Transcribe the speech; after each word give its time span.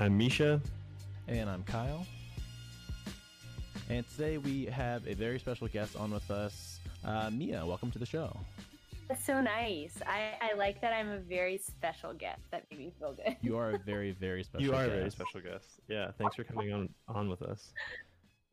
I'm 0.00 0.16
Misha. 0.16 0.62
And 1.28 1.50
I'm 1.50 1.62
Kyle. 1.62 2.06
And 3.90 4.08
today 4.12 4.38
we 4.38 4.64
have 4.64 5.06
a 5.06 5.12
very 5.12 5.38
special 5.38 5.68
guest 5.68 5.94
on 5.94 6.10
with 6.10 6.30
us. 6.30 6.80
Uh, 7.04 7.28
Mia, 7.30 7.66
welcome 7.66 7.90
to 7.90 7.98
the 7.98 8.06
show. 8.06 8.34
That's 9.08 9.22
so 9.22 9.42
nice. 9.42 10.00
I, 10.06 10.38
I 10.40 10.56
like 10.56 10.80
that 10.80 10.94
I'm 10.94 11.10
a 11.10 11.18
very 11.18 11.58
special 11.58 12.14
guest. 12.14 12.40
That 12.50 12.64
made 12.70 12.80
me 12.80 12.92
feel 12.98 13.12
good. 13.12 13.36
You 13.42 13.58
are 13.58 13.72
a 13.72 13.78
very, 13.84 14.12
very 14.12 14.42
special 14.42 14.66
You 14.66 14.72
are 14.72 14.86
guest. 14.86 14.88
a 14.88 14.96
very 14.96 15.10
special 15.10 15.40
guest. 15.42 15.66
Yeah, 15.86 16.12
thanks 16.16 16.34
for 16.34 16.44
coming 16.44 16.72
on 16.72 16.88
on 17.06 17.28
with 17.28 17.42
us. 17.42 17.74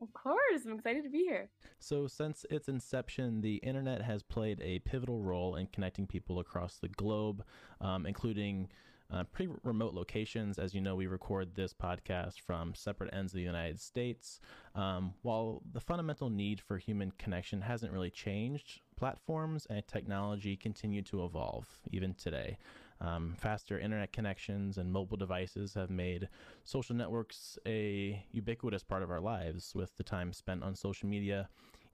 Of 0.02 0.12
course. 0.12 0.66
I'm 0.66 0.74
excited 0.74 1.02
to 1.04 1.10
be 1.10 1.24
here. 1.24 1.48
So, 1.78 2.06
since 2.06 2.44
its 2.50 2.68
inception, 2.68 3.40
the 3.40 3.54
internet 3.56 4.02
has 4.02 4.22
played 4.22 4.60
a 4.60 4.80
pivotal 4.80 5.22
role 5.22 5.56
in 5.56 5.66
connecting 5.68 6.06
people 6.06 6.40
across 6.40 6.76
the 6.76 6.88
globe, 6.88 7.42
um, 7.80 8.04
including 8.04 8.68
uh, 9.12 9.24
pretty 9.24 9.52
remote 9.62 9.94
locations. 9.94 10.58
As 10.58 10.74
you 10.74 10.80
know, 10.80 10.94
we 10.94 11.06
record 11.06 11.54
this 11.54 11.72
podcast 11.72 12.40
from 12.40 12.74
separate 12.74 13.12
ends 13.14 13.32
of 13.32 13.36
the 13.36 13.42
United 13.42 13.80
States. 13.80 14.40
Um, 14.74 15.14
while 15.22 15.62
the 15.72 15.80
fundamental 15.80 16.28
need 16.28 16.60
for 16.60 16.78
human 16.78 17.12
connection 17.12 17.62
hasn't 17.62 17.92
really 17.92 18.10
changed, 18.10 18.80
platforms 18.96 19.66
and 19.70 19.86
technology 19.86 20.56
continue 20.56 21.02
to 21.02 21.24
evolve 21.24 21.66
even 21.90 22.14
today. 22.14 22.58
Um, 23.00 23.36
faster 23.38 23.78
internet 23.78 24.12
connections 24.12 24.76
and 24.76 24.92
mobile 24.92 25.16
devices 25.16 25.72
have 25.74 25.88
made 25.88 26.28
social 26.64 26.96
networks 26.96 27.58
a 27.64 28.24
ubiquitous 28.32 28.82
part 28.82 29.02
of 29.02 29.10
our 29.10 29.20
lives, 29.20 29.72
with 29.74 29.96
the 29.96 30.02
time 30.02 30.32
spent 30.32 30.64
on 30.64 30.74
social 30.74 31.08
media 31.08 31.48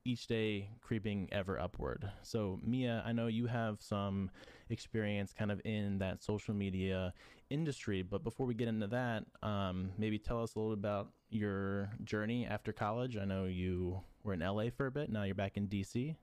each 0.04 0.26
day 0.26 0.68
creeping 0.80 1.28
ever 1.32 1.58
upward. 1.58 2.10
So, 2.22 2.60
Mia, 2.62 3.02
I 3.06 3.12
know 3.12 3.26
you 3.26 3.46
have 3.46 3.80
some 3.80 4.30
experience 4.70 5.32
kind 5.32 5.50
of 5.50 5.60
in 5.64 5.98
that 5.98 6.22
social 6.22 6.54
media 6.54 7.12
industry, 7.50 8.02
but 8.02 8.22
before 8.22 8.46
we 8.46 8.54
get 8.54 8.68
into 8.68 8.86
that, 8.88 9.24
um, 9.42 9.90
maybe 9.98 10.18
tell 10.18 10.42
us 10.42 10.54
a 10.54 10.58
little 10.58 10.76
bit 10.76 10.80
about 10.80 11.08
your 11.30 11.90
journey 12.04 12.46
after 12.46 12.72
college. 12.72 13.16
I 13.16 13.24
know 13.24 13.44
you 13.44 14.00
were 14.22 14.34
in 14.34 14.40
LA 14.40 14.64
for 14.76 14.86
a 14.86 14.90
bit, 14.90 15.10
now 15.10 15.24
you're 15.24 15.34
back 15.34 15.56
in 15.56 15.68
DC. 15.68 16.16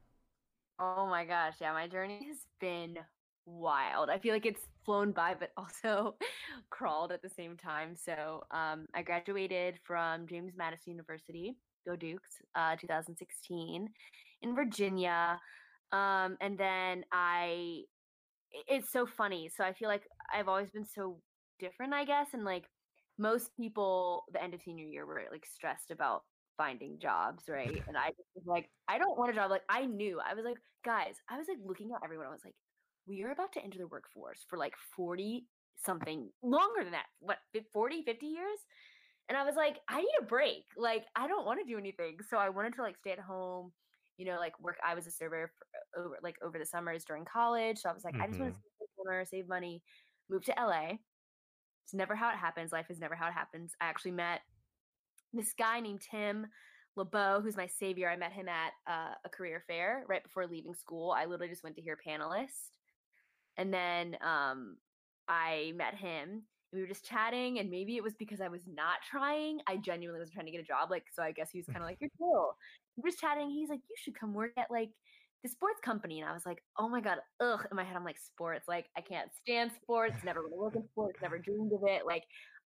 Oh 0.80 1.06
my 1.08 1.26
gosh. 1.26 1.56
Yeah, 1.62 1.74
my 1.74 1.88
journey 1.88 2.26
has 2.28 2.48
been 2.60 2.98
wild. 3.46 4.10
I 4.10 4.18
feel 4.18 4.34
like 4.34 4.46
it's 4.46 4.68
flown 4.84 5.12
by, 5.12 5.36
but 5.40 5.52
also 5.58 6.16
crawled 6.70 7.12
at 7.12 7.22
the 7.22 7.30
same 7.30 7.56
time. 7.56 7.96
So 7.96 8.44
um, 8.52 8.88
I 8.94 9.04
graduated 9.04 9.80
from 9.84 10.28
James 10.28 10.54
Madison 10.58 10.92
University, 10.92 11.56
go 11.86 11.96
Dukes, 11.96 12.42
uh, 12.56 12.76
2016 12.76 13.90
in 14.42 14.56
Virginia. 14.56 15.40
Um, 15.92 16.38
and 16.42 16.58
then 16.58 17.04
I, 17.12 17.82
it's 18.68 18.92
so 18.92 19.06
funny. 19.06 19.50
So 19.56 19.64
I 19.64 19.74
feel 19.74 19.88
like 19.90 20.04
I've 20.34 20.48
always 20.48 20.70
been 20.72 20.86
so 20.86 21.20
different, 21.60 21.94
I 21.94 22.06
guess. 22.06 22.28
And 22.34 22.44
like 22.44 22.66
most 23.18 23.56
people, 23.56 24.24
the 24.34 24.44
end 24.44 24.54
of 24.54 24.62
senior 24.62 24.86
year 24.86 25.06
were 25.06 25.22
like 25.32 25.46
stressed 25.46 25.92
about 25.92 26.24
finding 26.58 27.00
jobs, 27.00 27.44
right? 27.50 27.82
And 27.88 27.98
I 27.98 28.12
was 28.36 28.46
like, 28.46 28.70
I 28.88 28.98
don't 28.98 29.18
want 29.18 29.32
a 29.32 29.36
job. 29.36 29.52
Like 29.52 29.64
I 29.70 29.86
knew, 29.86 30.20
I 30.20 30.34
was 30.34 30.46
like, 30.46 30.58
guys, 30.84 31.16
I 31.30 31.38
was 31.38 31.48
like 31.48 31.58
looking 31.66 31.92
at 31.94 32.02
everyone. 32.04 32.28
I 32.28 32.32
was 32.32 32.46
like, 32.46 32.56
we 33.08 33.24
are 33.24 33.32
about 33.32 33.54
to 33.54 33.64
enter 33.64 33.78
the 33.80 33.88
workforce 33.88 34.46
for 34.50 34.58
like 34.58 34.74
40 34.96 35.46
something 35.84 36.30
longer 36.44 36.84
than 36.84 36.92
that. 36.92 37.08
What, 37.20 37.38
fif- 37.54 37.72
40, 37.74 38.04
50 38.04 38.26
years? 38.28 38.60
And 39.30 39.38
I 39.38 39.44
was 39.44 39.56
like, 39.56 39.78
I 39.88 40.02
need 40.02 40.16
a 40.20 40.26
break. 40.26 40.66
Like, 40.78 41.06
I 41.16 41.28
don't 41.28 41.46
want 41.46 41.60
to 41.60 41.72
do 41.72 41.78
anything. 41.78 42.18
So 42.30 42.38
I 42.38 42.50
wanted 42.50 42.74
to 42.76 42.82
like 42.82 42.98
stay 42.98 43.12
at 43.12 43.20
home, 43.20 43.72
you 44.18 44.26
know, 44.26 44.38
like 44.38 44.60
work. 44.60 44.78
I 44.86 44.94
was 44.94 45.08
a 45.08 45.12
server 45.12 45.52
for, 45.58 46.02
over 46.04 46.18
like 46.22 46.36
over 46.44 46.60
the 46.60 46.66
summers 46.66 47.06
during 47.06 47.26
college. 47.26 47.80
So 47.80 47.90
I 47.90 47.94
was 47.94 48.04
like, 48.04 48.16
I 48.20 48.28
just 48.28 48.40
want 48.40 48.54
to 48.54 48.60
save 48.80 49.28
save 49.28 49.48
money, 49.48 49.82
move 50.30 50.44
to 50.46 50.54
LA. 50.58 50.98
It's 51.86 51.94
never 51.94 52.16
how 52.16 52.30
it 52.30 52.38
happens. 52.38 52.72
Life 52.72 52.88
is 52.90 53.00
never 53.00 53.16
how 53.16 53.28
it 53.28 53.34
happens. 53.34 53.74
I 53.82 53.86
actually 53.86 54.12
met 54.12 54.42
this 55.34 55.54
guy 55.58 55.80
named 55.80 56.02
Tim 56.10 56.48
LeBeau, 56.96 57.42
who's 57.42 57.58
my 57.58 57.68
savior. 57.68 58.10
I 58.10 58.18
met 58.18 58.34
him 58.34 58.48
at 58.48 58.72
uh, 58.88 59.14
a 59.24 59.30
career 59.30 59.64
fair 59.68 60.04
right 60.08 60.24
before 60.24 60.48
leaving 60.48 60.74
school. 60.74 61.12
I 61.12 61.26
literally 61.26 61.50
just 61.50 61.64
went 61.64 61.76
to 61.78 61.82
hear 61.82 61.98
panelist. 62.06 62.72
And 63.58 63.74
then 63.74 64.18
um, 64.22 64.78
I 65.28 65.74
met 65.76 65.96
him 65.96 66.44
and 66.72 66.80
we 66.80 66.82
were 66.82 66.88
just 66.88 67.06
chatting. 67.06 67.60
And 67.60 67.70
maybe 67.70 67.96
it 67.96 68.04
was 68.04 68.14
because 68.16 68.42
I 68.42 68.48
was 68.48 68.62
not 68.68 68.98
trying. 69.10 69.60
I 69.68 69.78
genuinely 69.78 70.20
was 70.20 70.32
trying 70.32 70.46
to 70.46 70.52
get 70.52 70.62
a 70.62 70.66
job. 70.66 70.90
Like, 70.90 71.06
so 71.14 71.22
I 71.22 71.32
guess 71.32 71.50
he 71.52 71.60
was 71.60 71.68
kind 71.68 71.80
of 71.80 71.86
like, 71.86 71.98
You're 72.00 72.10
cool. 72.18 72.56
We 72.98 73.04
were 73.04 73.10
just 73.10 73.22
chatting. 73.22 73.50
He's 73.50 73.70
like, 73.70 73.82
You 73.90 73.96
should 73.98 74.20
come 74.20 74.34
work 74.34 74.54
at 74.58 74.72
like 74.72 74.90
the 75.44 75.50
sports 75.50 75.80
company. 75.84 76.20
And 76.20 76.30
I 76.30 76.34
was 76.34 76.46
like, 76.46 76.62
Oh 76.78 76.90
my 76.90 77.02
God, 77.02 77.18
ugh. 77.40 77.66
In 77.70 77.76
my 77.76 77.84
head, 77.84 77.96
I'm 77.96 78.06
like, 78.06 78.20
Sports. 78.20 78.68
Like, 78.68 78.88
I 78.98 79.02
can't 79.02 79.30
stand 79.34 79.72
sports. 79.82 80.18
Never 80.24 80.42
want 80.42 80.54
to 80.54 80.58
work 80.58 80.76
in 80.76 80.90
sports. 80.92 81.20
Never 81.22 81.38
dreamed 81.38 81.74
of 81.74 81.82
it. 81.88 82.06
Like, 82.06 82.24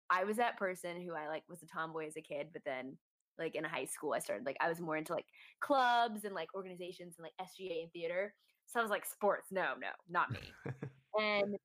I 0.09 0.23
was 0.23 0.37
that 0.37 0.57
person 0.57 1.01
who 1.01 1.13
I 1.15 1.27
like 1.27 1.43
was 1.49 1.63
a 1.63 1.67
tomboy 1.67 2.07
as 2.07 2.17
a 2.17 2.21
kid, 2.21 2.47
but 2.53 2.61
then 2.65 2.97
like 3.37 3.55
in 3.55 3.63
high 3.63 3.85
school, 3.85 4.13
I 4.13 4.19
started 4.19 4.45
like 4.45 4.57
I 4.61 4.69
was 4.69 4.79
more 4.79 4.97
into 4.97 5.13
like 5.13 5.25
clubs 5.61 6.25
and 6.25 6.33
like 6.35 6.53
organizations 6.55 7.15
and 7.17 7.23
like 7.23 7.33
SGA 7.41 7.83
and 7.83 7.91
theater. 7.91 8.33
So 8.67 8.79
I 8.79 8.83
was 8.83 8.91
like, 8.91 9.05
sports, 9.05 9.47
no, 9.51 9.73
no, 9.79 9.89
not 10.09 10.31
me. 10.31 10.39
and 11.19 11.55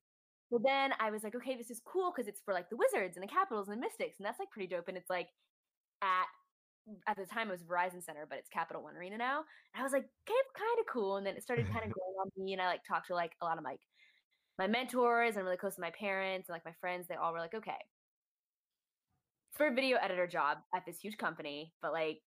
so 0.51 0.59
then 0.61 0.91
I 0.99 1.11
was 1.11 1.23
like, 1.23 1.33
okay, 1.35 1.55
this 1.55 1.71
is 1.71 1.81
cool 1.85 2.11
because 2.13 2.27
it's 2.27 2.41
for 2.43 2.53
like 2.53 2.69
the 2.69 2.75
Wizards 2.75 3.15
and 3.15 3.23
the 3.23 3.31
Capitals 3.31 3.69
and 3.69 3.77
the 3.77 3.81
Mystics, 3.81 4.17
and 4.19 4.25
that's 4.25 4.37
like 4.37 4.51
pretty 4.51 4.67
dope. 4.67 4.89
And 4.89 4.97
it's 4.97 5.09
like 5.09 5.29
at 6.03 6.25
at 7.07 7.15
the 7.15 7.25
time 7.25 7.47
it 7.47 7.51
was 7.51 7.63
Verizon 7.63 8.03
Center, 8.03 8.25
but 8.27 8.37
it's 8.37 8.49
Capital 8.49 8.83
One 8.83 8.97
Arena 8.97 9.17
now. 9.17 9.45
And 9.73 9.79
I 9.79 9.83
was 9.83 9.93
like, 9.93 10.03
okay, 10.03 10.41
kind 10.57 10.79
of 10.79 10.85
cool. 10.91 11.15
And 11.17 11.25
then 11.25 11.37
it 11.37 11.43
started 11.43 11.67
kind 11.67 11.85
of 11.85 11.91
growing 11.95 12.15
on 12.19 12.31
me, 12.35 12.51
and 12.51 12.61
I 12.61 12.67
like 12.67 12.83
talked 12.83 13.07
to 13.07 13.15
like 13.15 13.31
a 13.41 13.45
lot 13.45 13.57
of 13.57 13.63
like 13.63 13.79
my 14.59 14.67
mentors 14.67 15.37
and 15.37 15.45
really 15.45 15.57
close 15.57 15.75
to 15.75 15.81
my 15.81 15.91
parents 15.97 16.49
and 16.49 16.53
like 16.53 16.65
my 16.65 16.75
friends. 16.81 17.07
They 17.07 17.15
all 17.15 17.31
were 17.31 17.39
like, 17.39 17.55
okay, 17.55 17.79
it's 19.49 19.57
for 19.57 19.67
a 19.67 19.73
video 19.73 19.97
editor 20.01 20.27
job 20.27 20.57
at 20.75 20.85
this 20.85 20.99
huge 20.99 21.17
company, 21.17 21.71
but 21.81 21.93
like, 21.93 22.19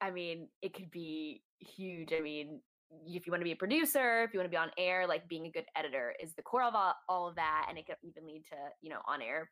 I 0.00 0.12
mean, 0.12 0.48
it 0.62 0.72
could 0.72 0.92
be 0.92 1.42
huge. 1.58 2.12
I 2.12 2.20
mean, 2.20 2.60
if 3.06 3.26
you 3.26 3.30
want 3.30 3.40
to 3.40 3.44
be 3.44 3.52
a 3.52 3.56
producer, 3.56 4.22
if 4.22 4.32
you 4.32 4.38
want 4.38 4.50
to 4.50 4.54
be 4.54 4.56
on 4.56 4.70
air, 4.78 5.06
like 5.06 5.28
being 5.28 5.46
a 5.46 5.50
good 5.50 5.66
editor 5.76 6.14
is 6.22 6.34
the 6.34 6.42
core 6.42 6.62
of 6.62 6.74
all, 6.74 6.94
all 7.08 7.28
of 7.28 7.34
that. 7.36 7.66
And 7.68 7.78
it 7.78 7.86
could 7.86 7.96
even 8.02 8.26
lead 8.26 8.44
to, 8.50 8.56
you 8.82 8.90
know, 8.90 9.00
on 9.06 9.22
air 9.22 9.50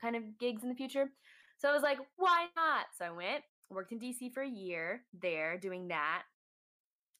kind 0.00 0.16
of 0.16 0.22
gigs 0.38 0.62
in 0.62 0.68
the 0.68 0.74
future. 0.74 1.10
So 1.58 1.68
I 1.68 1.72
was 1.72 1.82
like, 1.82 1.98
why 2.16 2.46
not? 2.54 2.86
So 2.98 3.06
I 3.06 3.10
went, 3.10 3.42
worked 3.70 3.92
in 3.92 3.98
DC 3.98 4.32
for 4.32 4.42
a 4.42 4.48
year 4.48 5.02
there 5.20 5.58
doing 5.58 5.88
that. 5.88 6.22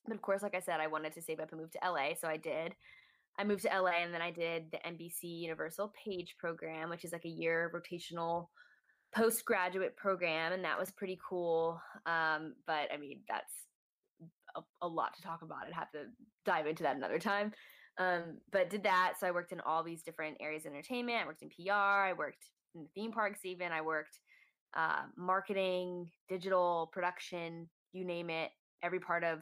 But 0.06 0.14
of 0.14 0.22
course, 0.22 0.42
like 0.42 0.54
I 0.54 0.60
said, 0.60 0.80
I 0.80 0.86
wanted 0.86 1.14
to 1.14 1.22
save 1.22 1.40
up 1.40 1.52
and 1.52 1.60
move 1.60 1.70
to 1.72 1.80
LA. 1.84 2.10
So 2.20 2.28
I 2.28 2.36
did. 2.36 2.74
I 3.38 3.44
moved 3.44 3.62
to 3.62 3.68
LA 3.68 4.02
and 4.02 4.14
then 4.14 4.22
I 4.22 4.30
did 4.30 4.70
the 4.70 4.78
NBC 4.78 5.40
Universal 5.40 5.92
Page 6.04 6.36
program, 6.38 6.90
which 6.90 7.04
is 7.04 7.12
like 7.12 7.24
a 7.24 7.30
year 7.30 7.70
rotational 7.74 8.48
postgraduate 9.14 9.96
program. 9.96 10.52
And 10.52 10.64
that 10.64 10.78
was 10.78 10.90
pretty 10.90 11.18
cool. 11.28 11.80
Um, 12.06 12.54
but 12.66 12.88
I 12.92 12.98
mean, 12.98 13.20
that's 13.28 13.52
a, 14.56 14.62
a 14.82 14.88
lot 14.88 15.14
to 15.14 15.22
talk 15.22 15.42
about. 15.42 15.66
I'd 15.66 15.72
have 15.72 15.90
to 15.92 16.04
dive 16.44 16.66
into 16.66 16.82
that 16.82 16.96
another 16.96 17.18
time. 17.18 17.52
Um, 17.98 18.38
but 18.52 18.70
did 18.70 18.82
that. 18.84 19.14
So 19.18 19.26
I 19.26 19.30
worked 19.30 19.52
in 19.52 19.60
all 19.60 19.82
these 19.82 20.02
different 20.02 20.36
areas 20.40 20.66
of 20.66 20.72
entertainment. 20.72 21.18
I 21.22 21.26
worked 21.26 21.42
in 21.42 21.48
PR. 21.48 21.72
I 21.72 22.12
worked 22.12 22.44
in 22.74 22.82
the 22.82 22.88
theme 22.94 23.12
parks, 23.12 23.40
even. 23.44 23.72
I 23.72 23.80
worked 23.80 24.18
uh, 24.76 25.02
marketing, 25.16 26.10
digital 26.28 26.90
production, 26.92 27.68
you 27.92 28.04
name 28.04 28.28
it. 28.28 28.50
Every 28.82 29.00
part 29.00 29.24
of 29.24 29.40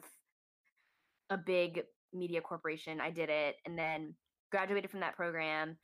a 1.29 1.37
big 1.37 1.83
media 2.13 2.39
corporation. 2.39 3.01
I 3.01 3.09
did 3.09 3.29
it 3.29 3.55
and 3.65 3.77
then 3.77 4.15
graduated 4.51 4.89
from 4.89 5.01
that 5.01 5.15
program. 5.15 5.77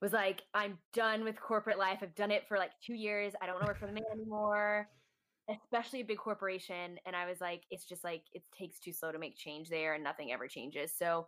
Was 0.00 0.12
like, 0.12 0.42
I'm 0.54 0.78
done 0.92 1.24
with 1.24 1.40
corporate 1.40 1.78
life. 1.78 1.98
I've 2.02 2.14
done 2.14 2.30
it 2.30 2.44
for 2.48 2.56
like 2.56 2.70
two 2.84 2.94
years. 2.94 3.32
I 3.40 3.46
don't 3.46 3.56
want 3.56 3.66
to 3.66 3.70
work 3.70 3.80
for 3.80 3.86
the 3.86 3.92
man 3.92 4.04
anymore 4.12 4.88
especially 5.48 6.00
a 6.00 6.04
big 6.04 6.18
corporation 6.18 6.98
and 7.06 7.16
i 7.16 7.26
was 7.26 7.40
like 7.40 7.62
it's 7.70 7.84
just 7.84 8.04
like 8.04 8.22
it 8.32 8.42
takes 8.56 8.78
too 8.80 8.92
slow 8.92 9.10
to 9.10 9.18
make 9.18 9.36
change 9.36 9.68
there 9.68 9.94
and 9.94 10.04
nothing 10.04 10.32
ever 10.32 10.46
changes. 10.48 10.92
So 10.96 11.26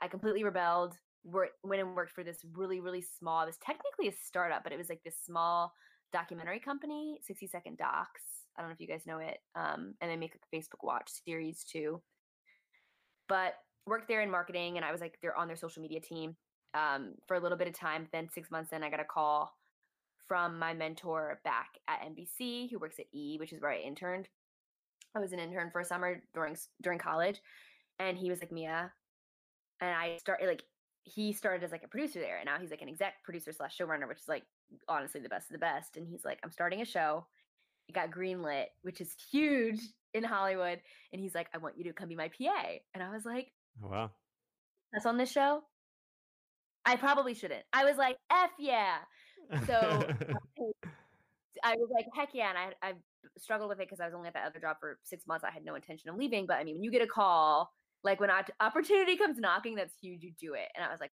i 0.00 0.08
completely 0.08 0.44
rebelled 0.44 0.94
went 1.24 1.80
and 1.80 1.94
worked 1.94 2.12
for 2.12 2.22
this 2.22 2.44
really 2.52 2.80
really 2.80 3.02
small 3.02 3.42
it 3.42 3.46
was 3.46 3.56
technically 3.56 4.08
a 4.08 4.12
startup 4.12 4.62
but 4.62 4.72
it 4.72 4.78
was 4.78 4.90
like 4.90 5.02
this 5.04 5.16
small 5.24 5.72
documentary 6.12 6.60
company 6.60 7.18
60 7.22 7.46
second 7.46 7.78
docs. 7.78 8.22
I 8.56 8.60
don't 8.60 8.70
know 8.70 8.74
if 8.74 8.80
you 8.80 8.86
guys 8.86 9.06
know 9.06 9.18
it 9.18 9.38
um, 9.56 9.94
and 10.00 10.10
they 10.10 10.16
make 10.16 10.34
a 10.34 10.56
facebook 10.56 10.84
watch 10.84 11.10
series 11.24 11.64
too. 11.64 12.00
But 13.28 13.54
worked 13.86 14.08
there 14.08 14.22
in 14.22 14.30
marketing 14.30 14.76
and 14.76 14.84
i 14.84 14.92
was 14.92 15.00
like 15.00 15.18
they're 15.20 15.36
on 15.36 15.46
their 15.46 15.56
social 15.56 15.82
media 15.82 16.00
team 16.00 16.36
um, 16.74 17.14
for 17.26 17.36
a 17.36 17.40
little 17.40 17.58
bit 17.58 17.68
of 17.68 17.74
time 17.74 18.08
then 18.12 18.28
six 18.32 18.50
months 18.50 18.72
in 18.72 18.82
i 18.82 18.90
got 18.90 19.00
a 19.00 19.04
call 19.04 19.52
from 20.28 20.58
my 20.58 20.72
mentor 20.74 21.40
back 21.44 21.78
at 21.88 22.00
NBC, 22.02 22.70
who 22.70 22.78
works 22.78 22.98
at 22.98 23.06
E, 23.12 23.36
which 23.38 23.52
is 23.52 23.60
where 23.60 23.72
I 23.72 23.78
interned. 23.78 24.28
I 25.16 25.20
was 25.20 25.32
an 25.32 25.38
intern 25.38 25.70
for 25.70 25.80
a 25.80 25.84
summer 25.84 26.22
during 26.34 26.56
during 26.82 26.98
college, 26.98 27.40
and 27.98 28.18
he 28.18 28.30
was 28.30 28.40
like 28.40 28.50
Mia, 28.50 28.90
and 29.80 29.90
I 29.90 30.16
started 30.18 30.46
like 30.46 30.62
he 31.04 31.32
started 31.32 31.62
as 31.62 31.70
like 31.70 31.84
a 31.84 31.88
producer 31.88 32.18
there, 32.18 32.38
and 32.38 32.46
now 32.46 32.58
he's 32.58 32.70
like 32.70 32.82
an 32.82 32.88
exec 32.88 33.22
producer 33.22 33.52
slash 33.52 33.76
showrunner, 33.76 34.08
which 34.08 34.18
is 34.18 34.28
like 34.28 34.44
honestly 34.88 35.20
the 35.20 35.28
best 35.28 35.50
of 35.50 35.52
the 35.52 35.58
best. 35.58 35.96
And 35.96 36.08
he's 36.08 36.24
like, 36.24 36.38
I'm 36.42 36.52
starting 36.52 36.80
a 36.80 36.84
show. 36.84 37.26
It 37.88 37.94
got 37.94 38.10
greenlit, 38.10 38.66
which 38.82 39.00
is 39.00 39.14
huge 39.30 39.80
in 40.14 40.24
Hollywood. 40.24 40.80
And 41.12 41.20
he's 41.20 41.34
like, 41.34 41.48
I 41.54 41.58
want 41.58 41.76
you 41.76 41.84
to 41.84 41.92
come 41.92 42.08
be 42.08 42.16
my 42.16 42.28
PA. 42.28 42.64
And 42.94 43.02
I 43.02 43.10
was 43.10 43.24
like, 43.26 43.52
oh, 43.84 43.88
wow. 43.88 44.10
that's 44.92 45.06
on 45.06 45.18
this 45.18 45.30
show. 45.30 45.62
I 46.86 46.96
probably 46.96 47.34
shouldn't. 47.34 47.64
I 47.72 47.84
was 47.84 47.96
like, 47.96 48.16
F 48.30 48.50
yeah. 48.58 48.96
So 49.66 49.74
I 51.64 51.76
was 51.76 51.88
like, 51.92 52.06
heck 52.14 52.30
yeah. 52.34 52.50
And 52.50 52.58
I, 52.58 52.88
I 52.88 52.92
struggled 53.38 53.68
with 53.68 53.80
it 53.80 53.88
because 53.88 54.00
I 54.00 54.06
was 54.06 54.14
only 54.14 54.28
at 54.28 54.34
that 54.34 54.46
other 54.46 54.60
job 54.60 54.76
for 54.80 54.98
six 55.02 55.26
months. 55.26 55.44
I 55.44 55.50
had 55.50 55.64
no 55.64 55.74
intention 55.74 56.10
of 56.10 56.16
leaving. 56.16 56.46
But 56.46 56.56
I 56.58 56.64
mean, 56.64 56.76
when 56.76 56.84
you 56.84 56.90
get 56.90 57.02
a 57.02 57.06
call, 57.06 57.72
like 58.02 58.20
when 58.20 58.30
opportunity 58.60 59.16
comes 59.16 59.38
knocking, 59.38 59.74
that's 59.74 59.94
huge. 60.00 60.22
You 60.22 60.32
do 60.38 60.54
it. 60.54 60.68
And 60.76 60.84
I 60.84 60.90
was 60.90 61.00
like, 61.00 61.12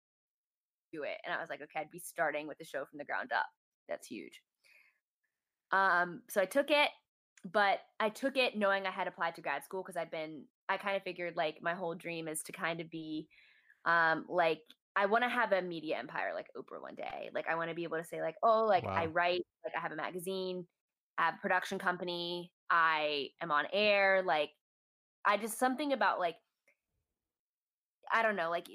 do 0.92 1.02
it. 1.02 1.16
And 1.24 1.34
I 1.34 1.40
was 1.40 1.48
like, 1.48 1.62
okay, 1.62 1.80
I'd 1.80 1.90
be 1.90 1.98
starting 1.98 2.46
with 2.46 2.58
the 2.58 2.64
show 2.64 2.84
from 2.84 2.98
the 2.98 3.04
ground 3.04 3.32
up. 3.32 3.46
That's 3.88 4.06
huge. 4.06 4.42
Um, 5.72 6.22
so 6.28 6.40
I 6.40 6.44
took 6.44 6.70
it, 6.70 6.90
but 7.50 7.80
I 7.98 8.10
took 8.10 8.36
it 8.36 8.56
knowing 8.56 8.86
I 8.86 8.90
had 8.90 9.08
applied 9.08 9.34
to 9.36 9.40
grad 9.40 9.64
school 9.64 9.82
because 9.82 9.96
I'd 9.96 10.10
been, 10.10 10.44
I 10.68 10.76
kind 10.76 10.96
of 10.96 11.02
figured 11.02 11.36
like 11.36 11.58
my 11.62 11.74
whole 11.74 11.94
dream 11.94 12.28
is 12.28 12.42
to 12.44 12.52
kind 12.52 12.80
of 12.80 12.90
be 12.90 13.28
um 13.86 14.24
like 14.30 14.60
I 14.96 15.06
want 15.06 15.24
to 15.24 15.28
have 15.28 15.52
a 15.52 15.60
media 15.60 15.96
empire 15.98 16.32
like 16.34 16.46
Oprah 16.56 16.80
one 16.80 16.94
day. 16.94 17.30
Like 17.34 17.48
I 17.48 17.56
want 17.56 17.68
to 17.70 17.74
be 17.74 17.84
able 17.84 17.98
to 17.98 18.04
say 18.04 18.20
like, 18.22 18.36
oh, 18.42 18.64
like 18.64 18.84
wow. 18.84 18.92
I 18.92 19.06
write, 19.06 19.44
like 19.64 19.74
I 19.76 19.80
have 19.80 19.92
a 19.92 19.96
magazine, 19.96 20.66
I 21.18 21.26
have 21.26 21.34
a 21.34 21.38
production 21.38 21.78
company, 21.78 22.52
I 22.70 23.28
am 23.40 23.50
on 23.50 23.64
air, 23.72 24.22
like 24.24 24.50
I 25.24 25.36
just 25.36 25.58
something 25.58 25.92
about 25.92 26.20
like 26.20 26.36
I 28.12 28.22
don't 28.22 28.36
know, 28.36 28.50
like 28.50 28.68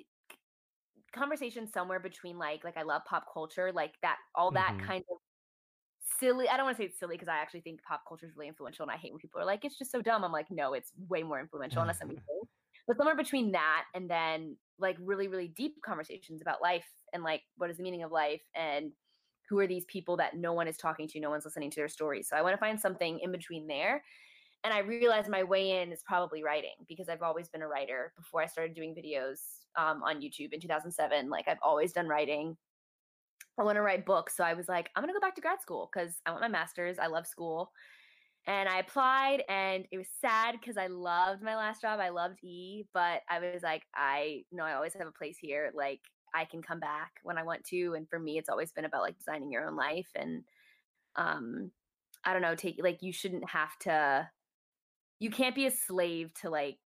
conversation 1.13 1.67
somewhere 1.71 1.99
between 1.99 2.37
like 2.37 2.63
like 2.63 2.77
I 2.77 2.83
love 2.83 3.03
pop 3.05 3.25
culture, 3.33 3.71
like 3.73 3.93
that 4.01 4.17
all 4.35 4.51
that 4.51 4.73
mm-hmm. 4.75 4.85
kind 4.85 5.03
of 5.09 5.17
silly. 6.19 6.49
I 6.49 6.57
don't 6.57 6.65
want 6.65 6.77
to 6.77 6.83
say 6.83 6.87
it's 6.87 6.99
silly 6.99 7.15
because 7.15 7.29
I 7.29 7.37
actually 7.37 7.61
think 7.61 7.81
pop 7.83 8.01
culture 8.07 8.25
is 8.25 8.33
really 8.35 8.47
influential, 8.47 8.83
and 8.83 8.91
I 8.91 8.97
hate 8.97 9.11
when 9.11 9.19
people 9.19 9.39
are 9.39 9.45
like, 9.45 9.63
"It's 9.63 9.77
just 9.77 9.91
so 9.91 10.01
dumb." 10.01 10.23
I'm 10.23 10.31
like, 10.31 10.51
no, 10.51 10.73
it's 10.73 10.91
way 11.07 11.23
more 11.23 11.39
influential, 11.39 11.81
unless 11.81 11.99
I'm 12.01 12.09
But 12.89 12.97
somewhere 12.97 13.15
between 13.15 13.51
that 13.51 13.85
and 13.93 14.09
then 14.09 14.57
like 14.79 14.97
really 14.99 15.27
really 15.27 15.47
deep 15.47 15.75
conversations 15.85 16.41
about 16.41 16.59
life 16.59 16.87
and 17.13 17.23
like 17.23 17.43
what 17.57 17.69
is 17.69 17.77
the 17.77 17.83
meaning 17.83 18.01
of 18.01 18.11
life 18.11 18.41
and 18.55 18.91
who 19.47 19.59
are 19.59 19.67
these 19.67 19.85
people 19.85 20.17
that 20.17 20.35
no 20.35 20.53
one 20.53 20.67
is 20.67 20.75
talking 20.75 21.07
to, 21.07 21.19
no 21.19 21.29
one's 21.29 21.45
listening 21.45 21.69
to 21.71 21.79
their 21.79 21.87
stories. 21.87 22.27
So 22.27 22.35
I 22.35 22.41
want 22.41 22.53
to 22.53 22.59
find 22.59 22.79
something 22.79 23.19
in 23.19 23.31
between 23.31 23.67
there. 23.67 24.03
And 24.63 24.73
I 24.73 24.79
realized 24.79 25.29
my 25.29 25.43
way 25.43 25.81
in 25.81 25.91
is 25.91 26.03
probably 26.03 26.43
writing 26.43 26.75
because 26.87 27.09
I've 27.09 27.21
always 27.21 27.47
been 27.47 27.61
a 27.61 27.67
writer 27.67 28.11
before 28.17 28.41
I 28.41 28.47
started 28.47 28.75
doing 28.75 28.93
videos 28.93 29.39
um, 29.77 30.03
on 30.03 30.21
YouTube 30.21 30.51
in 30.51 30.59
2007. 30.59 31.29
Like 31.29 31.47
I've 31.47 31.59
always 31.63 31.93
done 31.93 32.07
writing. 32.07 32.57
I 33.59 33.63
want 33.63 33.75
to 33.75 33.81
write 33.81 34.05
books. 34.05 34.35
So 34.35 34.43
I 34.43 34.53
was 34.53 34.67
like, 34.67 34.89
I'm 34.95 35.03
going 35.03 35.13
to 35.13 35.19
go 35.19 35.25
back 35.25 35.35
to 35.35 35.41
grad 35.41 35.61
school 35.61 35.89
because 35.93 36.15
I 36.25 36.31
want 36.31 36.41
my 36.41 36.47
master's. 36.47 36.99
I 36.99 37.07
love 37.07 37.27
school. 37.27 37.71
And 38.47 38.67
I 38.67 38.79
applied 38.79 39.43
and 39.47 39.85
it 39.91 39.97
was 39.97 40.07
sad 40.21 40.55
because 40.59 40.77
I 40.77 40.87
loved 40.87 41.43
my 41.43 41.55
last 41.55 41.81
job. 41.81 41.99
I 41.99 42.09
loved 42.09 42.43
E, 42.43 42.85
but 42.93 43.21
I 43.29 43.39
was 43.39 43.61
like, 43.61 43.83
I 43.95 44.43
know 44.51 44.63
I 44.63 44.73
always 44.73 44.93
have 44.93 45.07
a 45.07 45.11
place 45.11 45.37
here. 45.39 45.71
Like 45.75 46.01
I 46.33 46.45
can 46.45 46.61
come 46.61 46.79
back 46.79 47.11
when 47.23 47.37
I 47.37 47.43
want 47.43 47.63
to. 47.65 47.93
And 47.95 48.09
for 48.09 48.17
me, 48.17 48.37
it's 48.37 48.49
always 48.49 48.71
been 48.71 48.85
about 48.85 49.01
like 49.01 49.17
designing 49.17 49.51
your 49.51 49.67
own 49.67 49.75
life. 49.75 50.09
And 50.15 50.43
um, 51.15 51.71
I 52.25 52.33
don't 52.33 52.41
know, 52.41 52.55
take 52.55 52.79
like 52.81 53.03
you 53.03 53.13
shouldn't 53.13 53.47
have 53.49 53.77
to 53.81 54.27
you 55.19 55.29
can't 55.29 55.55
be 55.55 55.67
a 55.67 55.71
slave 55.71 56.33
to 56.41 56.49
like 56.49 56.77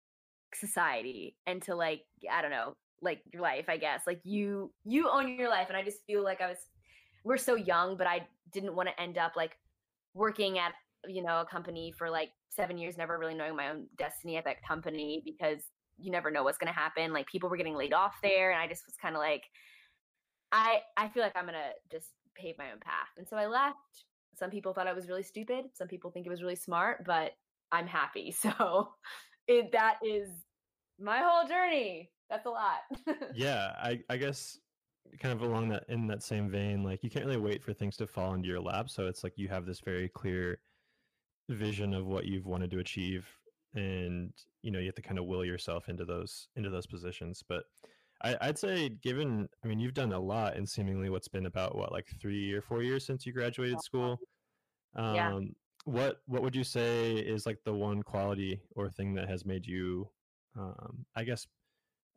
society 0.55 1.37
and 1.47 1.63
to 1.63 1.75
like, 1.75 2.03
I 2.31 2.43
don't 2.43 2.51
know, 2.51 2.77
like 3.03 3.21
your 3.33 3.43
life, 3.43 3.67
I 3.69 3.77
guess. 3.77 4.03
Like 4.07 4.21
you 4.25 4.73
you 4.85 5.09
own 5.11 5.29
your 5.39 5.49
life. 5.49 5.69
And 5.69 5.77
I 5.77 5.83
just 5.83 6.05
feel 6.07 6.25
like 6.25 6.41
I 6.41 6.49
was 6.49 6.59
we're 7.25 7.37
so 7.37 7.55
young, 7.55 7.97
but 7.97 8.07
I 8.07 8.27
didn't 8.53 8.75
want 8.75 8.89
to 8.89 9.01
end 9.01 9.19
up 9.19 9.33
like 9.37 9.57
working 10.15 10.59
at 10.59 10.73
you 11.09 11.23
know 11.23 11.41
a 11.41 11.45
company 11.45 11.93
for 11.97 12.11
like 12.11 12.31
seven 12.49 12.79
years 12.79 12.97
never 12.97 13.19
really 13.19 13.35
knowing 13.35 13.57
my 13.57 13.71
own 13.71 13.87
destiny 13.97 14.37
at 14.37 14.45
that 14.45 14.63
company 14.67 15.23
because 15.25 15.63
you 15.99 16.11
never 16.11 16.31
know 16.31 16.43
what's 16.43 16.59
going 16.59 16.73
to 16.73 16.79
happen 16.79 17.13
like 17.13 17.27
people 17.27 17.49
were 17.49 17.57
getting 17.57 17.77
laid 17.77 17.93
off 17.93 18.15
there 18.23 18.51
and 18.51 18.61
i 18.61 18.67
just 18.67 18.87
was 18.87 18.95
kind 19.01 19.15
of 19.15 19.21
like 19.21 19.45
i 20.51 20.81
i 20.97 21.09
feel 21.09 21.23
like 21.23 21.37
i'm 21.37 21.45
going 21.45 21.55
to 21.55 21.97
just 21.97 22.11
pave 22.35 22.57
my 22.59 22.71
own 22.73 22.79
path 22.81 23.09
and 23.19 23.29
so 23.29 23.37
i 23.37 23.47
left. 23.47 23.77
Some 24.35 24.51
people 24.51 24.73
thought 24.73 24.87
i 24.87 24.93
was 24.93 25.09
really 25.09 25.23
stupid 25.23 25.67
some 25.75 25.89
people 25.89 26.11
think 26.11 26.27
it 26.27 26.31
was 26.31 26.43
really 26.43 26.57
smart 26.57 27.05
but 27.05 27.33
i'm 27.71 27.87
happy 27.87 28.31
so 28.43 28.89
it 29.47 29.71
that 29.73 29.99
is 30.05 30.29
my 30.99 31.19
whole 31.19 31.47
journey 31.47 32.11
that's 32.31 32.47
a 32.47 32.51
lot. 32.51 32.79
Yeah 33.35 33.73
i 33.83 34.01
i 34.09 34.17
guess 34.17 34.59
kind 35.19 35.35
of 35.35 35.43
along 35.43 35.69
that 35.69 35.85
in 35.89 36.07
that 36.07 36.23
same 36.23 36.49
vein 36.51 36.83
like 36.83 37.05
you 37.05 37.11
can't 37.11 37.27
really 37.27 37.37
wait 37.37 37.63
for 37.63 37.73
things 37.73 37.97
to 37.99 38.07
fall 38.07 38.35
into 38.35 38.49
your 38.49 38.61
lap 38.61 38.89
so 38.89 39.07
it's 39.07 39.23
like 39.23 39.35
you 39.37 39.49
have 39.49 39.67
this 39.67 39.81
very 39.81 40.09
clear 40.09 40.59
vision 41.53 41.95
of 41.95 42.07
what 42.07 42.25
you've 42.25 42.47
wanted 42.47 42.71
to 42.71 42.79
achieve 42.79 43.27
and 43.75 44.33
you 44.63 44.71
know 44.71 44.79
you 44.79 44.87
have 44.87 44.95
to 44.95 45.03
kind 45.03 45.19
of 45.19 45.25
will 45.25 45.45
yourself 45.45 45.89
into 45.89 46.05
those 46.05 46.49
into 46.57 46.71
those 46.71 46.87
positions 46.87 47.43
but 47.49 47.65
I, 48.23 48.37
i'd 48.43 48.59
say 48.59 48.91
given 48.91 49.49
i 49.65 49.67
mean 49.67 49.81
you've 49.81 49.95
done 49.95 50.13
a 50.13 50.21
lot 50.21 50.57
in 50.57 50.67
seemingly 50.67 51.09
what's 51.09 51.29
been 51.29 51.47
about 51.47 51.77
what 51.77 51.93
like 51.93 52.09
three 52.21 52.53
or 52.53 52.61
four 52.61 52.83
years 52.83 53.07
since 53.07 53.25
you 53.25 53.33
graduated 53.33 53.81
school 53.81 54.19
um 54.95 55.15
yeah. 55.15 55.41
what 55.85 56.19
what 56.27 56.43
would 56.43 56.55
you 56.55 56.65
say 56.65 57.15
is 57.15 57.47
like 57.47 57.59
the 57.65 57.73
one 57.73 58.03
quality 58.03 58.61
or 58.77 58.91
thing 58.91 59.15
that 59.15 59.29
has 59.29 59.47
made 59.47 59.67
you 59.67 60.07
um 60.59 61.05
i 61.17 61.25
guess 61.25 61.47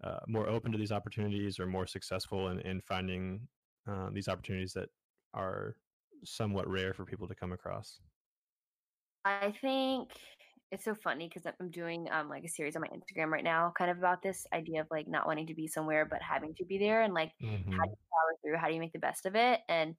uh, 0.04 0.20
more 0.28 0.48
open 0.50 0.74
to 0.74 0.78
these 0.78 0.92
opportunities 0.92 1.58
or 1.58 1.66
more 1.66 1.88
successful 1.88 2.50
in, 2.50 2.60
in 2.60 2.82
finding 2.82 3.40
uh, 3.88 4.10
these 4.12 4.28
opportunities 4.28 4.74
that 4.74 4.90
are 5.34 5.78
somewhat 6.26 6.68
rare 6.68 6.94
for 6.94 7.06
people 7.06 7.28
to 7.28 7.34
come 7.34 7.54
across 7.54 8.02
I 9.26 9.54
think 9.60 10.12
it's 10.72 10.86
so 10.86 10.96
funny 10.96 11.28
because 11.28 11.52
I'm 11.60 11.72
doing 11.72 12.08
um 12.12 12.30
like 12.30 12.44
a 12.44 12.50
series 12.50 12.76
on 12.76 12.82
my 12.82 12.88
Instagram 12.88 13.32
right 13.32 13.44
now, 13.44 13.74
kind 13.78 13.92
of 13.92 13.98
about 13.98 14.22
this 14.22 14.46
idea 14.54 14.82
of 14.82 14.88
like 14.92 15.08
not 15.08 15.26
wanting 15.26 15.48
to 15.48 15.56
be 15.56 15.68
somewhere 15.68 16.06
but 16.06 16.22
having 16.22 16.54
to 16.56 16.66
be 16.66 16.78
there, 16.78 17.02
and 17.02 17.14
like 17.14 17.32
mm-hmm. 17.42 17.72
how 17.72 17.84
do 17.84 17.90
you 17.90 17.98
power 18.12 18.36
through? 18.44 18.58
How 18.58 18.68
do 18.68 18.74
you 18.74 18.80
make 18.80 18.94
the 18.94 19.00
best 19.00 19.26
of 19.26 19.36
it? 19.36 19.62
And 19.68 19.96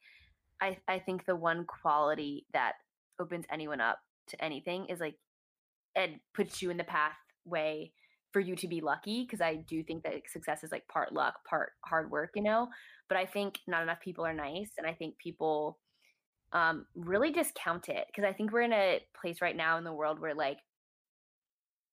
I 0.60 0.78
I 0.88 1.00
think 1.00 1.26
the 1.26 1.36
one 1.36 1.64
quality 1.66 2.46
that 2.52 2.72
opens 3.20 3.44
anyone 3.50 3.80
up 3.80 3.98
to 4.28 4.44
anything 4.44 4.86
is 4.86 5.00
like 5.00 5.16
and 5.96 6.20
puts 6.34 6.62
you 6.62 6.70
in 6.70 6.76
the 6.76 6.84
pathway 6.84 7.90
for 8.32 8.40
you 8.40 8.54
to 8.54 8.68
be 8.68 8.80
lucky 8.80 9.22
because 9.22 9.40
I 9.40 9.56
do 9.56 9.82
think 9.82 10.02
that 10.02 10.14
success 10.30 10.62
is 10.62 10.70
like 10.70 10.86
part 10.88 11.12
luck, 11.12 11.36
part 11.48 11.72
hard 11.84 12.10
work, 12.10 12.30
you 12.34 12.42
know. 12.42 12.68
But 13.08 13.18
I 13.18 13.24
think 13.24 13.58
not 13.66 13.82
enough 13.82 14.00
people 14.00 14.26
are 14.26 14.34
nice, 14.34 14.70
and 14.78 14.86
I 14.86 14.92
think 14.92 15.16
people 15.18 15.78
um, 16.52 16.86
really 16.94 17.30
discount 17.30 17.88
it 17.88 18.06
because 18.06 18.24
I 18.24 18.32
think 18.32 18.52
we're 18.52 18.62
in 18.62 18.72
a 18.72 19.00
place 19.20 19.40
right 19.40 19.56
now 19.56 19.78
in 19.78 19.84
the 19.84 19.92
world 19.92 20.20
where 20.20 20.34
like 20.34 20.58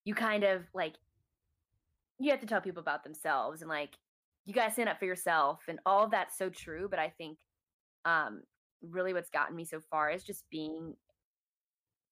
you 0.06 0.14
kind 0.14 0.44
of 0.44 0.64
like 0.74 0.94
you 2.20 2.32
have 2.32 2.40
to 2.42 2.46
tell 2.46 2.62
people 2.62 2.82
about 2.82 3.04
themselves 3.04 3.62
and 3.62 3.70
like 3.70 3.98
you 4.46 4.54
guys 4.54 4.74
stand 4.74 4.90
up 4.90 5.00
for 5.00 5.06
yourself 5.06 5.60
and 5.68 5.80
all 5.86 6.06
of 6.06 6.12
that's 6.12 6.38
so 6.38 6.50
true. 6.50 6.88
But 6.90 7.00
I 7.00 7.10
think 7.18 7.38
um, 8.06 8.44
really 8.82 9.14
what's 9.14 9.30
gotten 9.30 9.56
me 9.56 9.66
so 9.66 9.80
far 9.90 10.10
is 10.10 10.24
just 10.24 10.44
being 10.50 10.96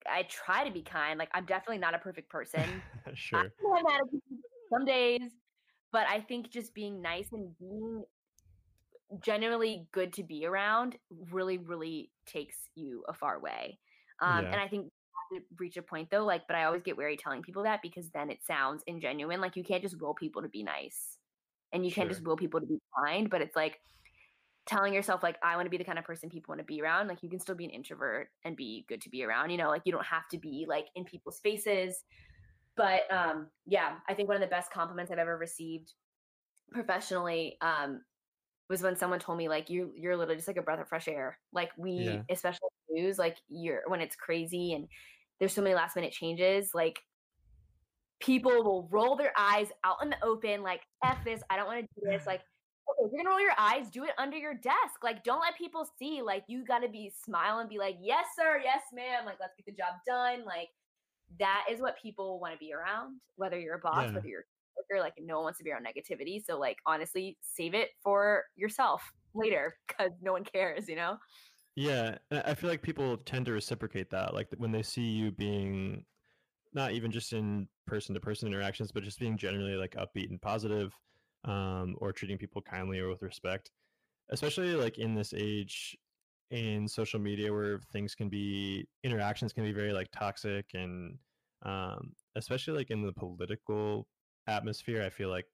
I 0.09 0.23
try 0.23 0.63
to 0.63 0.71
be 0.71 0.81
kind. 0.81 1.19
Like 1.19 1.29
I'm 1.33 1.45
definitely 1.45 1.77
not 1.77 1.93
a 1.93 1.99
perfect 1.99 2.29
person. 2.29 2.81
sure. 3.13 3.51
Some 4.71 4.85
days, 4.85 5.21
but 5.91 6.07
I 6.07 6.21
think 6.21 6.49
just 6.49 6.73
being 6.73 7.01
nice 7.01 7.27
and 7.31 7.49
being 7.59 8.03
genuinely 9.21 9.85
good 9.91 10.13
to 10.13 10.23
be 10.23 10.45
around 10.45 10.95
really 11.31 11.57
really 11.57 12.09
takes 12.31 12.55
you 12.75 13.03
a 13.07 13.13
far 13.13 13.39
way 13.39 13.77
um 14.21 14.45
yeah. 14.45 14.51
and 14.51 14.61
i 14.61 14.67
think 14.67 14.87
reach 15.59 15.77
a 15.77 15.81
point 15.81 16.09
though 16.11 16.25
like 16.25 16.41
but 16.47 16.55
i 16.55 16.65
always 16.65 16.83
get 16.83 16.97
wary 16.97 17.15
telling 17.15 17.41
people 17.41 17.63
that 17.63 17.81
because 17.81 18.09
then 18.09 18.29
it 18.29 18.39
sounds 18.45 18.83
ingenuine 18.89 19.39
like 19.39 19.55
you 19.55 19.63
can't 19.63 19.81
just 19.81 19.99
will 20.01 20.13
people 20.13 20.41
to 20.41 20.49
be 20.49 20.63
nice 20.63 21.17
and 21.71 21.85
you 21.85 21.91
can't 21.91 22.09
just 22.09 22.23
will 22.23 22.35
people 22.35 22.59
to 22.59 22.65
be 22.65 22.79
kind 23.05 23.29
but 23.29 23.41
it's 23.41 23.55
like 23.55 23.79
telling 24.65 24.93
yourself 24.93 25.23
like 25.23 25.37
i 25.43 25.55
want 25.55 25.65
to 25.65 25.69
be 25.69 25.77
the 25.77 25.83
kind 25.83 25.97
of 25.97 26.05
person 26.05 26.29
people 26.29 26.51
want 26.51 26.59
to 26.59 26.65
be 26.65 26.81
around 26.81 27.07
like 27.07 27.23
you 27.23 27.29
can 27.29 27.39
still 27.39 27.55
be 27.55 27.65
an 27.65 27.71
introvert 27.71 28.27
and 28.45 28.55
be 28.55 28.85
good 28.87 29.01
to 29.01 29.09
be 29.09 29.23
around 29.23 29.49
you 29.49 29.57
know 29.57 29.69
like 29.69 29.81
you 29.85 29.91
don't 29.91 30.05
have 30.05 30.27
to 30.29 30.37
be 30.37 30.65
like 30.67 30.85
in 30.95 31.03
people's 31.03 31.39
faces. 31.39 32.03
but 32.75 33.01
um 33.11 33.47
yeah 33.65 33.93
i 34.07 34.13
think 34.13 34.27
one 34.27 34.35
of 34.35 34.41
the 34.41 34.47
best 34.47 34.71
compliments 34.71 35.11
i've 35.11 35.17
ever 35.17 35.37
received 35.37 35.93
professionally 36.71 37.57
um 37.61 38.01
was 38.71 38.81
when 38.81 38.95
someone 38.95 39.19
told 39.19 39.37
me 39.37 39.49
like 39.49 39.69
you 39.69 39.91
you're 39.95 40.17
literally 40.17 40.37
just 40.37 40.47
like 40.47 40.57
a 40.57 40.61
breath 40.61 40.79
of 40.79 40.87
fresh 40.87 41.07
air. 41.07 41.37
Like 41.53 41.69
we 41.77 41.91
yeah. 41.91 42.21
especially 42.29 42.69
news 42.89 43.19
like 43.19 43.37
you're 43.49 43.81
when 43.87 44.01
it's 44.01 44.15
crazy 44.15 44.73
and 44.73 44.87
there's 45.39 45.53
so 45.53 45.61
many 45.61 45.75
last 45.75 45.95
minute 45.95 46.11
changes 46.11 46.71
like 46.73 47.01
people 48.19 48.63
will 48.63 48.87
roll 48.91 49.15
their 49.15 49.33
eyes 49.37 49.67
out 49.83 49.97
in 50.03 50.09
the 50.09 50.23
open 50.23 50.61
like 50.61 50.81
f 51.03 51.17
this 51.23 51.41
I 51.49 51.57
don't 51.57 51.67
want 51.67 51.79
to 51.79 52.01
do 52.01 52.09
this 52.09 52.25
like 52.27 52.41
okay 52.89 53.05
if 53.05 53.11
you're 53.11 53.23
gonna 53.23 53.29
roll 53.29 53.41
your 53.41 53.55
eyes 53.57 53.89
do 53.89 54.03
it 54.03 54.11
under 54.17 54.37
your 54.37 54.53
desk 54.53 55.03
like 55.03 55.23
don't 55.23 55.39
let 55.39 55.57
people 55.57 55.87
see 55.97 56.21
like 56.21 56.43
you 56.47 56.65
got 56.65 56.79
to 56.79 56.89
be 56.89 57.11
smile 57.23 57.59
and 57.59 57.69
be 57.69 57.77
like 57.77 57.97
yes 58.01 58.25
sir 58.37 58.61
yes 58.63 58.81
ma'am 58.93 59.25
like 59.25 59.37
let's 59.39 59.53
get 59.55 59.65
the 59.65 59.71
job 59.71 59.93
done 60.05 60.45
like 60.45 60.69
that 61.39 61.65
is 61.71 61.79
what 61.79 61.97
people 62.01 62.39
want 62.39 62.53
to 62.53 62.59
be 62.59 62.73
around 62.73 63.15
whether 63.35 63.59
you're 63.59 63.75
a 63.75 63.79
boss 63.79 64.07
yeah. 64.07 64.13
whether 64.13 64.27
you're 64.27 64.45
like 64.99 65.13
no 65.19 65.35
one 65.35 65.45
wants 65.45 65.57
to 65.57 65.63
be 65.63 65.71
around 65.71 65.85
negativity 65.85 66.43
so 66.45 66.59
like 66.59 66.77
honestly 66.85 67.37
save 67.41 67.73
it 67.73 67.89
for 68.03 68.43
yourself 68.55 69.01
later 69.33 69.73
because 69.87 70.11
no 70.21 70.33
one 70.33 70.43
cares 70.43 70.87
you 70.89 70.95
know? 70.95 71.17
Yeah 71.75 72.17
i 72.31 72.53
feel 72.53 72.69
like 72.69 72.81
people 72.81 73.17
tend 73.17 73.45
to 73.45 73.53
reciprocate 73.53 74.09
that 74.09 74.33
like 74.33 74.47
when 74.57 74.71
they 74.71 74.83
see 74.83 75.01
you 75.03 75.31
being 75.31 76.03
not 76.73 76.91
even 76.91 77.11
just 77.11 77.33
in 77.33 77.67
person 77.87 78.13
to 78.13 78.19
person 78.19 78.47
interactions 78.47 78.91
but 78.91 79.03
just 79.03 79.19
being 79.19 79.37
generally 79.37 79.75
like 79.75 79.95
upbeat 79.95 80.29
and 80.29 80.41
positive 80.41 80.93
um, 81.43 81.95
or 81.99 82.11
treating 82.11 82.37
people 82.37 82.61
kindly 82.61 82.99
or 82.99 83.09
with 83.09 83.21
respect 83.21 83.71
especially 84.29 84.75
like 84.75 84.97
in 84.97 85.15
this 85.15 85.33
age 85.35 85.97
in 86.51 86.87
social 86.87 87.19
media 87.19 87.51
where 87.51 87.79
things 87.93 88.13
can 88.13 88.29
be 88.29 88.85
interactions 89.03 89.53
can 89.53 89.63
be 89.63 89.71
very 89.71 89.93
like 89.93 90.07
toxic 90.11 90.65
and 90.73 91.17
um, 91.63 92.11
especially 92.35 92.77
like 92.77 92.91
in 92.91 93.01
the 93.01 93.13
political 93.13 94.07
atmosphere 94.47 95.03
i 95.03 95.09
feel 95.09 95.29
like 95.29 95.45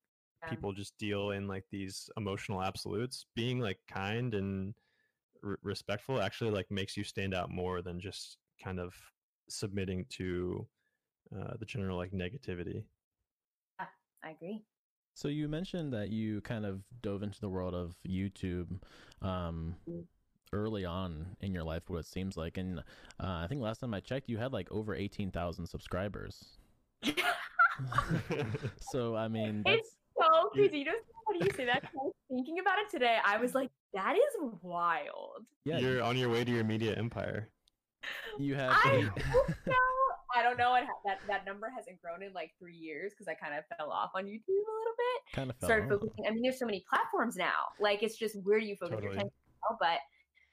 Yeah. 0.43 0.49
people 0.51 0.71
just 0.73 0.97
deal 0.97 1.31
in 1.31 1.47
like 1.47 1.65
these 1.71 2.09
emotional 2.17 2.61
absolutes 2.61 3.25
being 3.35 3.59
like 3.59 3.79
kind 3.87 4.33
and 4.33 4.73
r- 5.43 5.59
respectful 5.63 6.21
actually 6.21 6.51
like 6.51 6.69
makes 6.71 6.95
you 6.97 7.03
stand 7.03 7.33
out 7.33 7.49
more 7.49 7.81
than 7.81 7.99
just 7.99 8.37
kind 8.63 8.79
of 8.79 8.93
submitting 9.49 10.05
to 10.09 10.65
uh, 11.37 11.53
the 11.59 11.65
general 11.65 11.97
like 11.97 12.11
negativity 12.11 12.83
I 14.23 14.31
agree. 14.31 14.63
So 15.13 15.27
you 15.29 15.47
mentioned 15.47 15.93
that 15.93 16.09
you 16.09 16.41
kind 16.41 16.65
of 16.65 16.81
dove 17.01 17.23
into 17.23 17.39
the 17.39 17.49
world 17.49 17.73
of 17.73 17.95
YouTube 18.07 18.81
um, 19.21 19.75
Mm. 19.89 20.03
early 20.53 20.85
on 20.85 21.35
in 21.39 21.53
your 21.53 21.63
life, 21.63 21.83
what 21.87 21.99
it 21.99 22.05
seems 22.05 22.35
like, 22.35 22.57
and 22.57 22.79
uh, 22.79 22.83
I 23.19 23.47
think 23.47 23.61
last 23.61 23.79
time 23.79 23.93
I 23.93 23.99
checked, 23.99 24.27
you 24.29 24.37
had 24.37 24.51
like 24.53 24.71
over 24.71 24.93
eighteen 24.95 25.31
thousand 25.31 25.67
subscribers. 25.67 26.57
so 28.91 29.15
I 29.15 29.27
mean, 29.27 29.63
that's, 29.65 29.79
It's 29.79 29.95
so 30.17 30.49
crazy. 30.53 30.79
You 30.79 30.85
know, 30.85 30.91
when 31.25 31.41
you 31.41 31.51
say 31.55 31.65
that, 31.65 31.81
'cause 31.83 31.91
I 31.93 32.03
was 32.03 32.13
thinking 32.29 32.59
about 32.59 32.79
it 32.79 32.89
today. 32.89 33.17
I 33.23 33.37
was 33.37 33.53
like, 33.55 33.69
that 33.93 34.15
is 34.15 34.51
wild. 34.61 35.45
yeah, 35.65 35.77
you're 35.77 36.01
on 36.03 36.17
your 36.17 36.29
way 36.29 36.43
to 36.43 36.51
your 36.51 36.63
media 36.63 36.95
empire 36.95 37.49
you 38.37 38.55
have. 38.55 38.71
I 38.71 38.97
eight- 39.15 39.21
hope 39.25 39.47
so. 39.65 39.73
I 40.35 40.43
don't 40.43 40.57
know. 40.57 40.75
It 40.75 40.83
ha- 40.85 41.01
that 41.05 41.17
that 41.27 41.45
number 41.45 41.69
hasn't 41.75 41.99
grown 42.01 42.21
in 42.21 42.31
like 42.33 42.51
three 42.59 42.75
years 42.75 43.11
because 43.13 43.27
I 43.27 43.33
kind 43.33 43.53
of 43.57 43.63
fell 43.77 43.91
off 43.91 44.11
on 44.15 44.25
YouTube 44.25 44.47
a 44.47 44.75
little 44.79 44.95
bit. 44.97 45.33
kind 45.35 45.49
of 45.49 45.57
fell 45.57 45.67
Started 45.67 45.85
off. 45.91 46.01
focusing. 46.01 46.25
I 46.27 46.31
mean, 46.31 46.41
there's 46.43 46.59
so 46.59 46.65
many 46.65 46.83
platforms 46.89 47.35
now. 47.35 47.69
Like, 47.79 48.03
it's 48.03 48.17
just 48.17 48.35
where 48.43 48.59
do 48.59 48.65
you 48.65 48.75
focus 48.75 48.93
your 49.01 49.11
Totally. 49.13 49.17
attention? 49.17 49.31
now? 49.69 49.77
But 49.79 49.99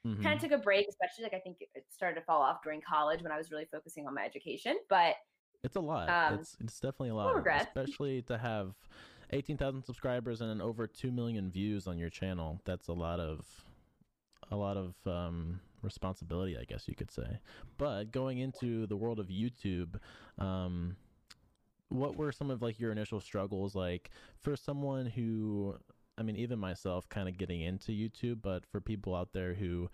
Mhm. 0.09 0.23
kind 0.23 0.35
of 0.35 0.41
took 0.41 0.51
a 0.59 0.61
break, 0.61 0.87
especially 0.87 1.23
like 1.23 1.33
I 1.33 1.39
think 1.39 1.57
it 1.61 1.85
started 1.89 2.19
to 2.19 2.25
fall 2.25 2.41
off 2.41 2.61
during 2.63 2.81
college 2.81 3.21
when 3.21 3.31
I 3.31 3.37
was 3.37 3.51
really 3.51 3.65
focusing 3.71 4.07
on 4.07 4.13
my 4.13 4.23
education. 4.25 4.77
But 4.89 5.15
It's 5.63 5.75
a 5.75 5.81
lot. 5.81 6.09
Um, 6.09 6.39
it's 6.39 6.57
it's 6.59 6.79
definitely 6.79 7.09
a 7.09 7.15
lot, 7.15 7.45
especially 7.47 8.21
to 8.23 8.37
have 8.37 8.73
eighteen 9.31 9.57
thousand 9.57 9.83
subscribers 9.83 10.41
and 10.41 10.61
over 10.61 10.87
two 10.87 11.11
million 11.11 11.49
views 11.51 11.87
on 11.87 11.97
your 11.97 12.09
channel. 12.09 12.61
That's 12.65 12.87
a 12.87 12.93
lot 12.93 13.19
of 13.19 13.45
a 14.51 14.55
lot 14.55 14.77
of 14.77 14.95
um, 15.05 15.59
responsibility, 15.81 16.57
I 16.57 16.65
guess 16.65 16.87
you 16.87 16.95
could 16.95 17.11
say. 17.11 17.39
But 17.77 18.11
going 18.11 18.39
into 18.39 18.85
the 18.87 18.95
world 18.95 19.19
of 19.19 19.27
YouTube, 19.27 19.99
um, 20.37 20.95
what 21.89 22.15
were 22.17 22.31
some 22.31 22.51
of 22.51 22.61
like 22.61 22.79
your 22.79 22.91
initial 22.91 23.19
struggles 23.19 23.75
like 23.75 24.09
for 24.41 24.55
someone 24.55 25.05
who 25.05 25.75
I 26.17 26.23
mean 26.23 26.35
even 26.35 26.59
myself 26.59 27.07
kind 27.09 27.29
of 27.29 27.37
getting 27.37 27.61
into 27.61 27.91
YouTube, 27.91 28.41
but 28.41 28.65
for 28.65 28.81
people 28.81 29.15
out 29.15 29.33
there 29.33 29.53
who 29.53 29.89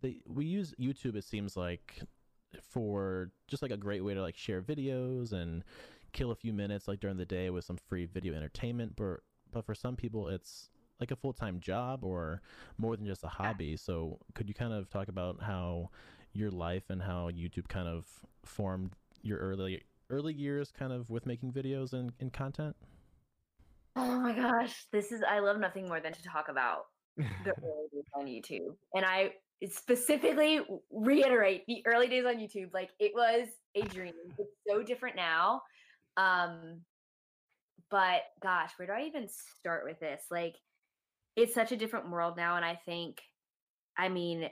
they 0.00 0.16
we 0.26 0.44
use 0.44 0.74
YouTube 0.80 1.16
it 1.16 1.24
seems 1.24 1.56
like 1.56 2.02
for 2.60 3.30
just 3.48 3.62
like 3.62 3.70
a 3.70 3.76
great 3.76 4.04
way 4.04 4.14
to 4.14 4.22
like 4.22 4.36
share 4.36 4.62
videos 4.62 5.32
and 5.32 5.64
kill 6.12 6.30
a 6.30 6.36
few 6.36 6.52
minutes 6.52 6.88
like 6.88 7.00
during 7.00 7.16
the 7.16 7.24
day 7.24 7.50
with 7.50 7.64
some 7.64 7.76
free 7.76 8.06
video 8.06 8.34
entertainment. 8.34 8.94
But 8.96 9.20
but 9.52 9.64
for 9.64 9.74
some 9.74 9.96
people 9.96 10.28
it's 10.28 10.70
like 11.00 11.10
a 11.10 11.16
full-time 11.16 11.58
job 11.58 12.04
or 12.04 12.42
more 12.78 12.96
than 12.96 13.06
just 13.06 13.24
a 13.24 13.28
hobby. 13.28 13.76
So 13.76 14.18
could 14.34 14.48
you 14.48 14.54
kind 14.54 14.72
of 14.72 14.88
talk 14.88 15.08
about 15.08 15.42
how 15.42 15.90
your 16.32 16.50
life 16.50 16.84
and 16.88 17.02
how 17.02 17.28
youtube 17.28 17.68
kind 17.68 17.86
of 17.86 18.06
formed 18.42 18.92
your 19.20 19.38
early 19.38 19.82
early 20.08 20.32
years 20.32 20.70
kind 20.70 20.90
of 20.92 21.10
with 21.10 21.26
making 21.26 21.52
videos 21.52 21.92
and, 21.92 22.12
and 22.20 22.32
content? 22.32 22.76
Oh 23.96 24.18
my 24.20 24.32
gosh, 24.32 24.86
this 24.90 25.12
is 25.12 25.22
I 25.28 25.40
love 25.40 25.58
nothing 25.58 25.86
more 25.86 26.00
than 26.00 26.12
to 26.12 26.22
talk 26.22 26.48
about 26.48 26.86
the 27.16 27.50
early 27.62 28.04
on 28.14 28.26
YouTube. 28.26 28.76
And 28.94 29.04
I 29.04 29.32
specifically 29.70 30.60
reiterate 30.90 31.64
the 31.66 31.84
early 31.86 32.08
days 32.08 32.24
on 32.24 32.36
YouTube, 32.36 32.72
like 32.72 32.90
it 32.98 33.12
was 33.14 33.48
a 33.74 33.82
dream. 33.88 34.14
It's 34.38 34.50
so 34.68 34.82
different 34.82 35.16
now. 35.16 35.62
Um, 36.16 36.84
but 37.90 38.22
gosh, 38.40 38.72
where 38.78 38.86
do 38.86 38.92
I 38.94 39.02
even 39.06 39.28
start 39.28 39.84
with 39.84 40.00
this? 40.00 40.24
Like, 40.30 40.56
it's 41.36 41.54
such 41.54 41.72
a 41.72 41.76
different 41.76 42.10
world 42.10 42.36
now, 42.36 42.56
and 42.56 42.64
I 42.64 42.76
think, 42.76 43.22
I 43.96 44.08
mean, 44.08 44.50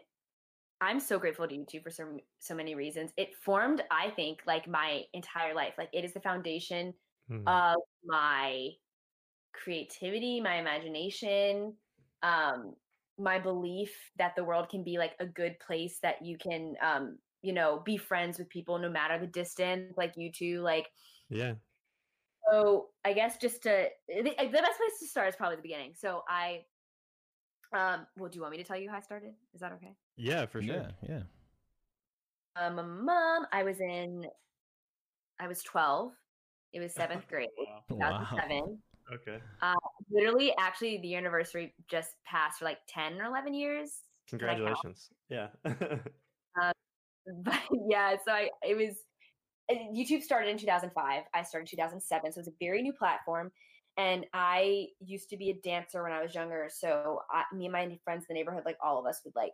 I'm 0.80 1.00
so 1.00 1.18
grateful 1.18 1.48
to 1.48 1.54
YouTube 1.56 1.84
for 1.84 1.90
so 1.90 2.20
so 2.40 2.54
many 2.54 2.74
reasons. 2.74 3.12
It 3.16 3.36
formed, 3.36 3.82
I 3.90 4.10
think, 4.10 4.42
like 4.46 4.68
my 4.68 5.04
entire 5.14 5.54
life. 5.54 5.74
Like, 5.78 5.90
it 5.92 6.04
is 6.04 6.14
the 6.14 6.20
foundation 6.20 6.94
Hmm. 7.28 7.46
of 7.46 7.76
my 8.04 8.70
creativity, 9.54 10.40
my 10.40 10.56
imagination, 10.56 11.76
um, 12.22 12.76
my 13.20 13.38
belief 13.38 13.92
that 14.16 14.34
the 14.36 14.44
world 14.44 14.68
can 14.68 14.82
be 14.82 14.98
like 14.98 15.12
a 15.20 15.26
good 15.26 15.58
place 15.60 15.98
that 16.02 16.24
you 16.24 16.38
can, 16.38 16.74
um, 16.82 17.18
you 17.42 17.52
know, 17.52 17.82
be 17.84 17.96
friends 17.96 18.38
with 18.38 18.48
people 18.48 18.78
no 18.78 18.90
matter 18.90 19.18
the 19.18 19.26
distance, 19.26 19.94
like 19.96 20.14
you 20.16 20.30
two. 20.32 20.60
Like, 20.60 20.88
yeah 21.28 21.52
so 22.50 22.88
I 23.04 23.12
guess 23.12 23.36
just 23.36 23.62
to 23.62 23.88
the, 24.08 24.22
the 24.22 24.30
best 24.30 24.78
place 24.78 24.98
to 25.00 25.06
start 25.06 25.28
is 25.28 25.36
probably 25.36 25.56
the 25.56 25.62
beginning. 25.62 25.92
So 25.96 26.22
I, 26.28 26.62
um, 27.72 28.06
well, 28.16 28.28
do 28.28 28.36
you 28.36 28.42
want 28.42 28.52
me 28.52 28.58
to 28.58 28.64
tell 28.64 28.76
you 28.76 28.90
how 28.90 28.96
I 28.96 29.00
started? 29.00 29.32
Is 29.54 29.60
that 29.60 29.72
okay? 29.72 29.94
yeah 30.16 30.44
for 30.46 30.60
sure 30.60 30.74
yeah 30.74 30.90
yeah 31.08 31.22
Um, 32.56 32.76
my 32.76 32.82
mom, 32.82 33.46
I 33.52 33.62
was 33.62 33.80
in, 33.80 34.24
I 35.38 35.46
was 35.48 35.62
12. 35.62 36.12
It 36.72 36.80
was 36.80 36.94
seventh 36.94 37.26
grade, 37.28 37.48
wow 37.90 38.18
2007. 38.28 38.78
Okay. 39.12 39.38
Literally 40.10 40.54
actually 40.58 40.98
the 41.02 41.14
anniversary 41.14 41.74
just 41.90 42.10
passed 42.26 42.58
for 42.58 42.64
like 42.64 42.78
10 42.88 43.20
or 43.20 43.26
11 43.26 43.54
years 43.54 44.00
Did 44.28 44.42
I 44.42 44.54
count? 44.54 44.58
congratulations. 44.58 45.08
Yeah. 45.28 45.48
But 47.44 47.60
yeah 47.86 48.16
so 48.24 48.32
i 48.32 48.48
it 48.62 48.76
was 48.76 48.96
uh, 49.70 49.74
youtube 49.94 50.22
started 50.22 50.48
in 50.48 50.58
2005 50.58 51.22
i 51.34 51.42
started 51.42 51.70
in 51.70 51.76
2007 51.76 52.32
so 52.32 52.38
it 52.38 52.40
was 52.40 52.48
a 52.48 52.64
very 52.64 52.82
new 52.82 52.92
platform 52.92 53.52
and 53.98 54.26
i 54.32 54.86
used 55.00 55.28
to 55.30 55.36
be 55.36 55.50
a 55.50 55.54
dancer 55.62 56.02
when 56.02 56.12
i 56.12 56.22
was 56.22 56.34
younger 56.34 56.68
so 56.72 57.20
I, 57.30 57.44
me 57.54 57.66
and 57.66 57.72
my 57.72 57.98
friends 58.04 58.24
in 58.28 58.34
the 58.34 58.40
neighborhood 58.40 58.62
like 58.64 58.78
all 58.82 58.98
of 58.98 59.06
us 59.06 59.20
would 59.24 59.36
like 59.36 59.52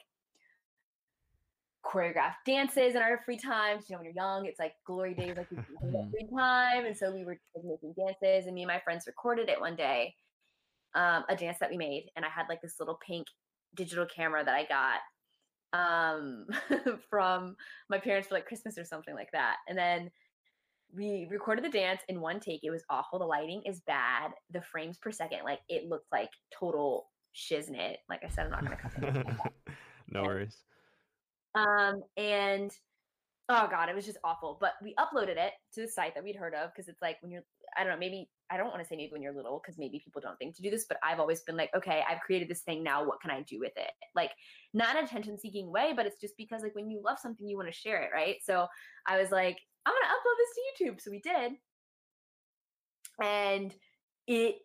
choreograph 1.86 2.34
dances 2.44 2.94
in 2.94 3.02
our 3.02 3.20
free 3.24 3.38
times 3.38 3.84
you 3.88 3.94
know 3.94 3.98
when 3.98 4.04
you're 4.04 4.14
young 4.14 4.46
it's 4.46 4.58
like 4.58 4.74
glory 4.84 5.14
days 5.14 5.36
like 5.36 5.48
free 6.10 6.28
time 6.36 6.84
and 6.84 6.96
so 6.96 7.12
we 7.12 7.24
were 7.24 7.38
making 7.64 7.94
dances 7.96 8.46
and 8.46 8.54
me 8.54 8.62
and 8.62 8.68
my 8.68 8.80
friends 8.80 9.06
recorded 9.06 9.48
it 9.48 9.60
one 9.60 9.76
day 9.76 10.14
um, 10.94 11.24
a 11.28 11.36
dance 11.36 11.58
that 11.60 11.70
we 11.70 11.76
made 11.76 12.10
and 12.16 12.24
i 12.24 12.28
had 12.28 12.46
like 12.48 12.60
this 12.60 12.76
little 12.80 12.98
pink 13.06 13.26
digital 13.74 14.06
camera 14.06 14.44
that 14.44 14.54
i 14.54 14.64
got 14.64 15.00
um, 15.72 16.46
from 17.10 17.54
my 17.88 17.98
parents 17.98 18.28
for 18.28 18.34
like 18.34 18.46
christmas 18.46 18.78
or 18.78 18.84
something 18.84 19.14
like 19.14 19.30
that 19.32 19.56
and 19.68 19.78
then 19.78 20.10
we 20.94 21.28
recorded 21.30 21.64
the 21.64 21.68
dance 21.68 22.00
in 22.08 22.20
one 22.20 22.40
take 22.40 22.64
it 22.64 22.70
was 22.70 22.84
awful 22.90 23.18
the 23.18 23.24
lighting 23.24 23.62
is 23.66 23.80
bad 23.86 24.32
the 24.50 24.62
frames 24.62 24.98
per 24.98 25.12
second 25.12 25.40
like 25.44 25.60
it 25.68 25.88
looked 25.88 26.10
like 26.10 26.30
total 26.58 27.08
shiznit 27.34 27.96
like 28.08 28.24
i 28.24 28.28
said 28.28 28.46
i'm 28.46 28.50
not 28.50 28.64
gonna 28.64 28.76
cut 28.76 29.16
it. 29.16 29.74
no 30.08 30.22
worries 30.22 30.62
Um, 31.56 32.02
and 32.16 32.70
oh 33.48 33.66
god, 33.70 33.88
it 33.88 33.94
was 33.94 34.06
just 34.06 34.18
awful. 34.22 34.58
But 34.60 34.72
we 34.82 34.94
uploaded 34.94 35.36
it 35.36 35.52
to 35.74 35.82
the 35.82 35.88
site 35.88 36.14
that 36.14 36.24
we'd 36.24 36.36
heard 36.36 36.54
of 36.54 36.70
because 36.72 36.88
it's 36.88 37.02
like 37.02 37.16
when 37.22 37.30
you're, 37.30 37.44
I 37.76 37.82
don't 37.82 37.92
know, 37.92 37.98
maybe 37.98 38.28
I 38.50 38.56
don't 38.56 38.68
want 38.68 38.80
to 38.80 38.86
say 38.86 38.96
maybe 38.96 39.12
when 39.12 39.22
you're 39.22 39.34
little 39.34 39.60
because 39.62 39.78
maybe 39.78 40.00
people 40.04 40.20
don't 40.20 40.36
think 40.36 40.54
to 40.56 40.62
do 40.62 40.70
this, 40.70 40.86
but 40.88 40.98
I've 41.02 41.18
always 41.18 41.40
been 41.40 41.56
like, 41.56 41.70
okay, 41.74 42.02
I've 42.08 42.20
created 42.20 42.48
this 42.48 42.62
thing 42.62 42.82
now. 42.82 43.04
What 43.04 43.20
can 43.20 43.30
I 43.30 43.42
do 43.42 43.58
with 43.58 43.72
it? 43.76 43.90
Like, 44.14 44.30
not 44.74 45.02
attention 45.02 45.38
seeking 45.38 45.70
way, 45.70 45.92
but 45.96 46.06
it's 46.06 46.20
just 46.20 46.36
because 46.36 46.62
like 46.62 46.74
when 46.74 46.90
you 46.90 47.00
love 47.04 47.18
something, 47.18 47.48
you 47.48 47.56
want 47.56 47.68
to 47.68 47.78
share 47.78 48.02
it, 48.02 48.10
right? 48.12 48.36
So 48.44 48.66
I 49.06 49.20
was 49.20 49.30
like, 49.30 49.58
I'm 49.86 49.94
gonna 49.94 50.14
upload 50.14 50.38
this 50.38 50.54
to 50.54 50.84
YouTube. 50.84 51.00
So 51.00 51.10
we 51.10 51.20
did, 51.20 51.52
and 53.22 53.74
it 54.26 54.56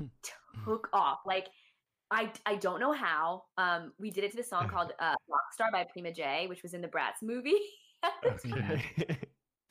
took 0.64 0.88
off. 0.92 1.18
Like 1.26 1.48
I 2.14 2.32
I 2.46 2.54
don't 2.56 2.80
know 2.80 2.92
how. 2.92 3.42
Um, 3.58 3.92
we 3.98 4.10
did 4.10 4.24
it 4.24 4.30
to 4.30 4.36
the 4.36 4.42
song 4.44 4.68
called 4.68 4.92
uh, 5.00 5.14
"Rockstar" 5.28 5.72
by 5.72 5.84
Prima 5.92 6.12
J, 6.12 6.46
which 6.48 6.62
was 6.62 6.72
in 6.72 6.80
the 6.80 6.88
Bratz 6.88 7.22
movie. 7.22 7.58
at 8.04 8.12
the 8.22 8.48
time. 8.48 8.80
okay 9.00 9.18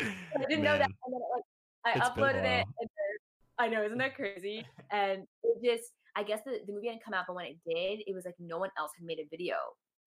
I 0.01 0.45
didn't 0.50 0.63
know 0.63 0.77
that. 0.77 0.89
And 1.05 1.13
then, 1.13 1.21
like, 1.33 1.43
I 1.85 2.00
It's 2.00 2.09
been 2.09 2.23
a 2.23 2.27
uploaded 2.27 2.43
it. 2.43 2.65
And 2.79 2.89
then, 2.89 3.13
I 3.59 3.67
know, 3.69 3.83
isn't 3.83 3.97
that 4.00 4.15
crazy? 4.15 4.65
And 4.91 5.27
it 5.43 5.63
just, 5.63 5.91
I 6.15 6.23
guess 6.23 6.41
the, 6.45 6.59
the 6.65 6.73
movie 6.73 6.88
hadn't 6.88 7.03
come 7.03 7.13
out, 7.13 7.25
but 7.27 7.35
when 7.35 7.45
it 7.45 7.57
did, 7.65 8.03
it 8.07 8.13
was 8.13 8.25
like 8.25 8.35
no 8.39 8.57
one 8.57 8.69
else 8.77 8.91
had 8.97 9.05
made 9.05 9.19
a 9.19 9.27
video 9.29 9.55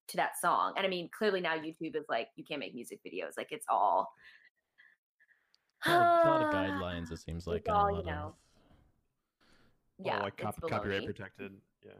to 0.09 0.17
that 0.17 0.31
song. 0.39 0.73
And 0.77 0.85
I 0.85 0.89
mean, 0.89 1.09
clearly 1.17 1.41
now 1.41 1.55
YouTube 1.55 1.95
is 1.95 2.05
like, 2.09 2.27
you 2.35 2.43
can't 2.43 2.59
make 2.59 2.75
music 2.75 2.99
videos. 3.05 3.31
Like 3.37 3.47
it's 3.51 3.65
all. 3.69 4.11
a 5.85 5.89
lot, 5.91 6.25
a 6.25 6.29
lot 6.29 6.41
of 6.43 6.53
guidelines 6.53 7.11
it 7.11 7.19
seems 7.19 7.47
like 7.47 7.63
and 7.67 7.75
a 7.75 7.79
all, 7.79 7.89
you 7.89 7.97
lot 7.97 8.05
know, 8.05 8.11
of 9.99 10.05
Yeah. 10.05 10.19
oh, 10.19 10.23
like 10.23 10.33
it's 10.37 10.43
cop- 10.43 10.69
copyright 10.69 11.05
protected 11.05 11.53
yeah 11.85 11.91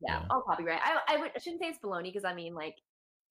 Yeah, 0.00 0.20
Yeah. 0.20 0.26
all 0.30 0.42
copyright. 0.42 0.80
I, 0.82 0.98
I, 1.14 1.16
would, 1.18 1.30
I 1.34 1.38
shouldn't 1.38 1.60
say 1.62 1.68
it's 1.68 1.78
baloney 1.78 2.04
because 2.04 2.24
I 2.24 2.34
mean, 2.34 2.54
like, 2.54 2.76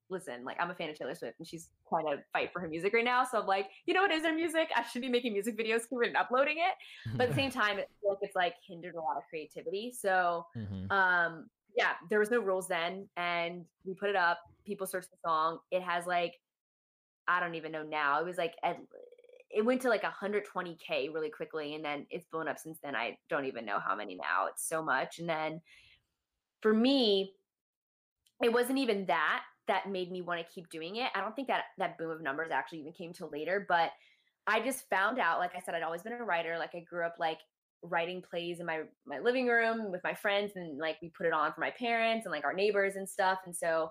listen, 0.10 0.44
like 0.44 0.58
I'm 0.60 0.72
a 0.72 0.76
fan 0.76 0.90
of 0.90 0.98
Taylor 0.98 1.14
Swift 1.16 1.38
and 1.40 1.48
she's 1.48 1.70
trying 1.88 2.06
to 2.08 2.24
fight 2.34 2.52
for 2.52 2.60
her 2.60 2.68
music 2.68 2.94
right 2.94 3.06
now. 3.06 3.24
So 3.24 3.40
I'm 3.40 3.46
like, 3.48 3.68
you 3.86 3.94
know 3.94 4.02
what 4.02 4.12
is 4.12 4.24
her 4.26 4.34
music? 4.34 4.70
I 4.76 4.84
should 4.84 5.02
be 5.02 5.10
making 5.10 5.34
music 5.34 5.58
videos 5.58 5.82
for 5.88 6.04
it 6.04 6.08
and 6.08 6.18
uploading 6.18 6.58
it. 6.58 6.74
But 7.16 7.24
at 7.24 7.30
the 7.30 7.36
same 7.36 7.52
time, 7.62 7.78
it, 7.80 7.90
like 8.04 8.18
it's 8.22 8.36
like 8.36 8.56
hindered 8.68 8.96
a 8.96 9.00
lot 9.02 9.18
of 9.18 9.24
creativity. 9.30 9.92
So 9.92 10.46
Mhm. 10.58 10.92
um 10.92 11.50
yeah, 11.76 11.94
there 12.10 12.18
was 12.20 12.32
no 12.32 12.40
rules 12.40 12.68
then, 12.68 13.08
and 13.16 13.64
we 13.86 13.94
put 13.94 14.10
it 14.10 14.16
up. 14.16 14.40
People 14.66 14.88
searched 14.88 15.12
the 15.12 15.18
song. 15.24 15.60
It 15.72 15.82
has 15.84 16.08
like, 16.08 16.34
I 17.28 17.40
don't 17.40 17.54
even 17.56 17.72
know 17.72 17.84
now. 17.84 18.20
It 18.20 18.26
was 18.26 18.38
like 18.38 18.56
at, 18.64 18.78
it 19.52 19.64
went 19.64 19.82
to 19.84 19.90
like 19.90 20.02
120k 20.04 21.14
really 21.14 21.30
quickly, 21.30 21.76
and 21.76 21.86
then 21.86 22.08
it's 22.10 22.26
blown 22.26 22.48
up 22.48 22.58
since 22.58 22.80
then. 22.84 22.96
I 22.96 23.18
don't 23.30 23.46
even 23.46 23.66
know 23.66 23.80
how 23.80 23.96
many 23.96 24.16
now. 24.16 24.48
It's 24.50 24.68
so 24.68 24.84
much. 24.84 25.20
And 25.20 25.30
then 25.30 25.62
for 26.62 26.74
me, 26.74 27.34
it 28.44 28.52
wasn't 28.52 28.80
even 28.80 29.06
that 29.08 29.44
that 29.68 29.90
made 29.90 30.12
me 30.12 30.22
want 30.22 30.40
to 30.40 30.54
keep 30.54 30.70
doing 30.70 30.96
it. 30.96 31.12
I 31.14 31.22
don't 31.22 31.36
think 31.36 31.48
that 31.48 31.66
that 31.78 31.98
boom 31.98 32.10
of 32.10 32.22
numbers 32.22 32.52
actually 32.52 32.80
even 32.80 32.94
came 32.94 33.14
till 33.14 33.30
later, 33.30 33.66
but 33.70 33.92
I 34.48 34.62
just 34.62 34.90
found 34.90 35.20
out, 35.20 35.40
like 35.40 35.56
I 35.56 35.60
said, 35.60 35.76
I'd 35.76 35.84
always 35.84 36.02
been 36.02 36.14
a 36.14 36.24
writer. 36.24 36.58
Like 36.58 36.74
I 36.74 36.80
grew 36.80 37.06
up 37.06 37.16
like 37.20 37.40
writing 37.84 38.22
plays 38.22 38.60
in 38.60 38.66
my 38.66 38.82
my 39.06 39.20
living 39.20 39.48
room 39.48 39.92
with 39.92 40.04
my 40.04 40.14
friends 40.14 40.54
and 40.56 40.78
like 40.78 40.98
we 41.02 41.10
put 41.10 41.26
it 41.26 41.34
on 41.34 41.54
for 41.54 41.62
my 41.62 41.72
parents 41.72 42.26
and 42.26 42.32
like 42.32 42.44
our 42.44 42.54
neighbors 42.54 42.96
and 42.96 43.08
stuff 43.08 43.40
and 43.46 43.56
so 43.56 43.90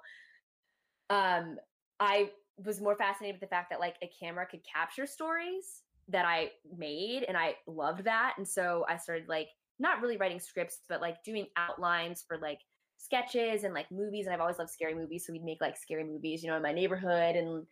um 1.10 1.56
i 1.98 2.30
was 2.64 2.80
more 2.80 2.96
fascinated 2.96 3.36
with 3.36 3.48
the 3.48 3.54
fact 3.54 3.70
that 3.70 3.80
like 3.80 3.96
a 4.02 4.10
camera 4.20 4.46
could 4.46 4.60
capture 4.62 5.06
stories 5.06 5.82
that 6.06 6.26
i 6.26 6.50
made 6.76 7.24
and 7.24 7.36
i 7.36 7.54
loved 7.66 8.04
that 8.04 8.34
and 8.36 8.46
so 8.46 8.84
i 8.88 8.96
started 8.96 9.26
like 9.28 9.48
not 9.78 10.00
really 10.00 10.16
writing 10.16 10.40
scripts 10.40 10.80
but 10.88 11.00
like 11.00 11.22
doing 11.24 11.46
outlines 11.56 12.24
for 12.26 12.38
like 12.38 12.60
sketches 12.96 13.64
and 13.64 13.74
like 13.74 13.86
movies 13.92 14.26
and 14.26 14.34
i've 14.34 14.40
always 14.40 14.58
loved 14.58 14.70
scary 14.70 14.94
movies 14.94 15.24
so 15.26 15.32
we'd 15.32 15.44
make 15.44 15.60
like 15.60 15.76
scary 15.76 16.04
movies 16.04 16.42
you 16.42 16.50
know 16.50 16.56
in 16.56 16.62
my 16.62 16.72
neighborhood 16.72 17.36
and 17.36 17.64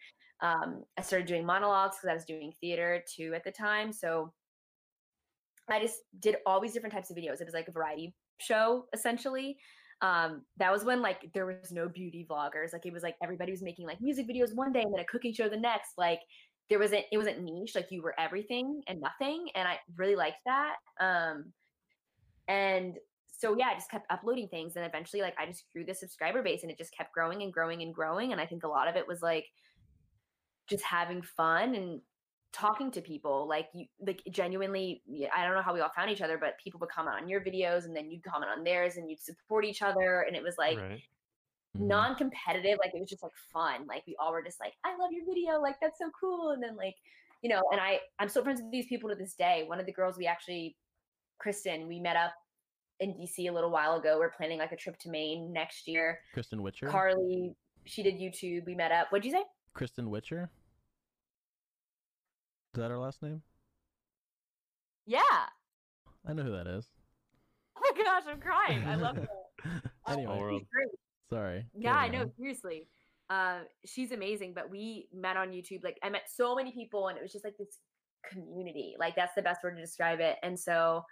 um, 0.43 0.85
i 0.97 1.03
started 1.03 1.27
doing 1.27 1.45
monologues 1.45 1.97
because 1.97 2.11
i 2.11 2.15
was 2.15 2.25
doing 2.25 2.53
theater 2.61 3.03
too 3.17 3.33
at 3.35 3.43
the 3.43 3.51
time 3.51 3.93
so 3.93 4.33
I 5.69 5.81
just 5.81 6.01
did 6.21 6.37
all 6.47 6.61
these 6.61 6.73
different 6.73 6.95
types 6.95 7.11
of 7.11 7.17
videos. 7.17 7.41
It 7.41 7.45
was 7.45 7.55
like 7.55 7.69
a 7.69 7.73
variety 7.73 8.15
show 8.41 8.87
essentially. 8.93 9.57
Um, 10.03 10.43
that 10.59 10.71
was 10.71 10.85
when 10.85 11.01
like 11.01 11.31
there 11.33 11.47
was 11.47 11.73
no 11.73 11.89
beauty 11.89 12.27
vloggers. 12.29 12.73
Like 12.73 12.87
it 12.87 12.93
was 12.93 13.03
like 13.03 13.17
everybody 13.23 13.51
was 13.51 13.63
making 13.63 13.87
like 13.87 14.01
music 14.01 14.29
videos 14.29 14.55
one 14.55 14.73
day 14.73 14.83
and 14.83 14.93
then 14.93 15.01
a 15.01 15.05
cooking 15.05 15.33
show 15.33 15.49
the 15.49 15.57
next. 15.57 15.93
Like 15.97 16.21
there 16.69 16.79
wasn't 16.79 17.05
it 17.11 17.19
wasn't 17.19 17.43
niche. 17.43 17.75
Like 17.75 17.89
you 17.91 18.03
were 18.03 18.15
everything 18.19 18.83
and 18.89 19.01
nothing, 19.01 19.49
and 19.55 19.67
I 19.67 19.79
really 19.97 20.17
liked 20.17 20.41
that. 20.45 20.75
Um, 21.01 21.53
and 22.49 22.97
so 23.39 23.57
yeah, 23.57 23.67
I 23.67 23.75
just 23.75 23.91
kept 23.91 24.11
uploading 24.11 24.49
things, 24.49 24.77
and 24.77 24.85
eventually 24.85 25.23
like 25.23 25.35
I 25.39 25.47
just 25.47 25.65
grew 25.73 25.85
the 25.85 25.95
subscriber 25.95 26.43
base, 26.43 26.63
and 26.63 26.71
it 26.71 26.79
just 26.79 26.97
kept 26.97 27.13
growing 27.13 27.43
and 27.43 27.53
growing 27.53 27.83
and 27.83 27.95
growing. 27.95 28.33
And 28.33 28.41
I 28.41 28.47
think 28.47 28.65
a 28.65 28.69
lot 28.69 28.89
of 28.89 28.97
it 28.97 29.07
was 29.07 29.23
like 29.23 29.47
just 30.69 30.85
having 30.85 31.23
fun 31.23 31.75
and 31.75 32.01
talking 32.53 32.91
to 32.91 33.03
people 33.03 33.47
like 33.47 33.69
you 33.75 33.85
like 34.07 34.23
genuinely 34.31 35.03
i 35.37 35.45
don't 35.45 35.55
know 35.55 35.63
how 35.63 35.75
we 35.75 35.81
all 35.81 35.91
found 35.95 36.11
each 36.11 36.23
other 36.23 36.39
but 36.39 36.55
people 36.63 36.81
would 36.81 36.89
comment 36.89 37.15
on 37.21 37.29
your 37.29 37.41
videos 37.41 37.85
and 37.85 37.95
then 37.95 38.11
you'd 38.11 38.23
comment 38.25 38.51
on 38.51 38.65
theirs 38.65 38.97
and 38.97 39.11
you'd 39.11 39.21
support 39.21 39.63
each 39.65 39.83
other 39.83 40.25
and 40.27 40.35
it 40.35 40.43
was 40.43 40.55
like 40.57 40.79
right. 40.79 41.03
mm-hmm. 41.77 41.87
non-competitive 41.87 42.79
like 42.79 42.95
it 42.95 43.01
was 43.01 43.11
just 43.11 43.23
like 43.23 43.33
fun 43.53 43.87
like 43.87 44.03
we 44.07 44.17
all 44.19 44.33
were 44.33 44.43
just 44.43 44.59
like 44.59 44.73
i 44.87 44.97
love 44.97 45.11
your 45.13 45.27
video 45.27 45.61
like 45.61 45.77
that's 45.83 45.99
so 45.99 46.11
cool 46.19 46.53
and 46.53 46.63
then 46.63 46.75
like 46.77 46.95
you 47.43 47.51
know 47.51 47.61
and 47.73 47.81
i 47.81 48.01
i'm 48.19 48.29
still 48.29 48.43
friends 48.43 48.63
with 48.63 48.73
these 48.73 48.87
people 48.87 49.11
to 49.11 49.17
this 49.17 49.35
day 49.35 49.65
one 49.67 49.79
of 49.79 49.85
the 49.85 49.93
girls 49.93 50.17
we 50.17 50.27
actually 50.27 50.75
kristen 51.39 51.87
we 51.87 52.01
met 52.01 52.17
up 52.17 52.33
in 53.01 53.11
dc 53.11 53.39
a 53.39 53.51
little 53.51 53.71
while 53.71 53.97
ago 53.97 54.17
we're 54.19 54.31
planning 54.31 54.59
like 54.59 54.73
a 54.73 54.77
trip 54.77 54.99
to 54.99 55.11
maine 55.11 55.53
next 55.53 55.87
year 55.87 56.19
kristen 56.33 56.63
witcher 56.63 56.87
carly 56.87 57.55
she 57.85 58.03
did 58.03 58.15
youtube 58.15 58.65
we 58.67 58.75
met 58.75 58.91
up 58.91 59.07
what'd 59.11 59.25
you 59.25 59.31
say 59.31 59.45
kristen 59.75 60.11
witcher 60.11 60.51
is 62.77 62.83
that 62.83 62.91
her 62.91 62.99
last 62.99 63.23
name? 63.23 63.41
Yeah. 65.07 65.23
I 66.29 66.35
know 66.35 66.43
who 66.43 66.53
that 66.53 66.67
is. 66.67 66.87
Oh 67.75 67.81
my 67.81 68.05
gosh, 68.05 68.25
I'm 68.29 68.39
crying. 68.39 68.85
I 68.87 68.97
love 68.97 69.17
it. 69.17 69.29
anyway, 70.07 70.61
sorry. 71.31 71.65
Yeah, 71.75 71.95
I 71.95 72.09
know. 72.09 72.31
Seriously, 72.37 72.87
uh, 73.31 73.61
she's 73.87 74.13
amazing. 74.13 74.53
But 74.55 74.69
we 74.69 75.09
met 75.15 75.39
on 75.39 75.53
YouTube. 75.53 75.85
Like 75.85 75.99
I 76.03 76.11
met 76.11 76.25
so 76.29 76.55
many 76.55 76.71
people, 76.71 77.09
and 77.09 77.17
it 77.17 77.23
was 77.23 77.33
just 77.33 77.47
like 77.47 77.57
this 77.59 77.79
community. 78.31 78.95
Like 78.99 79.17
that's 79.17 79.35
the 79.35 79.41
best 79.41 79.65
word 79.65 79.77
to 79.77 79.81
describe 79.81 80.21
it. 80.21 80.37
And 80.43 80.61
so, 80.61 81.03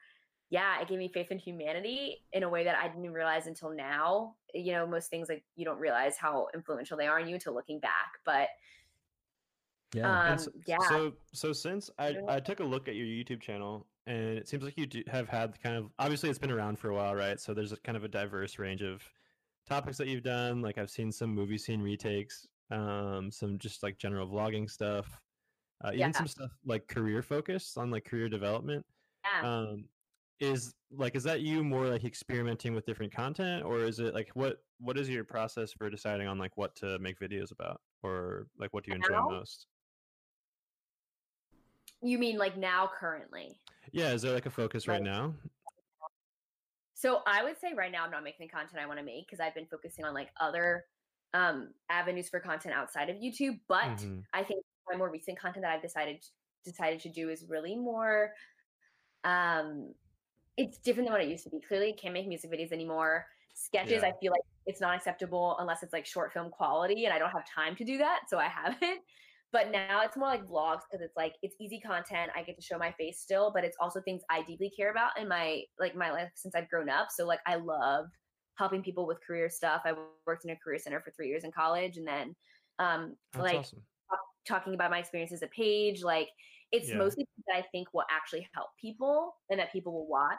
yeah, 0.50 0.80
it 0.80 0.88
gave 0.88 0.98
me 0.98 1.08
faith 1.08 1.30
in 1.30 1.38
humanity 1.38 2.18
in 2.32 2.42
a 2.42 2.48
way 2.48 2.64
that 2.64 2.76
I 2.76 2.86
didn't 2.86 3.04
even 3.04 3.14
realize 3.14 3.46
until 3.46 3.70
now. 3.70 4.34
You 4.54 4.72
know, 4.72 4.86
most 4.86 5.10
things 5.10 5.28
like 5.28 5.44
you 5.56 5.64
don't 5.64 5.78
realize 5.78 6.16
how 6.16 6.48
influential 6.54 6.96
they 6.96 7.06
are 7.06 7.18
on 7.18 7.28
you 7.28 7.34
until 7.34 7.54
looking 7.54 7.80
back. 7.80 8.12
But 8.24 8.48
yeah. 9.94 10.30
Um, 10.30 10.38
so, 10.38 10.50
yeah. 10.66 10.78
So 10.88 11.12
so 11.32 11.52
since 11.52 11.90
I 11.98 12.16
I 12.28 12.40
took 12.40 12.60
a 12.60 12.64
look 12.64 12.88
at 12.88 12.94
your 12.94 13.06
YouTube 13.06 13.40
channel 13.40 13.86
and 14.06 14.38
it 14.38 14.48
seems 14.48 14.64
like 14.64 14.76
you 14.76 14.86
do 14.86 15.02
have 15.08 15.28
had 15.28 15.60
kind 15.62 15.76
of 15.76 15.90
obviously 15.98 16.28
it's 16.28 16.38
been 16.38 16.50
around 16.50 16.78
for 16.78 16.90
a 16.90 16.94
while, 16.94 17.14
right? 17.14 17.40
So 17.40 17.54
there's 17.54 17.72
a 17.72 17.76
kind 17.78 17.96
of 17.96 18.04
a 18.04 18.08
diverse 18.08 18.58
range 18.58 18.82
of 18.82 19.02
topics 19.68 19.96
that 19.98 20.08
you've 20.08 20.22
done. 20.22 20.60
Like 20.60 20.78
I've 20.78 20.90
seen 20.90 21.10
some 21.10 21.34
movie 21.34 21.58
scene 21.58 21.80
retakes, 21.80 22.46
um, 22.70 23.30
some 23.30 23.58
just 23.58 23.82
like 23.82 23.98
general 23.98 24.28
vlogging 24.28 24.68
stuff, 24.70 25.18
uh, 25.82 25.88
even 25.88 26.00
yeah. 26.00 26.10
some 26.12 26.26
stuff 26.26 26.50
like 26.66 26.86
career 26.86 27.22
focused 27.22 27.78
on 27.78 27.90
like 27.90 28.04
career 28.04 28.28
development. 28.28 28.84
Yeah. 29.24 29.48
Um, 29.48 29.84
is 30.40 30.74
like 30.90 31.14
is 31.14 31.22
that 31.22 31.40
you 31.40 31.62
more 31.62 31.86
like 31.86 32.04
experimenting 32.04 32.74
with 32.74 32.84
different 32.86 33.14
content 33.14 33.64
or 33.64 33.80
is 33.80 34.00
it 34.00 34.14
like 34.14 34.30
what 34.34 34.58
what 34.80 34.98
is 34.98 35.08
your 35.08 35.24
process 35.24 35.72
for 35.72 35.88
deciding 35.88 36.26
on 36.26 36.38
like 36.38 36.56
what 36.56 36.74
to 36.74 36.98
make 36.98 37.18
videos 37.20 37.52
about 37.52 37.80
or 38.02 38.46
like 38.58 38.72
what 38.74 38.84
do 38.84 38.90
you 38.90 38.96
enjoy 38.96 39.20
most 39.30 39.66
you 42.04 42.18
mean 42.18 42.36
like 42.36 42.56
now 42.56 42.90
currently? 43.00 43.58
Yeah, 43.92 44.12
is 44.12 44.22
there 44.22 44.34
like 44.34 44.46
a 44.46 44.50
focus 44.50 44.86
right, 44.86 44.94
right 44.94 45.02
now? 45.02 45.34
So 46.94 47.20
I 47.26 47.42
would 47.42 47.58
say 47.58 47.72
right 47.74 47.90
now 47.90 48.04
I'm 48.04 48.10
not 48.10 48.22
making 48.22 48.46
the 48.46 48.52
content 48.52 48.80
I 48.80 48.86
want 48.86 48.98
to 48.98 49.04
make 49.04 49.26
because 49.26 49.40
I've 49.40 49.54
been 49.54 49.66
focusing 49.66 50.04
on 50.04 50.14
like 50.14 50.28
other 50.40 50.84
um 51.32 51.70
avenues 51.90 52.28
for 52.28 52.40
content 52.40 52.74
outside 52.74 53.08
of 53.08 53.16
YouTube. 53.16 53.58
But 53.68 53.96
mm-hmm. 53.96 54.20
I 54.34 54.42
think 54.44 54.64
my 54.90 54.96
more 54.98 55.10
recent 55.10 55.38
content 55.38 55.64
that 55.64 55.72
I've 55.72 55.82
decided 55.82 56.22
decided 56.64 57.00
to 57.00 57.08
do 57.08 57.30
is 57.30 57.46
really 57.48 57.74
more 57.74 58.32
um 59.24 59.94
it's 60.56 60.78
different 60.78 61.06
than 61.06 61.12
what 61.12 61.22
it 61.22 61.28
used 61.28 61.44
to 61.44 61.50
be. 61.50 61.60
Clearly 61.60 61.88
I 61.88 62.00
can't 62.00 62.14
make 62.14 62.28
music 62.28 62.50
videos 62.50 62.72
anymore. 62.72 63.26
Sketches, 63.54 64.02
yeah. 64.02 64.08
I 64.08 64.12
feel 64.20 64.32
like 64.32 64.42
it's 64.66 64.80
not 64.80 64.96
acceptable 64.96 65.56
unless 65.60 65.82
it's 65.82 65.92
like 65.92 66.06
short 66.06 66.32
film 66.32 66.50
quality 66.50 67.04
and 67.04 67.14
I 67.14 67.18
don't 67.18 67.30
have 67.30 67.44
time 67.52 67.76
to 67.76 67.84
do 67.84 67.98
that, 67.98 68.22
so 68.28 68.38
I 68.38 68.48
haven't. 68.48 69.00
But 69.52 69.70
now 69.70 70.02
it's 70.02 70.16
more 70.16 70.28
like 70.28 70.44
vlogs 70.48 70.80
because 70.90 71.04
it's 71.04 71.16
like 71.16 71.34
it's 71.42 71.54
easy 71.60 71.78
content. 71.78 72.32
I 72.34 72.42
get 72.42 72.56
to 72.56 72.62
show 72.62 72.76
my 72.76 72.90
face 72.92 73.20
still, 73.20 73.52
but 73.54 73.62
it's 73.62 73.76
also 73.80 74.00
things 74.00 74.22
I 74.28 74.42
deeply 74.42 74.68
care 74.76 74.90
about 74.90 75.16
in 75.16 75.28
my 75.28 75.62
like 75.78 75.94
my 75.94 76.10
life 76.10 76.30
since 76.34 76.56
I've 76.56 76.68
grown 76.68 76.88
up. 76.88 77.08
So 77.10 77.24
like 77.24 77.38
I 77.46 77.54
love 77.56 78.06
helping 78.56 78.82
people 78.82 79.06
with 79.06 79.18
career 79.24 79.48
stuff. 79.48 79.82
I 79.84 79.94
worked 80.26 80.44
in 80.44 80.50
a 80.50 80.56
career 80.56 80.78
center 80.78 81.00
for 81.00 81.12
three 81.12 81.28
years 81.28 81.44
in 81.44 81.52
college, 81.52 81.98
and 81.98 82.06
then 82.06 82.34
um 82.80 83.14
That's 83.32 83.42
like 83.44 83.56
awesome. 83.58 83.82
talking 84.44 84.74
about 84.74 84.90
my 84.90 84.98
experience 84.98 85.32
as 85.32 85.42
a 85.42 85.48
page. 85.48 86.02
Like 86.02 86.28
it's 86.74 86.88
yeah. 86.88 86.96
mostly 86.96 87.26
that 87.46 87.56
I 87.56 87.62
think 87.72 87.88
will 87.94 88.04
actually 88.10 88.48
help 88.54 88.68
people 88.80 89.36
and 89.50 89.58
that 89.60 89.72
people 89.72 89.92
will 89.92 90.08
watch. 90.08 90.38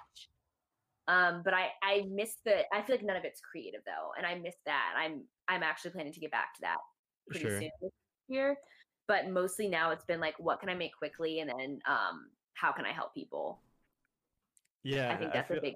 Um, 1.07 1.41
but 1.43 1.53
I 1.53 1.69
I 1.83 2.03
miss 2.09 2.35
the 2.45 2.63
I 2.73 2.81
feel 2.81 2.95
like 2.95 3.05
none 3.05 3.17
of 3.17 3.23
it's 3.23 3.39
creative 3.39 3.81
though, 3.85 4.11
and 4.17 4.25
I 4.25 4.35
miss 4.35 4.55
that. 4.65 4.93
I'm 4.97 5.23
I'm 5.47 5.63
actually 5.63 5.91
planning 5.91 6.13
to 6.13 6.19
get 6.19 6.31
back 6.31 6.55
to 6.55 6.61
that 6.61 6.77
pretty 7.27 7.45
sure. 7.45 7.59
soon 7.59 7.71
here 8.27 8.57
but 9.07 9.29
mostly 9.29 9.67
now 9.67 9.91
it's 9.91 10.05
been 10.05 10.19
like 10.19 10.35
what 10.39 10.59
can 10.59 10.69
i 10.69 10.73
make 10.73 10.95
quickly 10.97 11.39
and 11.39 11.49
then 11.49 11.79
um 11.87 12.27
how 12.53 12.71
can 12.71 12.85
i 12.85 12.91
help 12.91 13.13
people 13.13 13.59
yeah 14.83 15.11
i 15.11 15.17
think 15.17 15.33
that's 15.33 15.49
I 15.49 15.53
feel, 15.53 15.57
a 15.57 15.61
big 15.61 15.75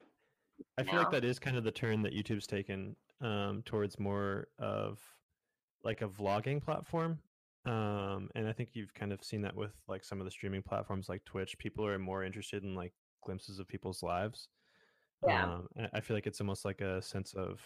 i 0.78 0.84
feel 0.84 0.94
now. 0.94 1.00
like 1.00 1.12
that 1.12 1.24
is 1.24 1.40
kind 1.40 1.58
of 1.58 1.64
the 1.64 1.72
turn 1.72 2.02
that 2.04 2.14
youtube's 2.14 2.48
taken 2.48 2.96
um 3.22 3.62
towards 3.66 4.00
more 4.00 4.48
of 4.58 5.00
like 5.84 6.02
a 6.02 6.08
vlogging 6.08 6.62
platform 6.62 7.20
um 7.66 8.30
and 8.36 8.48
i 8.48 8.54
think 8.54 8.70
you've 8.74 8.94
kind 8.94 9.12
of 9.12 9.24
seen 9.24 9.42
that 9.42 9.56
with 9.56 9.74
like 9.88 10.04
some 10.04 10.20
of 10.20 10.26
the 10.26 10.32
streaming 10.32 10.62
platforms 10.62 11.10
like 11.10 11.24
twitch 11.26 11.58
people 11.58 11.86
are 11.86 12.00
more 12.00 12.24
interested 12.24 12.64
in 12.64 12.74
like 12.74 12.94
glimpses 13.22 13.60
of 13.60 13.68
people's 13.68 14.02
lives. 14.02 14.48
Yeah. 15.28 15.44
Um, 15.44 15.68
i 15.94 16.00
feel 16.00 16.16
like 16.16 16.28
it's 16.28 16.40
almost 16.40 16.64
like 16.64 16.80
a 16.80 17.02
sense 17.02 17.34
of 17.34 17.60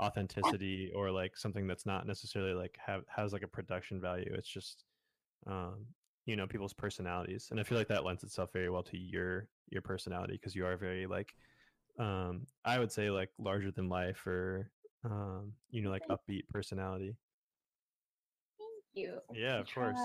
authenticity 0.00 0.90
or 0.94 1.10
like 1.10 1.36
something 1.36 1.66
that's 1.66 1.84
not 1.84 2.06
necessarily 2.06 2.54
like 2.54 2.78
have 2.84 3.02
has 3.14 3.32
like 3.32 3.42
a 3.42 3.48
production 3.48 4.00
value 4.00 4.32
it's 4.32 4.48
just 4.48 4.84
um, 5.46 5.84
you 6.24 6.36
know 6.36 6.46
people's 6.46 6.72
personalities 6.72 7.48
and 7.50 7.60
i 7.60 7.62
feel 7.62 7.76
like 7.76 7.88
that 7.88 8.04
lends 8.04 8.22
itself 8.22 8.50
very 8.52 8.70
well 8.70 8.82
to 8.82 8.96
your 8.96 9.48
your 9.70 9.82
personality 9.82 10.34
because 10.34 10.54
you 10.54 10.64
are 10.64 10.76
very 10.76 11.06
like 11.06 11.34
um 11.98 12.46
i 12.64 12.78
would 12.78 12.92
say 12.92 13.10
like 13.10 13.30
larger 13.38 13.70
than 13.70 13.88
life 13.88 14.26
or 14.26 14.70
um 15.04 15.52
you 15.70 15.82
know 15.82 15.90
like 15.90 16.02
upbeat 16.08 16.46
personality 16.48 17.16
you 18.98 19.18
yeah 19.32 19.58
of 19.58 19.72
course 19.72 19.98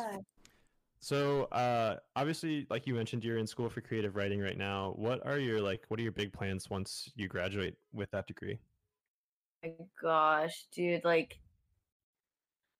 so 0.99 1.43
uh 1.45 1.97
obviously 2.15 2.65
like 2.69 2.87
you 2.87 2.93
mentioned 2.93 3.23
you're 3.23 3.37
in 3.37 3.47
school 3.47 3.69
for 3.69 3.81
creative 3.81 4.15
writing 4.15 4.39
right 4.39 4.57
now 4.57 4.93
what 4.95 5.25
are 5.25 5.39
your 5.39 5.59
like 5.59 5.83
what 5.87 5.99
are 5.99 6.03
your 6.03 6.11
big 6.11 6.31
plans 6.31 6.69
once 6.69 7.09
you 7.15 7.27
graduate 7.27 7.75
with 7.93 8.09
that 8.11 8.27
degree 8.27 8.59
my 9.63 9.71
gosh 10.01 10.65
dude 10.71 11.03
like 11.03 11.39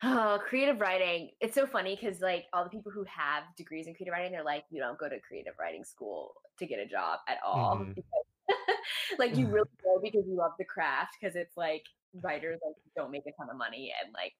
Oh, 0.06 0.38
creative 0.45 0.82
writing. 0.82 1.30
It's 1.39 1.56
so 1.56 1.65
funny 1.65 1.97
because 1.99 2.19
like 2.19 2.45
all 2.52 2.65
the 2.65 2.69
people 2.69 2.91
who 2.91 3.06
have 3.06 3.43
degrees 3.56 3.88
in 3.88 3.95
creative 3.95 4.12
writing, 4.12 4.34
they're 4.34 4.43
like, 4.43 4.65
you 4.69 4.82
don't 4.82 4.99
go 4.99 5.08
to 5.08 5.17
creative 5.21 5.54
writing 5.58 5.86
school 5.86 6.34
to 6.60 6.65
get 6.65 6.80
a 6.80 6.86
job 6.86 7.19
at 7.30 7.38
all. 7.45 7.78
Mm. 7.78 8.04
like 9.19 9.38
you 9.38 9.47
really 9.49 9.69
go 9.82 9.99
because 10.02 10.26
you 10.28 10.36
love 10.36 10.52
the 10.60 10.65
craft 10.65 11.15
because 11.19 11.38
it's 11.38 11.56
like 11.56 11.86
writers 12.21 12.60
like 12.65 12.76
don't 12.97 13.12
make 13.12 13.23
a 13.28 13.32
ton 13.32 13.49
of 13.49 13.58
money 13.58 13.93
and 14.04 14.13
like 14.13 14.34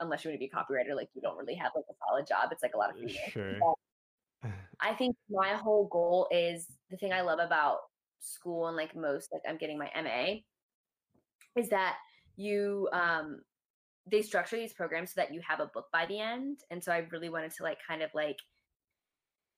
unless 0.00 0.24
you 0.24 0.30
want 0.30 0.40
to 0.40 0.46
be 0.46 0.50
a 0.52 0.56
copywriter 0.56 0.96
like 0.96 1.08
you 1.14 1.22
don't 1.22 1.36
really 1.36 1.54
have 1.54 1.72
like 1.74 1.84
a 1.90 1.94
solid 2.06 2.26
job 2.26 2.48
it's 2.50 2.62
like 2.62 2.74
a 2.74 2.78
lot 2.78 2.90
of 2.90 2.96
freelance. 2.96 3.32
Sure. 3.32 3.54
But 4.42 4.50
I 4.80 4.94
think 4.94 5.16
my 5.30 5.50
whole 5.50 5.88
goal 5.88 6.28
is 6.30 6.66
the 6.90 6.96
thing 6.96 7.12
I 7.12 7.20
love 7.20 7.38
about 7.38 7.78
school 8.20 8.68
and 8.68 8.76
like 8.76 8.94
most 8.94 9.30
like 9.32 9.42
I'm 9.48 9.56
getting 9.56 9.78
my 9.78 9.90
MA 10.02 10.40
is 11.60 11.68
that 11.70 11.96
you 12.36 12.88
um 12.92 13.40
they 14.10 14.22
structure 14.22 14.56
these 14.56 14.72
programs 14.72 15.12
so 15.12 15.20
that 15.20 15.32
you 15.32 15.40
have 15.46 15.60
a 15.60 15.66
book 15.66 15.86
by 15.92 16.06
the 16.06 16.18
end 16.18 16.60
and 16.70 16.82
so 16.82 16.92
I 16.92 17.06
really 17.10 17.28
wanted 17.28 17.52
to 17.56 17.62
like 17.62 17.78
kind 17.86 18.02
of 18.02 18.10
like 18.14 18.36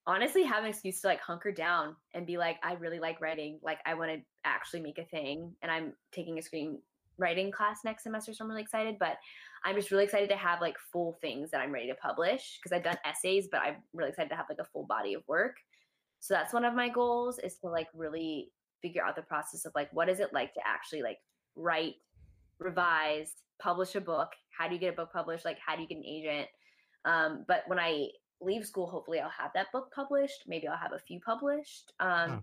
honestly 0.06 0.42
have 0.42 0.64
an 0.64 0.70
excuse 0.70 1.00
to 1.00 1.06
like 1.06 1.20
hunker 1.20 1.52
down 1.52 1.94
and 2.14 2.26
be 2.26 2.36
like 2.36 2.56
I 2.62 2.74
really 2.74 2.98
like 2.98 3.20
writing 3.20 3.60
like 3.62 3.78
I 3.86 3.94
want 3.94 4.10
to 4.12 4.18
actually 4.44 4.80
make 4.80 4.98
a 4.98 5.04
thing 5.04 5.54
and 5.62 5.70
I'm 5.70 5.92
taking 6.12 6.38
a 6.38 6.42
screenwriting 7.20 7.52
class 7.52 7.80
next 7.84 8.02
semester 8.02 8.32
so 8.32 8.44
I'm 8.44 8.50
really 8.50 8.62
excited 8.62 8.96
but 8.98 9.18
I'm 9.64 9.76
just 9.76 9.90
really 9.90 10.04
excited 10.04 10.28
to 10.30 10.36
have 10.36 10.60
like 10.60 10.76
full 10.92 11.18
things 11.20 11.50
that 11.50 11.60
I'm 11.60 11.72
ready 11.72 11.88
to 11.88 11.94
publish 11.94 12.58
because 12.58 12.74
I've 12.76 12.84
done 12.84 12.98
essays 13.04 13.48
but 13.50 13.60
I'm 13.60 13.76
really 13.92 14.10
excited 14.10 14.30
to 14.30 14.36
have 14.36 14.46
like 14.48 14.58
a 14.60 14.64
full 14.64 14.84
body 14.86 15.14
of 15.14 15.22
work. 15.28 15.56
So 16.20 16.34
that's 16.34 16.52
one 16.52 16.64
of 16.64 16.74
my 16.74 16.88
goals 16.88 17.38
is 17.38 17.56
to 17.58 17.68
like 17.68 17.88
really 17.94 18.50
figure 18.80 19.04
out 19.04 19.16
the 19.16 19.22
process 19.22 19.64
of 19.64 19.72
like 19.74 19.88
what 19.92 20.08
is 20.08 20.20
it 20.20 20.32
like 20.32 20.52
to 20.54 20.60
actually 20.66 21.02
like 21.02 21.18
write 21.54 21.94
revise 22.58 23.34
publish 23.60 23.94
a 23.94 24.00
book? 24.00 24.30
How 24.56 24.66
do 24.66 24.74
you 24.74 24.80
get 24.80 24.92
a 24.92 24.96
book 24.96 25.12
published? 25.12 25.44
Like 25.44 25.58
how 25.64 25.76
do 25.76 25.82
you 25.82 25.88
get 25.88 25.98
an 25.98 26.04
agent? 26.04 26.48
Um, 27.04 27.44
but 27.48 27.62
when 27.66 27.78
i 27.78 28.08
leave 28.40 28.66
school 28.66 28.88
hopefully 28.88 29.20
i'll 29.20 29.30
have 29.30 29.52
that 29.54 29.70
book 29.72 29.92
published 29.94 30.44
maybe 30.48 30.66
i'll 30.66 30.76
have 30.76 30.92
a 30.92 30.98
few 30.98 31.20
published 31.20 31.92
um, 32.00 32.30
Oh. 32.30 32.42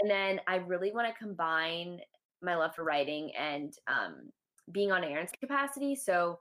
and 0.00 0.10
then 0.10 0.40
i 0.48 0.56
really 0.56 0.92
want 0.92 1.06
to 1.06 1.14
combine 1.24 2.00
my 2.42 2.54
love 2.54 2.74
for 2.74 2.84
writing 2.84 3.30
and 3.38 3.74
um, 3.88 4.30
being 4.72 4.92
on 4.92 5.02
some 5.02 5.26
capacity 5.40 5.94
so 5.94 6.38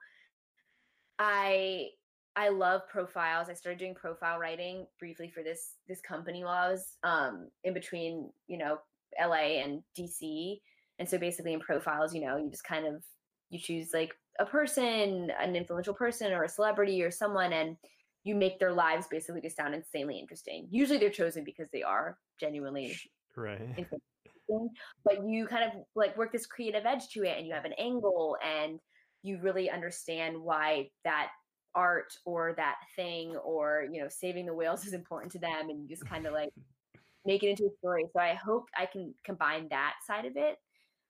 i 1.19 1.87
i 2.35 2.49
love 2.49 2.81
profiles 2.89 3.49
i 3.49 3.53
started 3.53 3.79
doing 3.79 3.95
profile 3.95 4.37
writing 4.37 4.85
briefly 4.99 5.29
for 5.29 5.43
this 5.43 5.75
this 5.87 6.01
company 6.01 6.43
while 6.43 6.67
i 6.67 6.71
was 6.71 6.97
um, 7.03 7.47
in 7.63 7.73
between 7.73 8.29
you 8.47 8.57
know 8.57 8.77
la 9.23 9.35
and 9.35 9.81
dc 9.97 10.59
and 10.99 11.07
so 11.07 11.17
basically 11.17 11.53
in 11.53 11.59
profiles 11.59 12.13
you 12.13 12.21
know 12.21 12.37
you 12.37 12.49
just 12.49 12.63
kind 12.63 12.85
of 12.85 13.03
you 13.49 13.59
choose 13.59 13.91
like 13.93 14.13
a 14.39 14.45
person 14.45 15.31
an 15.39 15.55
influential 15.55 15.93
person 15.93 16.33
or 16.33 16.43
a 16.43 16.49
celebrity 16.49 17.01
or 17.01 17.11
someone 17.11 17.53
and 17.53 17.77
you 18.23 18.35
make 18.35 18.59
their 18.59 18.73
lives 18.73 19.07
basically 19.09 19.39
just 19.39 19.55
sound 19.55 19.73
insanely 19.73 20.19
interesting 20.19 20.67
usually 20.69 20.99
they're 20.99 21.09
chosen 21.09 21.43
because 21.43 21.67
they 21.71 21.83
are 21.83 22.17
genuinely 22.39 22.97
right. 23.37 23.87
But 25.03 25.27
you 25.27 25.47
kind 25.47 25.63
of 25.63 25.81
like 25.95 26.17
work 26.17 26.31
this 26.31 26.45
creative 26.45 26.85
edge 26.85 27.07
to 27.09 27.23
it 27.23 27.37
and 27.37 27.47
you 27.47 27.53
have 27.53 27.65
an 27.65 27.73
angle 27.77 28.37
and 28.43 28.79
you 29.23 29.39
really 29.41 29.69
understand 29.69 30.39
why 30.39 30.89
that 31.03 31.29
art 31.73 32.13
or 32.25 32.53
that 32.55 32.77
thing 32.95 33.35
or 33.37 33.85
you 33.91 34.01
know 34.01 34.07
saving 34.09 34.45
the 34.45 34.53
whales 34.53 34.85
is 34.85 34.93
important 34.93 35.31
to 35.31 35.39
them 35.39 35.69
and 35.69 35.81
you 35.81 35.87
just 35.87 36.05
kind 36.05 36.25
of 36.25 36.33
like 36.33 36.49
make 37.25 37.43
it 37.43 37.49
into 37.49 37.65
a 37.65 37.77
story 37.79 38.05
so 38.13 38.19
i 38.19 38.33
hope 38.33 38.65
i 38.77 38.85
can 38.85 39.13
combine 39.23 39.67
that 39.69 39.93
side 40.05 40.25
of 40.25 40.33
it 40.35 40.57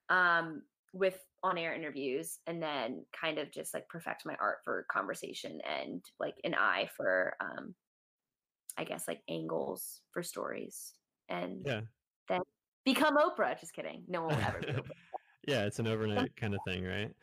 um 0.10 0.62
with 0.94 1.20
on 1.44 1.58
air 1.58 1.76
interviews 1.76 2.40
and 2.48 2.64
then 2.64 3.06
kind 3.20 3.38
of 3.38 3.52
just 3.52 3.74
like 3.74 3.88
perfect 3.90 4.26
my 4.26 4.36
art 4.40 4.60
for 4.64 4.86
conversation 4.90 5.60
and 5.70 6.04
like 6.20 6.36
an 6.44 6.56
eye 6.56 6.90
for 6.96 7.36
um 7.42 7.76
i 8.78 8.84
guess 8.84 9.08
like 9.08 9.22
angles 9.30 10.02
for 10.12 10.24
stories 10.24 10.94
and 11.30 11.64
Yeah. 11.66 11.82
Become 12.86 13.18
Oprah. 13.18 13.60
Just 13.60 13.74
kidding. 13.74 14.04
No 14.08 14.24
one 14.24 14.36
will 14.36 14.44
ever 14.44 14.62
yeah, 15.48 15.66
it's 15.66 15.80
an 15.80 15.88
overnight 15.88 16.36
kind 16.36 16.56
of 16.56 16.62
thing, 16.64 16.84
right? 16.84 17.14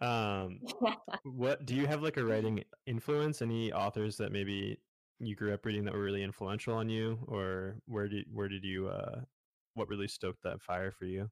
Um, 0.00 0.60
Yeah. 0.82 0.94
what 1.24 1.66
do 1.66 1.74
you 1.74 1.86
have 1.86 2.02
like 2.02 2.16
a 2.16 2.24
writing 2.24 2.62
influence? 2.86 3.42
Any 3.42 3.72
authors 3.72 4.16
that 4.18 4.32
maybe 4.32 4.78
you 5.18 5.34
grew 5.34 5.52
up 5.54 5.64
reading 5.64 5.84
that 5.84 5.94
were 5.94 6.02
really 6.02 6.22
influential 6.22 6.74
on 6.74 6.88
you, 6.88 7.18
or 7.26 7.76
where 7.86 8.08
did 8.08 8.26
where 8.32 8.48
did 8.48 8.64
you 8.64 8.88
uh, 8.88 9.22
what 9.74 9.88
really 9.88 10.08
stoked 10.08 10.42
that 10.42 10.60
fire 10.62 10.90
for 10.90 11.04
you? 11.06 11.30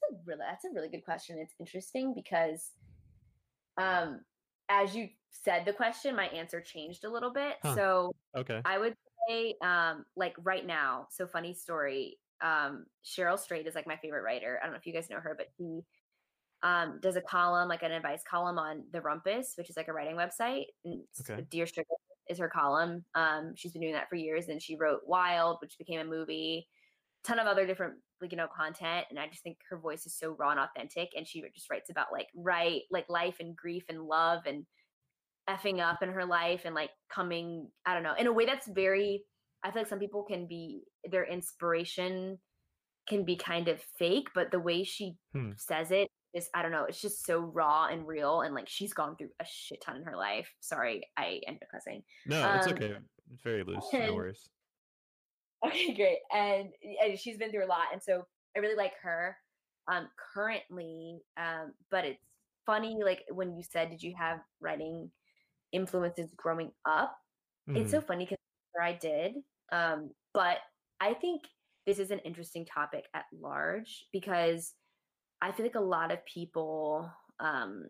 That's 0.00 0.12
a 0.12 0.24
really, 0.26 0.40
that's 0.40 0.64
a 0.64 0.70
really 0.70 0.88
good 0.88 1.04
question. 1.04 1.38
It's 1.38 1.54
interesting 1.58 2.14
because, 2.14 2.72
um, 3.76 4.24
as 4.68 4.94
you 4.94 5.08
said 5.30 5.64
the 5.64 5.72
question, 5.72 6.16
my 6.16 6.26
answer 6.26 6.60
changed 6.60 7.04
a 7.04 7.10
little 7.10 7.32
bit. 7.32 7.56
Huh. 7.62 7.74
So 7.74 8.16
Okay. 8.36 8.60
I 8.64 8.78
would 8.78 8.94
say, 9.28 9.54
um, 9.62 10.04
like 10.16 10.34
right 10.42 10.66
now. 10.66 11.06
So 11.10 11.26
funny 11.26 11.54
story. 11.54 12.18
Um, 12.40 12.86
Cheryl 13.04 13.38
Strayed 13.38 13.66
is 13.66 13.74
like 13.74 13.86
my 13.86 13.96
favorite 13.96 14.22
writer. 14.22 14.58
I 14.60 14.66
don't 14.66 14.72
know 14.72 14.78
if 14.78 14.86
you 14.86 14.92
guys 14.92 15.10
know 15.10 15.20
her, 15.20 15.34
but 15.36 15.48
she 15.56 15.82
um, 16.62 16.98
does 17.00 17.16
a 17.16 17.20
column, 17.20 17.68
like 17.68 17.82
an 17.82 17.92
advice 17.92 18.22
column 18.28 18.58
on 18.58 18.84
the 18.92 19.00
Rumpus, 19.00 19.56
which 19.56 19.70
is 19.70 19.76
like 19.76 19.88
a 19.88 19.92
writing 19.92 20.16
website. 20.16 20.66
And 20.84 21.02
Okay. 21.20 21.44
Dear 21.50 21.66
Stricker 21.66 21.84
is 22.28 22.38
her 22.38 22.48
column. 22.48 23.04
Um, 23.14 23.54
she's 23.56 23.72
been 23.72 23.82
doing 23.82 23.94
that 23.94 24.08
for 24.08 24.16
years, 24.16 24.48
and 24.48 24.62
she 24.62 24.76
wrote 24.76 25.00
Wild, 25.06 25.58
which 25.60 25.78
became 25.78 26.00
a 26.00 26.04
movie. 26.04 26.68
Ton 27.24 27.38
of 27.38 27.46
other 27.46 27.66
different, 27.66 27.94
like 28.20 28.32
you 28.32 28.36
know, 28.36 28.48
content, 28.54 29.06
and 29.10 29.18
I 29.18 29.28
just 29.28 29.42
think 29.42 29.58
her 29.70 29.78
voice 29.78 30.06
is 30.06 30.14
so 30.14 30.32
raw 30.32 30.50
and 30.50 30.60
authentic. 30.60 31.10
And 31.16 31.26
she 31.26 31.42
just 31.54 31.70
writes 31.70 31.90
about 31.90 32.12
like 32.12 32.28
right, 32.34 32.82
like 32.90 33.08
life 33.08 33.36
and 33.40 33.56
grief 33.56 33.84
and 33.88 34.02
love 34.02 34.42
and 34.46 34.64
effing 35.48 35.80
up 35.80 36.02
in 36.02 36.10
her 36.10 36.24
life 36.24 36.62
and 36.64 36.74
like 36.74 36.90
coming, 37.12 37.68
I 37.86 37.94
don't 37.94 38.02
know, 38.02 38.14
in 38.18 38.26
a 38.26 38.32
way 38.32 38.46
that's 38.46 38.68
very. 38.68 39.24
I 39.64 39.70
feel 39.70 39.82
like 39.82 39.88
some 39.88 39.98
people 40.00 40.24
can 40.24 40.46
be 40.48 40.82
their 41.08 41.24
inspiration 41.24 42.38
can 43.08 43.24
be 43.24 43.36
kind 43.36 43.68
of 43.68 43.80
fake, 43.98 44.28
but 44.34 44.50
the 44.50 44.60
way 44.60 44.84
she 44.84 45.14
Hmm. 45.32 45.50
says 45.56 45.90
it 45.90 46.08
is 46.34 46.48
I 46.54 46.62
don't 46.62 46.70
know, 46.72 46.84
it's 46.84 47.00
just 47.00 47.24
so 47.26 47.38
raw 47.40 47.86
and 47.86 48.06
real 48.06 48.40
and 48.42 48.54
like 48.54 48.68
she's 48.68 48.92
gone 48.94 49.16
through 49.16 49.30
a 49.40 49.44
shit 49.44 49.80
ton 49.84 49.96
in 49.96 50.02
her 50.04 50.16
life. 50.16 50.52
Sorry, 50.60 51.02
I 51.16 51.40
ended 51.46 51.62
up 51.64 51.68
cussing. 51.72 52.02
No, 52.26 52.54
it's 52.54 52.66
Um, 52.68 52.72
okay. 52.74 52.94
It's 53.32 53.42
very 53.42 53.62
loose. 53.64 53.84
No 53.92 53.98
and- 54.00 54.14
worries. 54.14 54.48
Okay, 55.64 55.94
great. 55.94 56.18
And, 56.34 56.70
and 57.04 57.16
she's 57.18 57.36
been 57.38 57.52
through 57.52 57.64
a 57.66 57.68
lot 57.68 57.86
and 57.92 58.02
so 58.02 58.24
I 58.56 58.60
really 58.60 58.74
like 58.76 58.94
her 59.02 59.36
um 59.90 60.08
currently 60.34 61.20
um 61.36 61.72
but 61.90 62.04
it's 62.04 62.22
funny 62.66 62.98
like 63.04 63.22
when 63.30 63.56
you 63.56 63.62
said 63.64 63.90
did 63.90 64.00
you 64.02 64.14
have 64.16 64.38
writing 64.60 65.10
influences 65.72 66.32
growing 66.36 66.72
up? 66.84 67.18
It's 67.74 67.90
so 67.90 68.00
Mhm. 68.00 68.02
funny 68.02 68.24
because 68.26 68.38
I 68.80 68.94
did. 68.94 69.36
Um, 69.72 70.12
but 70.34 70.58
I 71.00 71.14
think 71.14 71.42
this 71.86 71.98
is 71.98 72.10
an 72.10 72.20
interesting 72.20 72.66
topic 72.66 73.08
at 73.14 73.26
large 73.32 74.06
because 74.12 74.74
I 75.40 75.52
feel 75.52 75.66
like 75.66 75.74
a 75.76 75.80
lot 75.80 76.12
of 76.12 76.24
people 76.26 77.12
um, 77.40 77.88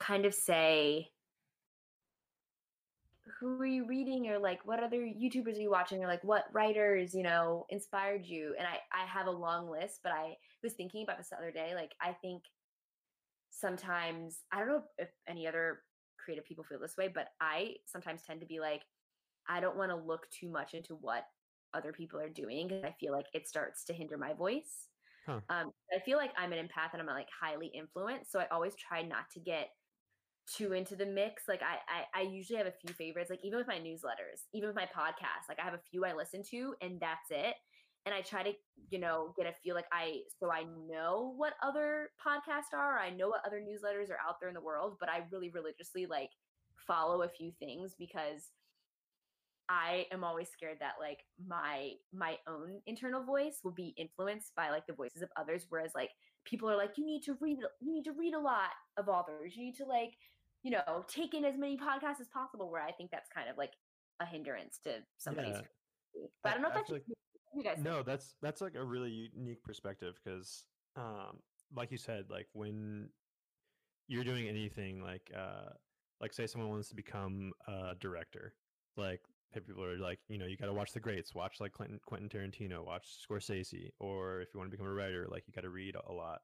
kind 0.00 0.26
of 0.26 0.34
say, 0.34 1.12
who 3.38 3.60
are 3.60 3.66
you 3.66 3.86
reading 3.86 4.28
or 4.28 4.38
like 4.38 4.64
what 4.66 4.82
other 4.82 5.00
youtubers 5.00 5.56
are 5.56 5.60
you 5.60 5.70
watching 5.70 6.02
or 6.02 6.08
like 6.08 6.24
what 6.24 6.52
writers 6.52 7.14
you 7.14 7.22
know 7.22 7.66
inspired 7.68 8.24
you 8.26 8.54
and 8.58 8.66
i 8.66 8.80
i 8.92 9.04
have 9.06 9.26
a 9.26 9.30
long 9.30 9.70
list 9.70 10.00
but 10.02 10.10
i 10.12 10.36
was 10.62 10.72
thinking 10.74 11.04
about 11.04 11.18
this 11.18 11.28
the 11.30 11.36
other 11.36 11.52
day 11.52 11.74
like 11.74 11.94
i 12.00 12.12
think 12.12 12.42
sometimes 13.50 14.44
i 14.50 14.58
don't 14.58 14.68
know 14.68 14.84
if 14.98 15.10
any 15.26 15.46
other 15.46 15.82
creative 16.24 16.44
people 16.44 16.64
feel 16.64 16.78
this 16.78 16.96
way 16.96 17.08
but 17.08 17.28
i 17.40 17.74
sometimes 17.86 18.22
tend 18.22 18.40
to 18.40 18.46
be 18.46 18.60
like 18.60 18.82
i 19.48 19.60
don't 19.60 19.76
want 19.76 19.90
to 19.90 19.96
look 19.96 20.28
too 20.30 20.50
much 20.50 20.74
into 20.74 20.94
what 20.96 21.24
other 21.74 21.92
people 21.92 22.20
are 22.20 22.28
doing 22.28 22.68
because 22.68 22.84
i 22.84 22.94
feel 23.00 23.12
like 23.12 23.26
it 23.34 23.48
starts 23.48 23.84
to 23.84 23.92
hinder 23.92 24.18
my 24.18 24.32
voice 24.32 24.88
Huh. 25.26 25.40
um 25.50 25.70
i 25.94 26.00
feel 26.00 26.18
like 26.18 26.32
i'm 26.36 26.52
an 26.52 26.66
empath 26.66 26.92
and 26.92 27.00
i'm 27.02 27.06
like 27.08 27.28
highly 27.40 27.68
influenced 27.68 28.30
so 28.32 28.40
i 28.40 28.46
always 28.50 28.74
try 28.76 29.02
not 29.02 29.30
to 29.32 29.40
get 29.40 29.70
too 30.46 30.72
into 30.72 30.96
the 30.96 31.06
mix. 31.06 31.44
Like 31.48 31.62
I, 31.62 31.78
I 31.88 32.20
I 32.20 32.22
usually 32.22 32.58
have 32.58 32.66
a 32.66 32.72
few 32.72 32.92
favorites. 32.94 33.30
Like 33.30 33.44
even 33.44 33.58
with 33.58 33.68
my 33.68 33.78
newsletters, 33.78 34.42
even 34.52 34.68
with 34.68 34.76
my 34.76 34.86
podcast, 34.86 35.48
like 35.48 35.60
I 35.60 35.64
have 35.64 35.74
a 35.74 35.80
few 35.90 36.04
I 36.04 36.14
listen 36.14 36.42
to 36.50 36.74
and 36.80 37.00
that's 37.00 37.30
it. 37.30 37.54
And 38.04 38.14
I 38.14 38.20
try 38.20 38.42
to, 38.42 38.52
you 38.90 38.98
know, 38.98 39.32
get 39.36 39.46
a 39.46 39.52
feel 39.62 39.74
like 39.76 39.86
I 39.92 40.22
so 40.40 40.50
I 40.50 40.64
know 40.88 41.34
what 41.36 41.54
other 41.62 42.10
podcasts 42.24 42.76
are, 42.76 42.98
I 42.98 43.10
know 43.10 43.28
what 43.28 43.42
other 43.46 43.60
newsletters 43.60 44.10
are 44.10 44.18
out 44.26 44.36
there 44.40 44.48
in 44.48 44.54
the 44.54 44.60
world, 44.60 44.96
but 44.98 45.08
I 45.08 45.22
really 45.30 45.50
religiously 45.50 46.06
like 46.06 46.30
follow 46.86 47.22
a 47.22 47.28
few 47.28 47.52
things 47.60 47.94
because 47.98 48.50
I 49.68 50.06
am 50.10 50.24
always 50.24 50.48
scared 50.50 50.78
that 50.80 50.94
like 51.00 51.20
my 51.46 51.92
my 52.12 52.36
own 52.48 52.80
internal 52.86 53.22
voice 53.24 53.60
will 53.62 53.72
be 53.72 53.94
influenced 53.96 54.54
by 54.56 54.70
like 54.70 54.86
the 54.86 54.92
voices 54.92 55.22
of 55.22 55.30
others 55.36 55.66
whereas 55.68 55.92
like 55.94 56.10
people 56.44 56.68
are 56.68 56.76
like 56.76 56.98
you 56.98 57.06
need 57.06 57.22
to 57.22 57.36
read 57.40 57.58
you 57.80 57.92
need 57.92 58.04
to 58.04 58.12
read 58.12 58.34
a 58.34 58.40
lot 58.40 58.70
of 58.96 59.08
authors 59.08 59.54
you 59.56 59.64
need 59.64 59.76
to 59.76 59.84
like 59.86 60.14
you 60.64 60.72
know 60.72 61.04
take 61.08 61.32
in 61.32 61.44
as 61.44 61.56
many 61.56 61.78
podcasts 61.78 62.20
as 62.20 62.28
possible 62.34 62.70
where 62.70 62.82
i 62.82 62.90
think 62.92 63.10
that's 63.12 63.30
kind 63.34 63.48
of 63.48 63.56
like 63.56 63.72
a 64.20 64.26
hindrance 64.26 64.78
to 64.84 64.96
somebody's 65.16 65.56
Yeah. 66.14 66.26
but 66.42 66.48
i, 66.48 66.50
I- 66.50 66.54
don't 66.54 66.62
know 66.62 66.68
if 66.68 66.74
that's 66.74 66.88
feel 66.88 66.98
just 66.98 67.08
you 67.54 67.62
guys 67.62 67.74
think. 67.74 67.86
No, 67.86 68.02
that's 68.02 68.34
that's 68.42 68.60
like 68.60 68.74
a 68.74 68.84
really 68.84 69.30
unique 69.34 69.62
perspective 69.62 70.18
because, 70.22 70.64
um, 70.96 71.38
like 71.74 71.90
you 71.90 71.98
said, 71.98 72.26
like 72.30 72.46
when 72.52 73.08
you're 74.08 74.24
doing 74.24 74.48
anything, 74.48 75.02
like 75.02 75.30
uh, 75.36 75.70
like 76.20 76.32
say 76.32 76.46
someone 76.46 76.70
wants 76.70 76.88
to 76.88 76.94
become 76.96 77.52
a 77.68 77.94
director, 78.00 78.54
like 78.96 79.20
people 79.52 79.84
are 79.84 79.98
like, 79.98 80.18
you 80.28 80.38
know, 80.38 80.46
you 80.46 80.56
got 80.56 80.66
to 80.66 80.72
watch 80.72 80.92
the 80.92 81.00
greats, 81.00 81.34
watch 81.34 81.60
like 81.60 81.72
Clinton, 81.72 82.00
Quentin 82.06 82.28
Tarantino, 82.28 82.84
watch 82.84 83.06
Scorsese, 83.28 83.90
or 83.98 84.40
if 84.40 84.48
you 84.52 84.58
want 84.58 84.70
to 84.70 84.76
become 84.76 84.90
a 84.90 84.94
writer, 84.94 85.26
like 85.30 85.44
you 85.46 85.52
got 85.52 85.62
to 85.62 85.70
read 85.70 85.94
a 86.08 86.12
lot. 86.12 86.40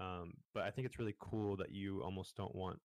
Um, 0.00 0.34
but 0.52 0.64
I 0.64 0.70
think 0.70 0.86
it's 0.86 0.98
really 0.98 1.14
cool 1.20 1.56
that 1.56 1.72
you 1.72 2.02
almost 2.02 2.36
don't 2.36 2.54
want 2.54 2.78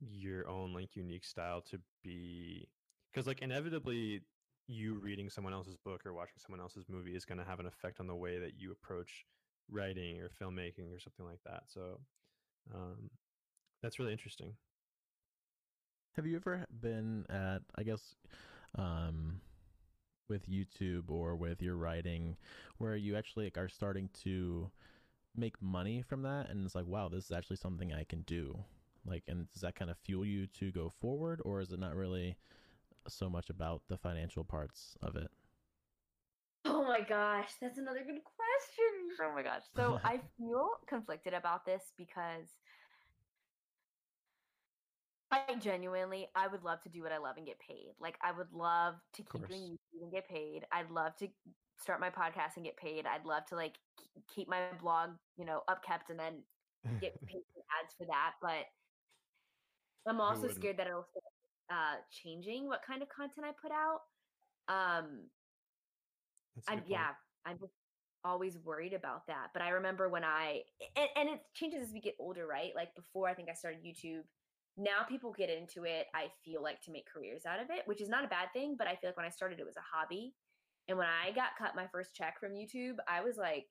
your 0.00 0.46
own 0.48 0.74
like 0.74 0.94
unique 0.94 1.24
style 1.24 1.62
to 1.62 1.80
be 2.02 2.68
because 3.10 3.26
like 3.26 3.40
inevitably 3.40 4.20
you 4.68 4.94
reading 4.94 5.30
someone 5.30 5.52
else's 5.52 5.76
book 5.76 6.04
or 6.04 6.12
watching 6.12 6.38
someone 6.38 6.60
else's 6.60 6.84
movie 6.88 7.14
is 7.14 7.24
going 7.24 7.38
to 7.38 7.44
have 7.44 7.60
an 7.60 7.66
effect 7.66 8.00
on 8.00 8.06
the 8.06 8.14
way 8.14 8.38
that 8.38 8.52
you 8.58 8.72
approach 8.72 9.24
writing 9.70 10.20
or 10.20 10.28
filmmaking 10.40 10.94
or 10.94 11.00
something 11.00 11.26
like 11.26 11.40
that 11.44 11.62
so 11.66 11.98
um, 12.74 13.10
that's 13.82 13.98
really 13.98 14.12
interesting. 14.12 14.54
Have 16.16 16.26
you 16.26 16.36
ever 16.36 16.64
been 16.80 17.26
at 17.28 17.60
i 17.76 17.82
guess 17.82 18.14
um, 18.76 19.40
with 20.28 20.48
youtube 20.48 21.10
or 21.10 21.36
with 21.36 21.60
your 21.60 21.76
writing 21.76 22.36
where 22.78 22.96
you 22.96 23.16
actually 23.16 23.44
like, 23.44 23.58
are 23.58 23.68
starting 23.68 24.08
to 24.24 24.70
make 25.36 25.60
money 25.60 26.00
from 26.00 26.22
that 26.22 26.48
and 26.48 26.64
it's 26.64 26.74
like 26.74 26.86
wow 26.86 27.08
this 27.08 27.26
is 27.26 27.32
actually 27.32 27.56
something 27.56 27.92
i 27.92 28.02
can 28.02 28.22
do 28.22 28.58
like 29.04 29.24
and 29.28 29.50
does 29.52 29.60
that 29.60 29.74
kind 29.74 29.90
of 29.90 29.98
fuel 29.98 30.24
you 30.24 30.46
to 30.46 30.72
go 30.72 30.90
forward 31.00 31.42
or 31.44 31.60
is 31.60 31.70
it 31.70 31.78
not 31.78 31.94
really 31.94 32.36
so 33.12 33.28
much 33.28 33.50
about 33.50 33.82
the 33.88 33.96
financial 33.96 34.44
parts 34.44 34.96
of 35.02 35.16
it 35.16 35.28
oh 36.64 36.82
my 36.84 37.00
gosh 37.00 37.50
that's 37.60 37.78
another 37.78 38.00
good 38.00 38.20
question 38.24 39.26
oh 39.28 39.34
my 39.34 39.42
gosh 39.42 39.62
so 39.74 40.00
i 40.04 40.20
feel 40.38 40.68
conflicted 40.88 41.34
about 41.34 41.64
this 41.64 41.92
because 41.96 42.48
I 45.30 45.56
genuinely, 45.56 46.28
I 46.36 46.46
would 46.46 46.62
love 46.62 46.80
to 46.82 46.88
do 46.88 47.02
what 47.02 47.10
I 47.10 47.18
love 47.18 47.36
and 47.36 47.44
get 47.44 47.58
paid. 47.58 47.94
Like, 48.00 48.16
I 48.22 48.30
would 48.30 48.52
love 48.52 48.94
to 49.14 49.22
keep 49.22 49.48
doing 49.48 49.62
YouTube 49.72 50.02
and 50.02 50.12
get 50.12 50.28
paid. 50.28 50.64
I'd 50.70 50.90
love 50.90 51.16
to 51.16 51.26
start 51.80 52.00
my 52.00 52.10
podcast 52.10 52.56
and 52.56 52.64
get 52.64 52.76
paid. 52.76 53.06
I'd 53.06 53.26
love 53.26 53.44
to 53.46 53.56
like 53.56 53.74
keep 54.34 54.48
my 54.48 54.60
blog, 54.80 55.10
you 55.36 55.44
know, 55.44 55.62
upkept 55.68 56.10
and 56.10 56.18
then 56.18 56.42
get 57.00 57.20
paid 57.26 57.42
for 57.52 57.62
ads 57.82 57.94
for 57.98 58.06
that. 58.06 58.32
But 58.40 58.66
I'm 60.08 60.20
also 60.20 60.48
scared 60.48 60.78
that 60.78 60.86
it'll 60.86 61.06
start 61.10 61.24
uh, 61.70 61.96
changing 62.10 62.66
what 62.66 62.80
kind 62.86 63.02
of 63.02 63.08
content 63.08 63.46
I 63.46 63.52
put 63.60 63.72
out. 63.72 64.00
Um, 64.68 65.28
I'm 66.68 66.82
yeah, 66.86 67.10
I'm 67.44 67.58
always 68.24 68.58
worried 68.58 68.92
about 68.92 69.26
that. 69.28 69.48
But 69.52 69.62
I 69.62 69.70
remember 69.70 70.08
when 70.08 70.24
I 70.24 70.62
and, 70.96 71.08
and 71.16 71.28
it 71.28 71.40
changes 71.54 71.82
as 71.82 71.92
we 71.92 72.00
get 72.00 72.14
older, 72.18 72.46
right? 72.46 72.72
Like 72.74 72.94
before, 72.94 73.28
I 73.28 73.34
think 73.34 73.48
I 73.48 73.54
started 73.54 73.80
YouTube. 73.84 74.22
Now 74.76 75.04
people 75.08 75.32
get 75.32 75.48
into 75.48 75.84
it. 75.84 76.06
I 76.14 76.26
feel 76.44 76.62
like 76.62 76.82
to 76.82 76.92
make 76.92 77.06
careers 77.06 77.46
out 77.46 77.60
of 77.60 77.68
it, 77.70 77.82
which 77.86 78.00
is 78.00 78.08
not 78.08 78.24
a 78.24 78.28
bad 78.28 78.48
thing. 78.52 78.74
But 78.78 78.86
I 78.86 78.96
feel 78.96 79.10
like 79.10 79.16
when 79.16 79.26
I 79.26 79.30
started, 79.30 79.60
it 79.60 79.66
was 79.66 79.76
a 79.76 79.96
hobby. 79.96 80.34
And 80.88 80.98
when 80.98 81.08
I 81.08 81.32
got 81.32 81.56
cut 81.58 81.74
my 81.74 81.86
first 81.92 82.14
check 82.14 82.38
from 82.38 82.52
YouTube, 82.52 82.96
I 83.08 83.22
was 83.22 83.36
like, 83.36 83.66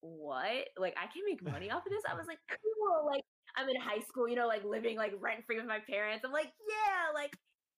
what? 0.00 0.68
Like 0.78 0.94
I 0.96 1.06
can 1.06 1.22
make 1.26 1.42
money 1.42 1.70
off 1.70 1.86
of 1.86 1.92
this? 1.92 2.02
I 2.10 2.14
was 2.14 2.26
like, 2.26 2.38
cool. 2.48 3.06
Like 3.06 3.24
I'm 3.56 3.68
in 3.68 3.80
high 3.80 4.00
school, 4.00 4.28
you 4.28 4.36
know, 4.36 4.48
like 4.48 4.64
living 4.64 4.96
like 4.96 5.14
rent 5.20 5.44
free 5.46 5.56
with 5.56 5.66
my 5.66 5.78
parents. 5.78 6.24
I'm 6.24 6.32
like, 6.32 6.52
yeah, 6.68 7.12
like 7.14 7.36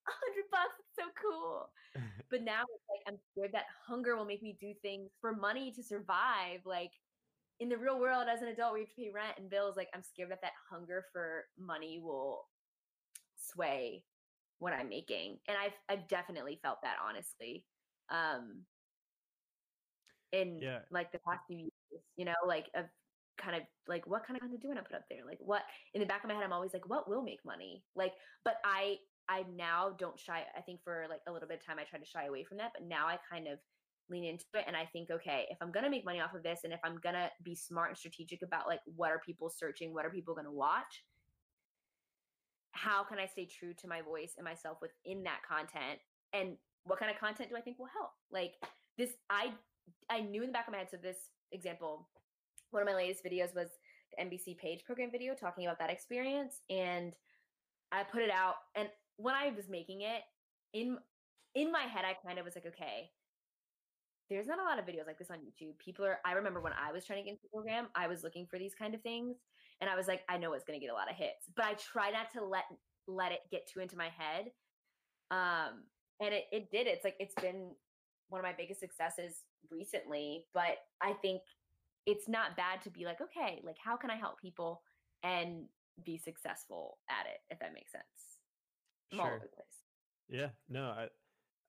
a 0.09 0.13
hundred 0.13 0.51
bucks, 0.51 0.75
it's 0.81 0.97
so 0.97 1.11
cool. 1.21 1.71
but 2.31 2.43
now 2.43 2.63
it's 2.63 2.85
like 2.91 3.03
I'm 3.07 3.19
scared 3.33 3.53
that 3.53 3.67
hunger 3.87 4.17
will 4.17 4.25
make 4.25 4.43
me 4.43 4.57
do 4.61 4.73
things 4.83 5.11
for 5.21 5.35
money 5.35 5.73
to 5.73 5.83
survive. 5.83 6.61
Like 6.65 6.93
in 7.61 7.69
the 7.69 7.79
real 7.79 7.99
world, 8.01 8.27
as 8.31 8.43
an 8.43 8.49
adult, 8.49 8.75
we 8.75 8.81
have 8.81 8.89
to 8.89 8.95
pay 8.95 9.11
rent 9.15 9.39
and 9.39 9.51
bills. 9.51 9.77
Like 9.77 9.89
I'm 9.95 10.03
scared 10.03 10.31
that 10.31 10.43
that 10.43 10.53
hunger 10.71 11.05
for 11.13 11.45
money 11.59 12.01
will 12.03 12.47
sway 13.37 14.05
what 14.59 14.73
I'm 14.73 14.89
making, 14.89 15.39
and 15.49 15.57
I've 15.59 15.77
I've 15.89 16.09
definitely 16.09 16.59
felt 16.63 16.79
that 16.83 16.97
honestly. 17.07 17.65
Um, 18.11 18.63
in 20.33 20.59
yeah. 20.61 20.81
like 20.91 21.13
the 21.13 21.19
past 21.27 21.41
few 21.47 21.59
years, 21.59 22.03
you 22.17 22.25
know, 22.25 22.35
like 22.47 22.67
of 22.75 22.85
kind 23.37 23.57
of 23.57 23.63
like 23.89 24.07
what 24.07 24.27
kind 24.27 24.37
of 24.37 24.41
content 24.41 24.61
do 24.61 24.69
I 24.69 24.75
want 24.75 24.85
to 24.85 24.91
put 24.91 24.97
up 24.97 25.05
there? 25.11 25.25
Like 25.27 25.39
what 25.41 25.63
in 25.95 26.01
the 26.01 26.07
back 26.07 26.25
of 26.25 26.29
my 26.29 26.35
head 26.35 26.45
I'm 26.45 26.53
always 26.53 26.73
like 26.73 26.89
what 26.89 27.09
will 27.09 27.23
make 27.23 27.45
money? 27.45 27.83
Like 27.95 28.13
but 28.45 28.57
I 28.65 28.97
I 29.29 29.45
now 29.55 29.91
don't 29.99 30.19
shy 30.19 30.45
I 30.57 30.61
think 30.61 30.81
for 30.83 31.07
like 31.09 31.21
a 31.29 31.33
little 31.33 31.49
bit 31.49 31.61
of 31.61 31.67
time 31.67 31.77
I 31.79 31.85
tried 31.85 32.05
to 32.05 32.11
shy 32.11 32.27
away 32.27 32.45
from 32.45 32.59
that, 32.59 32.73
but 32.75 32.87
now 32.87 33.07
I 33.07 33.19
kind 33.31 33.49
of 33.49 33.59
lean 34.09 34.25
into 34.25 34.45
it 34.55 34.65
and 34.67 34.77
I 34.77 34.85
think 34.85 35.11
okay, 35.11 35.47
if 35.51 35.59
I'm 35.61 35.73
to 35.85 35.91
make 35.91 36.05
money 36.05 36.21
off 36.21 36.35
of 36.35 36.43
this 36.43 36.61
and 36.65 36.73
if 36.73 36.81
I'm 36.85 36.99
to 37.15 37.31
be 37.43 37.55
smart 37.55 37.91
and 37.91 37.99
strategic 37.99 38.43
about 38.43 38.67
like 38.67 38.81
what 38.95 39.11
are 39.11 39.21
people 39.25 39.51
searching, 39.51 39.93
what 39.93 40.05
are 40.05 40.11
people 40.11 40.35
to 40.47 40.53
watch? 40.53 41.05
How 42.73 43.05
can 43.05 43.19
I 43.19 43.27
stay 43.27 43.47
true 43.47 43.73
to 43.75 43.89
my 43.89 44.03
voice 44.03 44.35
and 44.37 44.45
myself 44.45 44.79
within 44.81 45.23
that 45.25 45.41
content? 45.49 45.99
And 46.33 46.57
what 46.85 46.99
kind 46.99 47.11
of 47.11 47.19
content 47.19 47.51
do 47.51 47.57
I 47.57 47.61
think 47.61 47.79
will 47.79 47.87
help? 47.87 48.13
Like 48.31 48.53
this 48.97 49.11
I 49.31 49.53
I 50.11 50.21
knew 50.21 50.43
in 50.43 50.49
the 50.49 50.53
back 50.53 50.69
of 50.69 50.73
my 50.73 50.79
head 50.79 50.89
so 50.91 50.97
this 50.97 51.31
example 51.53 52.09
one 52.77 52.87
of 52.87 52.93
my 52.93 52.95
latest 52.95 53.25
videos 53.25 53.55
was 53.55 53.71
the 54.17 54.23
NBC 54.23 54.59
Page 54.59 54.85
program 54.85 55.11
video 55.11 55.35
talking 55.35 55.67
about 55.67 55.79
that 55.79 55.91
experience. 55.91 56.61
And 56.69 57.15
I 57.91 58.03
put 58.03 58.23
it 58.23 58.31
out. 58.31 58.57
And 58.77 58.89
when 59.17 59.35
I 59.35 59.51
was 59.57 59.69
making 59.69 60.03
it, 60.03 60.23
in 60.75 60.99
in 61.55 61.73
my 61.73 61.81
head, 61.81 62.05
I 62.05 62.15
kind 62.27 62.39
of 62.39 62.45
was 62.45 62.55
like, 62.55 62.67
okay, 62.67 63.11
there's 64.29 64.47
not 64.47 64.59
a 64.59 64.63
lot 64.63 64.79
of 64.79 64.85
videos 64.85 65.07
like 65.07 65.19
this 65.19 65.31
on 65.31 65.39
YouTube. 65.39 65.79
People 65.79 66.05
are, 66.05 66.19
I 66.25 66.33
remember 66.33 66.61
when 66.61 66.75
I 66.75 66.93
was 66.93 67.07
trying 67.07 67.21
to 67.21 67.25
get 67.25 67.31
into 67.31 67.45
the 67.45 67.49
program, 67.49 67.87
I 67.95 68.09
was 68.09 68.23
looking 68.23 68.47
for 68.47 68.59
these 68.59 68.75
kind 68.75 68.95
of 68.95 69.01
things. 69.01 69.37
And 69.81 69.89
I 69.89 69.97
was 69.97 70.07
like, 70.07 70.21
I 70.29 70.37
know 70.37 70.53
it's 70.53 70.65
gonna 70.65 70.81
get 70.81 70.91
a 70.91 70.95
lot 70.95 71.11
of 71.11 71.17
hits. 71.17 71.49
But 71.57 71.65
I 71.65 71.75
try 71.75 72.11
not 72.11 72.31
to 72.33 72.45
let 72.45 72.65
let 73.09 73.33
it 73.33 73.41
get 73.51 73.67
too 73.67 73.81
into 73.81 73.97
my 73.97 74.11
head. 74.19 74.51
Um, 75.31 75.85
and 76.21 76.35
it 76.35 76.45
it 76.53 76.71
did. 76.71 76.87
It's 76.87 77.05
like 77.05 77.17
it's 77.19 77.35
been 77.41 77.71
one 78.29 78.41
of 78.41 78.45
my 78.45 78.55
biggest 78.57 78.81
successes 78.81 79.45
recently. 79.71 80.45
But 80.53 80.79
I 81.01 81.13
think 81.15 81.43
it's 82.07 82.29
not 82.29 82.57
bad 82.57 82.81
to 82.83 82.91
be 82.91 83.05
like, 83.05 83.21
okay, 83.21 83.61
like 83.65 83.77
how 83.83 83.97
can 83.97 84.11
I 84.11 84.17
help 84.17 84.41
people 84.41 84.83
and 85.23 85.67
be 86.05 86.19
successful 86.19 86.99
at 87.09 87.27
it, 87.27 87.41
if 87.51 87.59
that 87.59 87.75
makes 87.75 87.93
sense. 87.93 88.05
I'm 89.13 89.19
sure. 89.19 89.27
all 89.27 89.33
over 89.35 89.45
the 89.45 89.57
place. 89.57 89.67
Yeah, 90.29 90.49
no, 90.69 90.85
I 90.85 91.09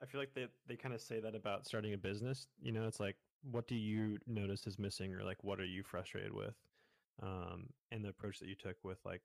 I 0.02 0.06
feel 0.06 0.22
like 0.22 0.34
they 0.34 0.48
they 0.68 0.76
kind 0.76 0.94
of 0.94 1.02
say 1.02 1.20
that 1.20 1.36
about 1.36 1.66
starting 1.66 1.94
a 1.94 1.98
business. 1.98 2.48
You 2.62 2.72
know, 2.72 2.88
it's 2.88 3.00
like, 3.00 3.16
what 3.44 3.68
do 3.68 3.76
you 3.76 4.18
notice 4.28 4.68
is 4.68 4.80
missing, 4.80 5.14
or 5.14 5.24
like, 5.24 5.44
what 5.44 5.60
are 5.60 5.66
you 5.66 5.84
frustrated 5.84 6.34
with? 6.34 6.56
Um, 7.22 7.68
and 7.92 8.04
the 8.04 8.10
approach 8.10 8.40
that 8.40 8.48
you 8.48 8.56
took 8.56 8.78
with 8.84 9.00
like 9.06 9.22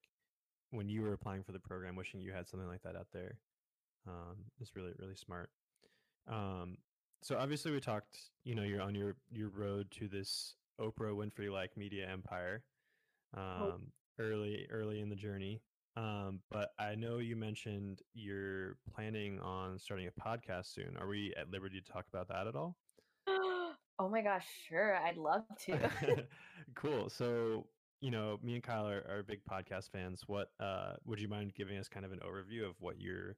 when 0.71 0.89
you 0.89 1.03
were 1.03 1.13
applying 1.13 1.43
for 1.43 1.53
the 1.53 1.59
program, 1.59 1.97
wishing 1.97 2.21
you 2.21 2.33
had 2.33 2.49
something 2.49 2.69
like 2.69 2.83
that 2.83 2.97
out 2.97 3.09
there, 3.13 3.39
um, 4.07 4.37
is 4.61 4.73
really 4.75 4.93
really 4.99 5.17
smart. 5.17 5.51
Um, 6.29 6.79
so 7.23 7.37
obviously 7.37 7.73
we 7.73 7.81
talked. 7.81 8.19
You 8.45 8.55
know, 8.55 8.63
you're 8.63 8.83
on 8.83 8.95
your 8.95 9.17
your 9.31 9.49
road 9.49 9.91
to 9.93 10.09
this 10.09 10.55
Oprah 10.81 11.15
Winfrey 11.15 11.51
like 11.51 11.77
media 11.77 12.09
empire 12.11 12.63
oh. 13.37 13.41
um, 13.41 13.93
early 14.19 14.67
early 14.71 15.01
in 15.01 15.09
the 15.09 15.17
journey. 15.17 15.61
Um, 15.97 16.41
but 16.51 16.71
I 16.79 16.95
know 16.95 17.19
you 17.19 17.37
mentioned 17.37 18.01
you're 18.15 18.77
planning 18.95 19.39
on 19.41 19.79
starting 19.79 20.09
a 20.09 20.21
podcast 20.21 20.73
soon. 20.73 20.97
Are 20.99 21.07
we 21.07 21.35
at 21.39 21.51
liberty 21.51 21.81
to 21.81 21.93
talk 21.93 22.07
about 22.13 22.29
that 22.29 22.47
at 22.47 22.57
all? 22.57 22.77
oh 23.29 24.09
my 24.11 24.23
gosh, 24.23 24.47
sure. 24.69 24.97
I'd 24.97 25.19
love 25.19 25.45
to. 25.67 25.91
cool. 26.75 27.11
So, 27.11 27.67
you 28.01 28.11
know, 28.11 28.39
me 28.43 28.55
and 28.55 28.63
Kyle 28.63 28.89
are, 28.89 29.05
are 29.09 29.23
big 29.23 29.41
podcast 29.45 29.91
fans. 29.91 30.23
What 30.27 30.51
uh, 30.61 30.95
would 31.05 31.21
you 31.21 31.29
mind 31.29 31.53
giving 31.55 31.77
us 31.77 31.89
kind 31.89 32.07
of 32.07 32.13
an 32.13 32.21
overview 32.21 32.69
of 32.69 32.75
what 32.79 32.99
you're 32.99 33.37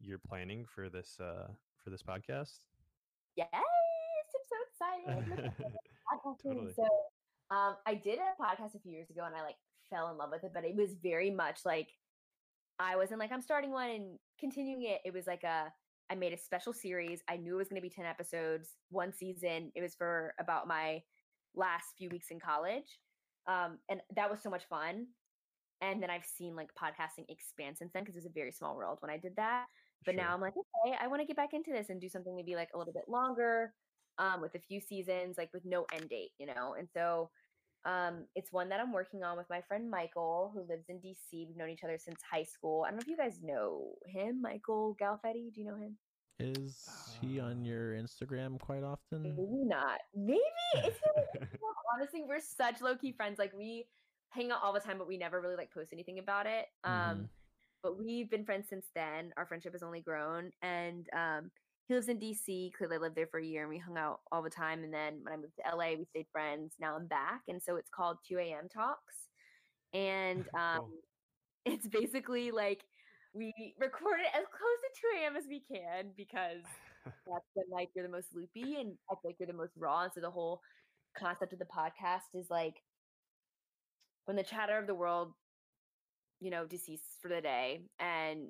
you're 0.00 0.18
planning 0.18 0.66
for 0.66 0.90
this 0.90 1.16
uh, 1.20 1.48
for 1.82 1.88
this 1.88 2.02
podcast? 2.02 2.60
Yes, 3.34 3.48
I'm 3.54 5.06
so 5.06 5.16
excited. 5.16 5.52
totally. 6.42 6.72
So 6.74 6.84
um, 7.50 7.76
I 7.86 7.94
did 7.94 8.18
a 8.18 8.42
podcast 8.42 8.74
a 8.74 8.80
few 8.80 8.92
years 8.92 9.10
ago 9.10 9.22
and 9.24 9.34
I 9.34 9.42
like 9.42 9.56
fell 9.90 10.10
in 10.10 10.16
love 10.16 10.30
with 10.32 10.44
it, 10.44 10.52
but 10.54 10.64
it 10.64 10.76
was 10.76 10.94
very 11.02 11.30
much 11.30 11.60
like 11.64 11.88
I 12.78 12.96
wasn't 12.96 13.20
like 13.20 13.32
I'm 13.32 13.42
starting 13.42 13.70
one 13.72 13.90
and 13.90 14.18
continuing 14.38 14.82
it. 14.82 15.00
It 15.04 15.12
was 15.12 15.26
like 15.26 15.42
a 15.44 15.72
I 16.10 16.14
made 16.14 16.32
a 16.32 16.38
special 16.38 16.72
series. 16.72 17.22
I 17.28 17.36
knew 17.36 17.54
it 17.54 17.58
was 17.58 17.68
going 17.68 17.80
to 17.80 17.86
be 17.86 17.94
10 17.94 18.06
episodes, 18.06 18.76
one 18.90 19.12
season. 19.12 19.70
It 19.74 19.82
was 19.82 19.94
for 19.94 20.34
about 20.40 20.66
my 20.66 21.02
last 21.54 21.86
few 21.98 22.08
weeks 22.08 22.28
in 22.30 22.40
college. 22.40 22.98
Um, 23.46 23.78
and 23.90 24.00
that 24.16 24.30
was 24.30 24.40
so 24.42 24.48
much 24.48 24.64
fun. 24.70 25.06
And 25.80 26.02
then 26.02 26.10
I've 26.10 26.24
seen 26.24 26.56
like 26.56 26.70
podcasting 26.74 27.24
expand 27.28 27.76
since 27.76 27.92
then 27.92 28.02
because 28.02 28.16
it 28.16 28.18
was 28.18 28.26
a 28.26 28.30
very 28.30 28.52
small 28.52 28.74
world 28.74 28.98
when 29.00 29.10
I 29.10 29.18
did 29.18 29.36
that. 29.36 29.66
But 30.04 30.14
sure. 30.14 30.22
now 30.22 30.34
I'm 30.34 30.40
like, 30.40 30.54
okay, 30.56 30.96
I 31.00 31.08
want 31.08 31.20
to 31.20 31.26
get 31.26 31.36
back 31.36 31.52
into 31.52 31.72
this 31.72 31.90
and 31.90 32.00
do 32.00 32.08
something 32.08 32.34
maybe 32.34 32.54
like 32.54 32.70
a 32.74 32.78
little 32.78 32.92
bit 32.92 33.08
longer, 33.08 33.74
um, 34.18 34.40
with 34.40 34.54
a 34.54 34.60
few 34.60 34.80
seasons, 34.80 35.36
like 35.38 35.50
with 35.52 35.64
no 35.64 35.86
end 35.92 36.08
date, 36.08 36.30
you 36.38 36.46
know? 36.46 36.74
And 36.78 36.88
so 36.92 37.30
um, 37.84 38.24
it's 38.34 38.52
one 38.52 38.68
that 38.68 38.80
I'm 38.80 38.92
working 38.92 39.22
on 39.22 39.36
with 39.36 39.46
my 39.48 39.60
friend 39.62 39.90
Michael, 39.90 40.52
who 40.54 40.60
lives 40.68 40.86
in 40.88 40.96
DC. 40.96 41.46
We've 41.46 41.56
known 41.56 41.70
each 41.70 41.84
other 41.84 41.98
since 41.98 42.20
high 42.30 42.44
school. 42.44 42.84
I 42.84 42.90
don't 42.90 42.96
know 42.96 43.02
if 43.02 43.08
you 43.08 43.16
guys 43.16 43.38
know 43.42 43.94
him, 44.06 44.42
Michael 44.42 44.96
Galfetti. 45.00 45.52
Do 45.54 45.60
you 45.60 45.66
know 45.66 45.76
him? 45.76 45.96
Is 46.40 46.88
he 47.20 47.40
on 47.40 47.62
uh. 47.62 47.64
your 47.64 47.92
Instagram 47.94 48.60
quite 48.60 48.84
often? 48.84 49.22
Maybe 49.22 49.64
not. 49.64 50.00
Maybe 50.14 50.40
it's 50.76 50.98
honestly, 51.94 52.22
we're 52.26 52.40
such 52.40 52.80
low 52.80 52.96
key 52.96 53.12
friends. 53.12 53.38
Like 53.38 53.52
we 53.56 53.86
hang 54.30 54.50
out 54.50 54.60
all 54.62 54.72
the 54.72 54.80
time, 54.80 54.98
but 54.98 55.08
we 55.08 55.16
never 55.16 55.40
really 55.40 55.56
like 55.56 55.72
post 55.72 55.92
anything 55.92 56.18
about 56.18 56.46
it. 56.46 56.66
Um, 56.84 56.92
mm-hmm. 56.92 57.22
but 57.82 57.98
we've 57.98 58.30
been 58.30 58.44
friends 58.44 58.68
since 58.68 58.86
then. 58.94 59.32
Our 59.36 59.46
friendship 59.46 59.72
has 59.72 59.82
only 59.82 60.00
grown, 60.00 60.52
and 60.62 61.08
um, 61.12 61.50
he 61.88 61.94
lives 61.94 62.08
in 62.08 62.18
DC. 62.18 62.72
Clearly, 62.74 62.96
I 62.96 63.00
lived 63.00 63.16
there 63.16 63.26
for 63.26 63.40
a 63.40 63.44
year, 63.44 63.62
and 63.62 63.70
we 63.70 63.78
hung 63.78 63.96
out 63.98 64.20
all 64.30 64.42
the 64.42 64.50
time. 64.50 64.84
And 64.84 64.92
then 64.92 65.20
when 65.22 65.32
I 65.32 65.36
moved 65.36 65.54
to 65.56 65.76
LA, 65.76 65.94
we 65.96 66.06
stayed 66.10 66.26
friends. 66.30 66.74
Now 66.78 66.96
I'm 66.96 67.06
back, 67.06 67.42
and 67.48 67.62
so 67.62 67.76
it's 67.76 67.90
called 67.90 68.18
2 68.28 68.38
a.m. 68.38 68.68
Talks, 68.72 69.14
and 69.94 70.40
um, 70.54 70.78
Cool. 70.80 70.90
it's 71.66 71.88
basically 71.88 72.50
like 72.50 72.82
we 73.34 73.52
record 73.78 74.20
it 74.20 74.34
as 74.34 74.44
close 74.46 74.80
to 74.84 75.00
2 75.18 75.22
a.m. 75.22 75.36
as 75.36 75.44
we 75.48 75.60
can 75.60 76.10
because 76.16 76.62
that's 77.26 77.44
when 77.54 77.66
like 77.72 77.88
you're 77.94 78.06
the 78.06 78.12
most 78.12 78.28
loopy 78.34 78.76
and 78.80 78.92
I 79.10 79.14
feel 79.14 79.20
like 79.24 79.36
you're 79.38 79.46
the 79.46 79.52
most 79.52 79.72
raw. 79.76 80.04
And 80.04 80.12
so 80.14 80.20
the 80.20 80.30
whole 80.30 80.60
concept 81.16 81.52
of 81.52 81.58
the 81.58 81.66
podcast 81.66 82.34
is 82.34 82.48
like 82.50 82.82
when 84.24 84.36
the 84.36 84.42
chatter 84.42 84.78
of 84.78 84.86
the 84.86 84.94
world, 84.94 85.32
you 86.40 86.50
know, 86.50 86.66
deceased 86.66 87.18
for 87.20 87.28
the 87.28 87.40
day 87.40 87.80
and 87.98 88.48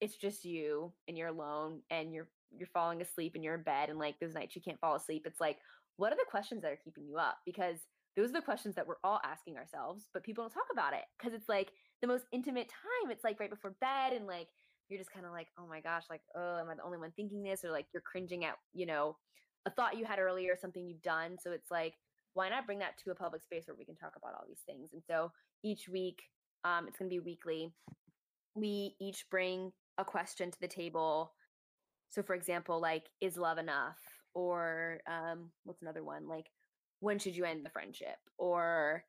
it's 0.00 0.16
just 0.16 0.44
you 0.44 0.92
and 1.06 1.16
you're 1.16 1.28
alone 1.28 1.80
and 1.90 2.12
you're 2.12 2.28
you're 2.56 2.68
falling 2.68 3.02
asleep 3.02 3.32
and 3.34 3.44
you're 3.44 3.54
in 3.54 3.62
bed 3.62 3.88
and 3.88 3.98
like 3.98 4.18
those 4.20 4.34
nights 4.34 4.54
you 4.56 4.62
can't 4.62 4.80
fall 4.80 4.94
asleep. 4.94 5.24
It's 5.26 5.40
like, 5.40 5.58
what 5.96 6.12
are 6.12 6.16
the 6.16 6.30
questions 6.30 6.62
that 6.62 6.72
are 6.72 6.78
keeping 6.82 7.06
you 7.06 7.16
up? 7.16 7.38
Because 7.44 7.78
those 8.16 8.30
are 8.30 8.34
the 8.34 8.42
questions 8.42 8.74
that 8.74 8.86
we're 8.86 9.00
all 9.04 9.20
asking 9.24 9.56
ourselves, 9.56 10.08
but 10.12 10.24
people 10.24 10.44
don't 10.44 10.52
talk 10.52 10.66
about 10.72 10.92
it 10.92 11.04
because 11.18 11.34
it's 11.34 11.48
like 11.48 11.72
the 12.00 12.08
most 12.08 12.24
intimate 12.32 12.68
time. 12.68 13.10
It's 13.10 13.24
like 13.24 13.40
right 13.40 13.50
before 13.50 13.74
bed 13.80 14.12
and 14.12 14.26
like 14.26 14.48
you're 14.88 15.00
just 15.00 15.12
kind 15.12 15.24
of 15.24 15.32
like, 15.32 15.48
oh 15.58 15.66
my 15.66 15.80
gosh, 15.80 16.04
like, 16.10 16.20
oh, 16.36 16.58
am 16.58 16.68
I 16.68 16.74
the 16.74 16.82
only 16.82 16.98
one 16.98 17.12
thinking 17.16 17.42
this? 17.42 17.64
Or 17.64 17.70
like 17.70 17.86
you're 17.94 18.02
cringing 18.02 18.44
at, 18.44 18.56
you 18.74 18.84
know, 18.84 19.16
a 19.64 19.70
thought 19.70 19.96
you 19.96 20.04
had 20.04 20.18
earlier, 20.18 20.56
something 20.60 20.86
you've 20.86 21.02
done. 21.02 21.36
So 21.40 21.52
it's 21.52 21.70
like, 21.70 21.94
why 22.34 22.48
not 22.48 22.66
bring 22.66 22.78
that 22.80 22.98
to 23.04 23.10
a 23.10 23.14
public 23.14 23.42
space 23.42 23.64
where 23.66 23.76
we 23.76 23.84
can 23.84 23.96
talk 23.96 24.12
about 24.16 24.34
all 24.34 24.44
these 24.46 24.62
things? 24.66 24.90
And 24.92 25.02
so 25.08 25.30
each 25.62 25.88
week, 25.88 26.22
um, 26.64 26.88
it's 26.88 26.98
going 26.98 27.10
to 27.10 27.14
be 27.14 27.20
weekly. 27.20 27.72
We 28.54 28.96
each 29.00 29.24
bring 29.30 29.72
a 29.98 30.04
question 30.04 30.50
to 30.50 30.60
the 30.60 30.68
table. 30.68 31.32
So, 32.12 32.22
for 32.22 32.34
example, 32.34 32.80
like, 32.80 33.04
is 33.20 33.36
love 33.36 33.58
enough? 33.58 33.98
Or 34.34 35.00
um, 35.06 35.50
what's 35.64 35.82
another 35.82 36.04
one? 36.04 36.28
Like, 36.28 36.46
when 37.00 37.18
should 37.18 37.36
you 37.36 37.44
end 37.44 37.64
the 37.64 37.70
friendship? 37.70 38.16
Or 38.38 39.04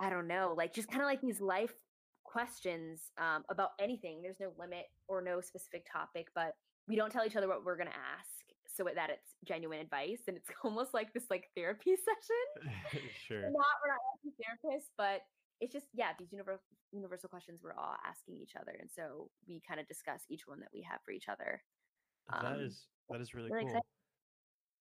I 0.00 0.10
don't 0.10 0.28
know, 0.28 0.54
like 0.56 0.72
just 0.72 0.88
kind 0.88 1.02
of 1.02 1.06
like 1.06 1.20
these 1.20 1.40
life 1.40 1.72
questions 2.24 3.10
um, 3.18 3.44
about 3.50 3.70
anything. 3.80 4.22
There's 4.22 4.40
no 4.40 4.52
limit 4.58 4.84
or 5.08 5.22
no 5.22 5.40
specific 5.40 5.86
topic, 5.90 6.28
but 6.34 6.52
we 6.86 6.94
don't 6.94 7.10
tell 7.10 7.26
each 7.26 7.36
other 7.36 7.48
what 7.48 7.64
we're 7.64 7.76
going 7.76 7.88
to 7.88 7.94
ask 7.94 8.38
so 8.78 8.84
that 8.94 9.10
it's 9.10 9.34
genuine 9.44 9.80
advice 9.80 10.20
and 10.28 10.36
it's 10.36 10.50
almost 10.64 10.94
like 10.94 11.12
this 11.12 11.24
like 11.30 11.48
therapy 11.56 11.96
session 11.96 13.02
sure. 13.26 13.42
we're 13.42 13.50
not 13.50 13.74
we're 13.82 13.90
not 13.90 14.00
therapists 14.38 14.90
but 14.96 15.22
it's 15.60 15.72
just 15.72 15.86
yeah 15.92 16.10
these 16.18 16.32
universal 16.32 16.64
universal 16.92 17.28
questions 17.28 17.60
we're 17.62 17.74
all 17.74 17.96
asking 18.06 18.36
each 18.36 18.54
other 18.56 18.76
and 18.80 18.90
so 18.90 19.30
we 19.46 19.60
kind 19.66 19.80
of 19.80 19.86
discuss 19.86 20.22
each 20.28 20.46
one 20.46 20.60
that 20.60 20.70
we 20.72 20.82
have 20.82 21.00
for 21.04 21.10
each 21.10 21.28
other 21.28 21.62
that 22.42 22.54
um, 22.54 22.60
is 22.60 22.86
that 23.10 23.20
is 23.20 23.34
really 23.34 23.50
really 23.50 23.64
cool. 23.64 23.84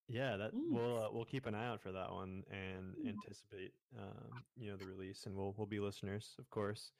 Yeah, 0.09 0.37
that 0.37 0.51
we'll 0.53 1.03
uh, 1.03 1.09
we'll 1.11 1.25
keep 1.25 1.45
an 1.47 1.55
eye 1.55 1.67
out 1.67 1.81
for 1.81 1.91
that 1.91 2.11
one 2.11 2.43
and 2.49 2.95
Mm. 2.95 3.09
anticipate 3.09 3.73
um, 3.99 4.43
you 4.55 4.71
know 4.71 4.77
the 4.77 4.85
release, 4.85 5.25
and 5.25 5.35
we'll 5.35 5.53
we'll 5.57 5.67
be 5.67 5.79
listeners, 5.79 6.35
of 6.39 6.49
course. 6.49 6.91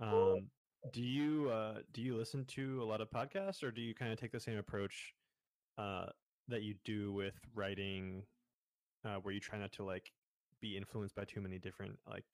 Um, 0.00 0.50
do 0.92 1.02
you 1.02 1.48
uh, 1.50 1.82
do 1.92 2.02
you 2.02 2.16
listen 2.16 2.44
to 2.46 2.82
a 2.82 2.84
lot 2.84 3.00
of 3.00 3.08
podcasts, 3.10 3.62
or 3.62 3.70
do 3.70 3.80
you 3.80 3.94
kind 3.94 4.12
of 4.12 4.18
take 4.18 4.32
the 4.32 4.40
same 4.40 4.58
approach 4.58 5.14
uh, 5.78 6.06
that 6.48 6.62
you 6.62 6.74
do 6.84 7.12
with 7.12 7.38
writing, 7.54 8.26
uh, 9.04 9.16
where 9.16 9.32
you 9.32 9.40
try 9.40 9.58
not 9.58 9.72
to 9.72 9.84
like 9.84 10.10
be 10.60 10.76
influenced 10.76 11.14
by 11.14 11.24
too 11.24 11.40
many 11.40 11.58
different 11.58 11.98
like, 12.08 12.24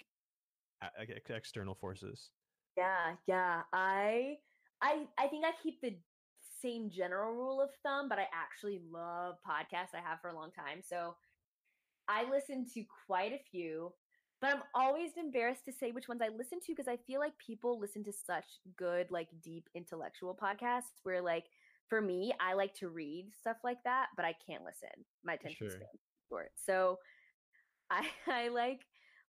ex- 1.00 1.30
external 1.30 1.74
forces? 1.74 2.30
yeah 2.76 3.14
yeah 3.26 3.62
i 3.72 4.36
i 4.82 5.06
i 5.18 5.26
think 5.28 5.44
i 5.44 5.50
keep 5.62 5.80
the 5.80 5.94
same 6.62 6.90
general 6.90 7.32
rule 7.32 7.60
of 7.60 7.70
thumb 7.82 8.08
but 8.08 8.18
i 8.18 8.26
actually 8.34 8.80
love 8.90 9.36
podcasts 9.46 9.94
i 9.94 10.00
have 10.00 10.20
for 10.20 10.28
a 10.28 10.34
long 10.34 10.50
time 10.52 10.80
so 10.82 11.14
i 12.08 12.28
listen 12.30 12.66
to 12.72 12.82
quite 13.06 13.32
a 13.32 13.40
few 13.50 13.92
but 14.40 14.50
i'm 14.50 14.62
always 14.74 15.12
embarrassed 15.16 15.64
to 15.64 15.72
say 15.72 15.90
which 15.92 16.08
ones 16.08 16.20
i 16.22 16.28
listen 16.28 16.58
to 16.60 16.72
because 16.72 16.88
i 16.88 16.96
feel 17.06 17.20
like 17.20 17.32
people 17.38 17.78
listen 17.78 18.02
to 18.04 18.12
such 18.12 18.44
good 18.76 19.10
like 19.10 19.28
deep 19.42 19.68
intellectual 19.74 20.36
podcasts 20.40 21.00
where 21.02 21.20
like 21.22 21.44
for 21.88 22.00
me 22.00 22.32
i 22.40 22.52
like 22.54 22.74
to 22.74 22.88
read 22.88 23.26
stuff 23.38 23.56
like 23.64 23.78
that 23.84 24.06
but 24.16 24.24
i 24.24 24.34
can't 24.46 24.64
listen 24.64 24.88
my 25.24 25.34
attention 25.34 25.68
Sure. 25.68 25.70
span 25.70 25.88
is 25.94 26.00
short 26.28 26.50
so 26.56 26.98
i 27.90 28.06
i 28.26 28.48
like 28.48 28.80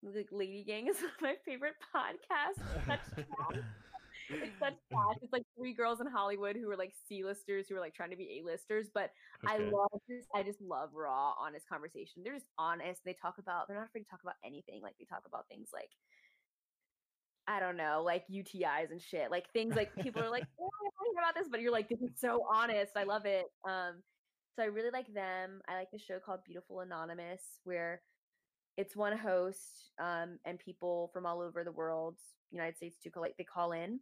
like 0.02 0.28
lady 0.30 0.64
gang 0.64 0.86
is 0.88 0.96
my 1.20 1.34
favorite 1.44 1.74
podcast. 1.94 2.62
It's 2.76 2.86
such 2.86 3.24
trash 3.36 3.64
it's 4.28 4.58
such 4.58 4.74
trash. 4.90 5.16
It's 5.22 5.32
like 5.32 5.44
three 5.56 5.72
girls 5.72 6.00
in 6.00 6.06
Hollywood 6.06 6.56
who 6.56 6.70
are 6.70 6.76
like 6.76 6.92
C-listers 7.08 7.68
who 7.68 7.76
are 7.76 7.80
like 7.80 7.94
trying 7.94 8.10
to 8.10 8.16
be 8.16 8.40
A-listers, 8.40 8.88
but 8.92 9.10
I 9.46 9.58
love 9.58 10.00
this. 10.08 10.24
I 10.34 10.42
just 10.42 10.60
love 10.60 10.90
raw, 10.94 11.32
honest 11.38 11.68
conversation. 11.68 12.22
They're 12.24 12.34
just 12.34 12.46
honest. 12.58 13.02
They 13.04 13.14
talk 13.20 13.38
about. 13.38 13.68
They're 13.68 13.76
not 13.76 13.86
afraid 13.86 14.02
to 14.02 14.10
talk 14.10 14.22
about 14.22 14.34
anything. 14.44 14.82
Like 14.82 14.94
they 14.98 15.04
talk 15.04 15.22
about 15.26 15.46
things 15.48 15.68
like 15.72 15.90
I 17.48 17.60
don't 17.60 17.76
know, 17.76 18.02
like 18.04 18.24
UTIs 18.28 18.90
and 18.90 19.00
shit. 19.00 19.30
Like 19.30 19.50
things 19.52 19.76
like 19.76 19.94
people 19.96 20.22
are 20.22 20.30
like, 20.30 20.44
"Oh, 20.60 20.64
I 20.64 20.82
want 20.82 20.94
to 20.98 21.12
hear 21.12 21.22
about 21.22 21.34
this," 21.34 21.48
but 21.48 21.60
you're 21.60 21.72
like, 21.72 21.88
"This 21.88 22.00
is 22.00 22.18
so 22.18 22.44
honest. 22.52 22.92
I 22.96 23.04
love 23.04 23.26
it." 23.26 23.46
Um, 23.68 24.02
so 24.56 24.62
I 24.62 24.66
really 24.66 24.90
like 24.90 25.12
them. 25.12 25.60
I 25.68 25.74
like 25.74 25.90
the 25.92 25.98
show 25.98 26.18
called 26.18 26.40
Beautiful 26.44 26.80
Anonymous, 26.80 27.42
where 27.64 28.00
it's 28.76 28.94
one 28.96 29.16
host 29.16 29.90
um, 30.00 30.38
and 30.44 30.58
people 30.58 31.10
from 31.12 31.26
all 31.26 31.40
over 31.40 31.64
the 31.64 31.72
world, 31.72 32.16
United 32.50 32.76
States 32.76 32.98
too, 33.02 33.10
call- 33.10 33.22
like 33.22 33.36
they 33.38 33.44
call 33.44 33.72
in, 33.72 34.00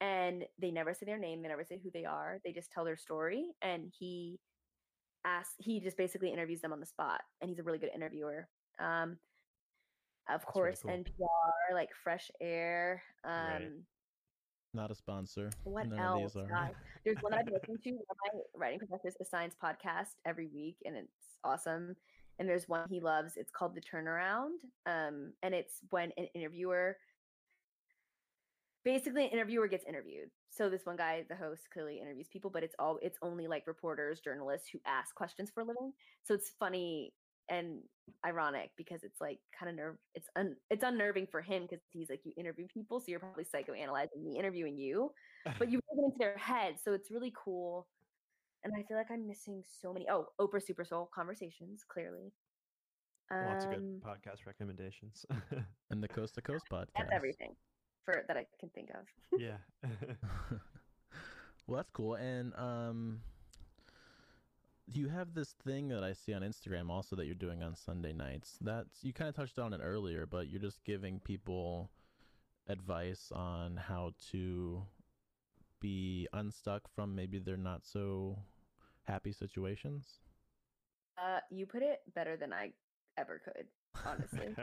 and 0.00 0.44
they 0.60 0.70
never 0.70 0.92
say 0.94 1.06
their 1.06 1.18
name. 1.18 1.42
They 1.42 1.48
never 1.48 1.64
say 1.64 1.80
who 1.82 1.90
they 1.92 2.04
are. 2.04 2.38
They 2.44 2.52
just 2.52 2.70
tell 2.70 2.84
their 2.84 2.96
story, 2.96 3.46
and 3.62 3.90
he 3.98 4.38
asks. 5.24 5.54
He 5.58 5.80
just 5.80 5.96
basically 5.96 6.32
interviews 6.32 6.60
them 6.60 6.72
on 6.72 6.80
the 6.80 6.86
spot, 6.86 7.20
and 7.40 7.48
he's 7.48 7.58
a 7.58 7.62
really 7.62 7.78
good 7.78 7.90
interviewer. 7.94 8.48
Um, 8.78 9.16
of 10.28 10.40
That's 10.40 10.44
really 10.44 10.52
course, 10.52 10.80
cool. 10.82 10.90
NPR, 10.90 11.74
like 11.74 11.90
Fresh 12.02 12.30
Air. 12.40 13.02
Um, 13.24 13.32
Right. 13.32 13.68
Not 14.72 14.90
a 14.90 14.94
sponsor. 14.96 15.50
what 15.62 15.86
None 15.86 15.98
else? 16.00 16.34
of 16.34 16.42
these 16.42 16.50
are. 16.50 16.70
There's 17.04 17.18
one 17.20 17.32
I've 17.32 17.44
been 17.46 17.54
listening 17.54 17.78
to. 17.84 17.90
One 17.92 18.00
of 18.00 18.16
my 18.34 18.40
writing 18.56 18.80
professors, 18.80 19.14
a 19.20 19.24
science 19.24 19.54
podcast 19.62 20.14
every 20.26 20.48
week, 20.52 20.76
and 20.84 20.96
it's 20.96 21.38
awesome. 21.44 21.94
And 22.38 22.48
there's 22.48 22.68
one 22.68 22.88
he 22.88 23.00
loves. 23.00 23.36
It's 23.36 23.50
called 23.50 23.74
The 23.74 23.80
Turnaround, 23.80 24.56
um, 24.86 25.32
and 25.42 25.54
it's 25.54 25.78
when 25.90 26.12
an 26.16 26.26
interviewer, 26.34 26.96
basically, 28.84 29.24
an 29.24 29.30
interviewer 29.30 29.68
gets 29.68 29.84
interviewed. 29.86 30.30
So 30.50 30.68
this 30.68 30.84
one 30.84 30.96
guy, 30.96 31.24
the 31.28 31.36
host, 31.36 31.62
clearly 31.72 32.00
interviews 32.00 32.28
people, 32.32 32.50
but 32.50 32.62
it's 32.62 32.74
all 32.78 32.98
it's 33.02 33.18
only 33.22 33.46
like 33.46 33.66
reporters, 33.66 34.20
journalists 34.20 34.68
who 34.72 34.80
ask 34.86 35.14
questions 35.14 35.50
for 35.52 35.60
a 35.60 35.64
living. 35.64 35.92
So 36.22 36.34
it's 36.34 36.52
funny 36.58 37.12
and 37.50 37.80
ironic 38.26 38.70
because 38.76 39.04
it's 39.04 39.20
like 39.20 39.38
kind 39.58 39.70
of 39.70 39.76
nerve. 39.76 39.96
It's 40.14 40.28
un, 40.36 40.56
it's 40.70 40.84
unnerving 40.84 41.28
for 41.30 41.40
him 41.42 41.62
because 41.62 41.84
he's 41.92 42.10
like 42.10 42.20
you 42.24 42.32
interview 42.36 42.66
people, 42.66 43.00
so 43.00 43.06
you're 43.08 43.20
probably 43.20 43.44
psychoanalyzing 43.44 44.22
me 44.22 44.38
interviewing 44.38 44.78
you 44.78 45.12
but 45.58 45.68
you 45.70 45.80
get 45.80 46.04
into 46.04 46.16
their 46.18 46.36
head 46.38 46.76
so 46.82 46.92
it's 46.92 47.10
really 47.10 47.32
cool 47.36 47.86
and 48.64 48.72
i 48.76 48.82
feel 48.82 48.96
like 48.96 49.10
i'm 49.10 49.26
missing 49.26 49.62
so 49.80 49.92
many 49.92 50.06
oh 50.10 50.26
oprah 50.40 50.62
super 50.64 50.84
soul 50.84 51.08
conversations 51.14 51.84
clearly 51.86 52.32
lots 53.30 53.64
of 53.64 53.72
Um, 53.72 53.76
good 53.76 54.02
podcast 54.02 54.46
recommendations. 54.46 55.24
And 55.90 56.02
the 56.02 56.08
Coast 56.16 56.34
to 56.34 56.42
Coast 56.42 56.66
podcast. 56.70 56.88
that's 56.96 57.10
everything 57.12 57.54
for 58.04 58.24
that 58.28 58.36
i 58.36 58.44
can 58.60 58.68
think 58.70 58.90
of 58.90 59.40
yeah. 59.40 59.56
well, 61.66 61.76
that's 61.78 61.90
cool. 61.90 62.14
And 62.14 62.52
um, 62.56 63.20
you 64.86 65.08
have 65.08 65.34
this 65.34 65.54
thing 65.64 65.88
that 65.88 66.04
I 66.04 66.12
see 66.12 66.34
on 66.34 66.42
Instagram 66.42 66.90
also 66.90 67.16
that 67.16 67.26
you're 67.26 67.34
doing 67.34 67.62
on 67.62 67.74
Sunday 67.74 68.12
nights. 68.12 68.58
That's 68.60 69.02
you 69.02 69.12
kind 69.12 69.28
of 69.28 69.34
touched 69.34 69.58
on 69.58 69.72
it 69.72 69.80
earlier, 69.82 70.26
but 70.26 70.48
you're 70.48 70.60
just 70.60 70.84
giving 70.84 71.20
people 71.20 71.90
advice 72.68 73.32
on 73.34 73.76
how 73.76 74.12
to 74.30 74.82
be 75.80 76.28
unstuck 76.32 76.82
from 76.94 77.14
maybe 77.14 77.38
they're 77.38 77.56
not 77.56 77.84
so 77.84 78.38
happy 79.04 79.32
situations. 79.32 80.18
uh 81.18 81.40
you 81.50 81.66
put 81.66 81.82
it 81.82 82.00
better 82.14 82.36
than 82.36 82.52
i 82.52 82.70
ever 83.18 83.40
could 83.44 83.66
honestly 84.06 84.48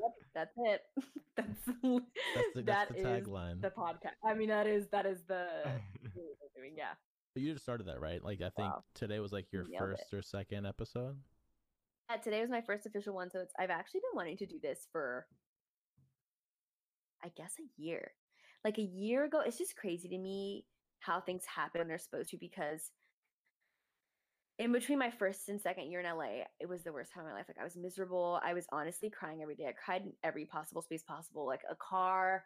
Yep, 0.00 0.12
that's 0.34 0.52
it 0.56 0.80
that's 1.36 1.48
That's 2.34 2.48
the, 2.54 2.62
that's 2.62 2.66
that 2.66 2.88
the 2.88 2.94
tagline. 3.04 3.60
the 3.62 3.70
podcast 3.70 4.16
i 4.24 4.34
mean 4.34 4.48
that 4.48 4.66
is 4.66 4.88
that 4.90 5.06
is 5.06 5.18
the 5.28 5.46
yeah 6.76 6.94
But 7.34 7.42
you 7.42 7.52
just 7.52 7.62
started 7.64 7.86
that, 7.86 8.00
right? 8.00 8.22
Like 8.22 8.40
I 8.42 8.50
think 8.50 8.72
Wow. 8.72 8.84
today 8.94 9.20
was 9.20 9.32
like 9.32 9.46
your 9.52 9.64
Nailed 9.70 9.90
it. 9.92 10.00
first 10.00 10.12
or 10.14 10.22
second 10.22 10.66
episode. 10.66 11.16
Uh, 12.10 12.16
today 12.18 12.40
was 12.42 12.50
my 12.50 12.60
first 12.60 12.84
official 12.84 13.14
one, 13.14 13.30
so 13.30 13.38
it's 13.40 13.54
I've 13.58 13.70
actually 13.70 14.00
been 14.00 14.16
wanting 14.16 14.36
to 14.38 14.46
do 14.46 14.58
this 14.62 14.86
for 14.92 15.26
I 17.24 17.28
guess 17.36 17.54
a 17.60 17.82
year. 17.82 18.12
Like 18.64 18.78
a 18.78 18.82
year 18.82 19.24
ago, 19.24 19.40
it's 19.44 19.58
just 19.58 19.76
crazy 19.76 20.08
to 20.08 20.18
me 20.18 20.66
how 21.00 21.20
things 21.20 21.44
happen 21.46 21.78
when 21.80 21.88
they're 21.88 21.98
supposed 21.98 22.30
to 22.30 22.36
because 22.38 22.90
in 24.58 24.72
between 24.72 24.98
my 24.98 25.10
first 25.10 25.48
and 25.48 25.60
second 25.60 25.90
year 25.90 26.00
in 26.00 26.06
LA, 26.06 26.44
it 26.60 26.68
was 26.68 26.82
the 26.84 26.92
worst 26.92 27.12
time 27.12 27.24
of 27.24 27.30
my 27.30 27.36
life. 27.36 27.46
Like 27.48 27.58
I 27.60 27.64
was 27.64 27.76
miserable. 27.76 28.40
I 28.44 28.54
was 28.54 28.66
honestly 28.72 29.10
crying 29.10 29.42
every 29.42 29.56
day. 29.56 29.66
I 29.66 29.72
cried 29.72 30.02
in 30.02 30.12
every 30.22 30.44
possible 30.46 30.82
space 30.82 31.02
possible, 31.02 31.46
like 31.46 31.62
a 31.70 31.74
car, 31.76 32.44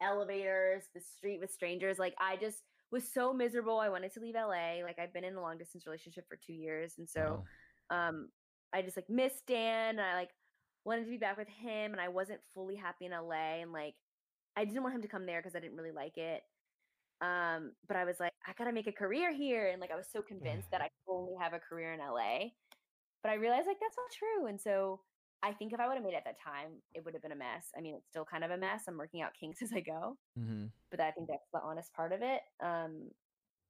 elevators, 0.00 0.84
the 0.94 1.00
street 1.00 1.40
with 1.40 1.52
strangers. 1.52 1.98
Like 1.98 2.14
I 2.20 2.36
just 2.36 2.62
was 2.90 3.12
so 3.12 3.32
miserable. 3.34 3.78
I 3.78 3.88
wanted 3.90 4.12
to 4.14 4.20
leave 4.20 4.36
LA. 4.36 4.82
Like 4.84 4.98
I've 4.98 5.12
been 5.12 5.24
in 5.24 5.36
a 5.36 5.40
long 5.42 5.58
distance 5.58 5.86
relationship 5.86 6.26
for 6.28 6.36
two 6.36 6.54
years, 6.54 6.94
and 6.98 7.08
so 7.08 7.40
Wow. 7.40 7.44
um 7.90 8.28
I 8.72 8.82
just 8.82 8.96
like 8.96 9.10
missed 9.10 9.46
Dan 9.46 9.98
and 9.98 10.00
I 10.00 10.14
like 10.14 10.30
wanted 10.84 11.04
to 11.04 11.10
be 11.10 11.18
back 11.18 11.36
with 11.36 11.48
him 11.48 11.92
and 11.92 12.00
I 12.00 12.08
wasn't 12.08 12.40
fully 12.54 12.76
happy 12.76 13.06
in 13.06 13.12
LA 13.12 13.60
and 13.62 13.72
like 13.72 13.94
I 14.56 14.64
didn't 14.64 14.82
want 14.82 14.94
him 14.94 15.02
to 15.02 15.08
come 15.08 15.26
there 15.26 15.40
because 15.40 15.54
I 15.56 15.60
didn't 15.60 15.76
really 15.76 15.92
like 15.92 16.18
it. 16.18 16.42
Um, 17.20 17.72
but 17.86 17.96
I 17.96 18.04
was 18.04 18.20
like, 18.20 18.32
I 18.46 18.52
gotta 18.56 18.72
make 18.72 18.86
a 18.86 18.92
career 18.92 19.32
here. 19.34 19.68
And 19.68 19.80
like 19.80 19.90
I 19.90 19.96
was 19.96 20.06
so 20.12 20.22
convinced 20.22 20.70
that 20.70 20.80
I 20.80 20.88
only 21.08 21.34
have 21.40 21.52
a 21.52 21.58
career 21.58 21.92
in 21.92 22.00
LA. 22.00 22.50
But 23.22 23.30
I 23.30 23.34
realized 23.34 23.66
like 23.66 23.78
that's 23.80 23.96
not 23.96 24.10
true. 24.16 24.46
And 24.46 24.60
so 24.60 25.00
I 25.42 25.52
think 25.52 25.72
if 25.72 25.80
I 25.80 25.86
would 25.86 25.94
have 25.94 26.02
made 26.04 26.14
it 26.14 26.16
at 26.16 26.24
that 26.24 26.40
time, 26.42 26.70
it 26.94 27.04
would 27.04 27.14
have 27.14 27.22
been 27.22 27.32
a 27.32 27.36
mess. 27.36 27.66
I 27.76 27.80
mean, 27.80 27.94
it's 27.96 28.08
still 28.08 28.24
kind 28.24 28.44
of 28.44 28.50
a 28.50 28.56
mess. 28.56 28.84
I'm 28.88 28.96
working 28.96 29.22
out 29.22 29.32
kinks 29.38 29.62
as 29.62 29.72
I 29.72 29.80
go, 29.80 30.16
hmm 30.36 30.66
but 30.90 31.00
I 31.00 31.10
think 31.10 31.28
that's 31.28 31.46
the 31.52 31.60
honest 31.60 31.92
part 31.94 32.12
of 32.12 32.22
it. 32.22 32.40
Um, 32.62 33.10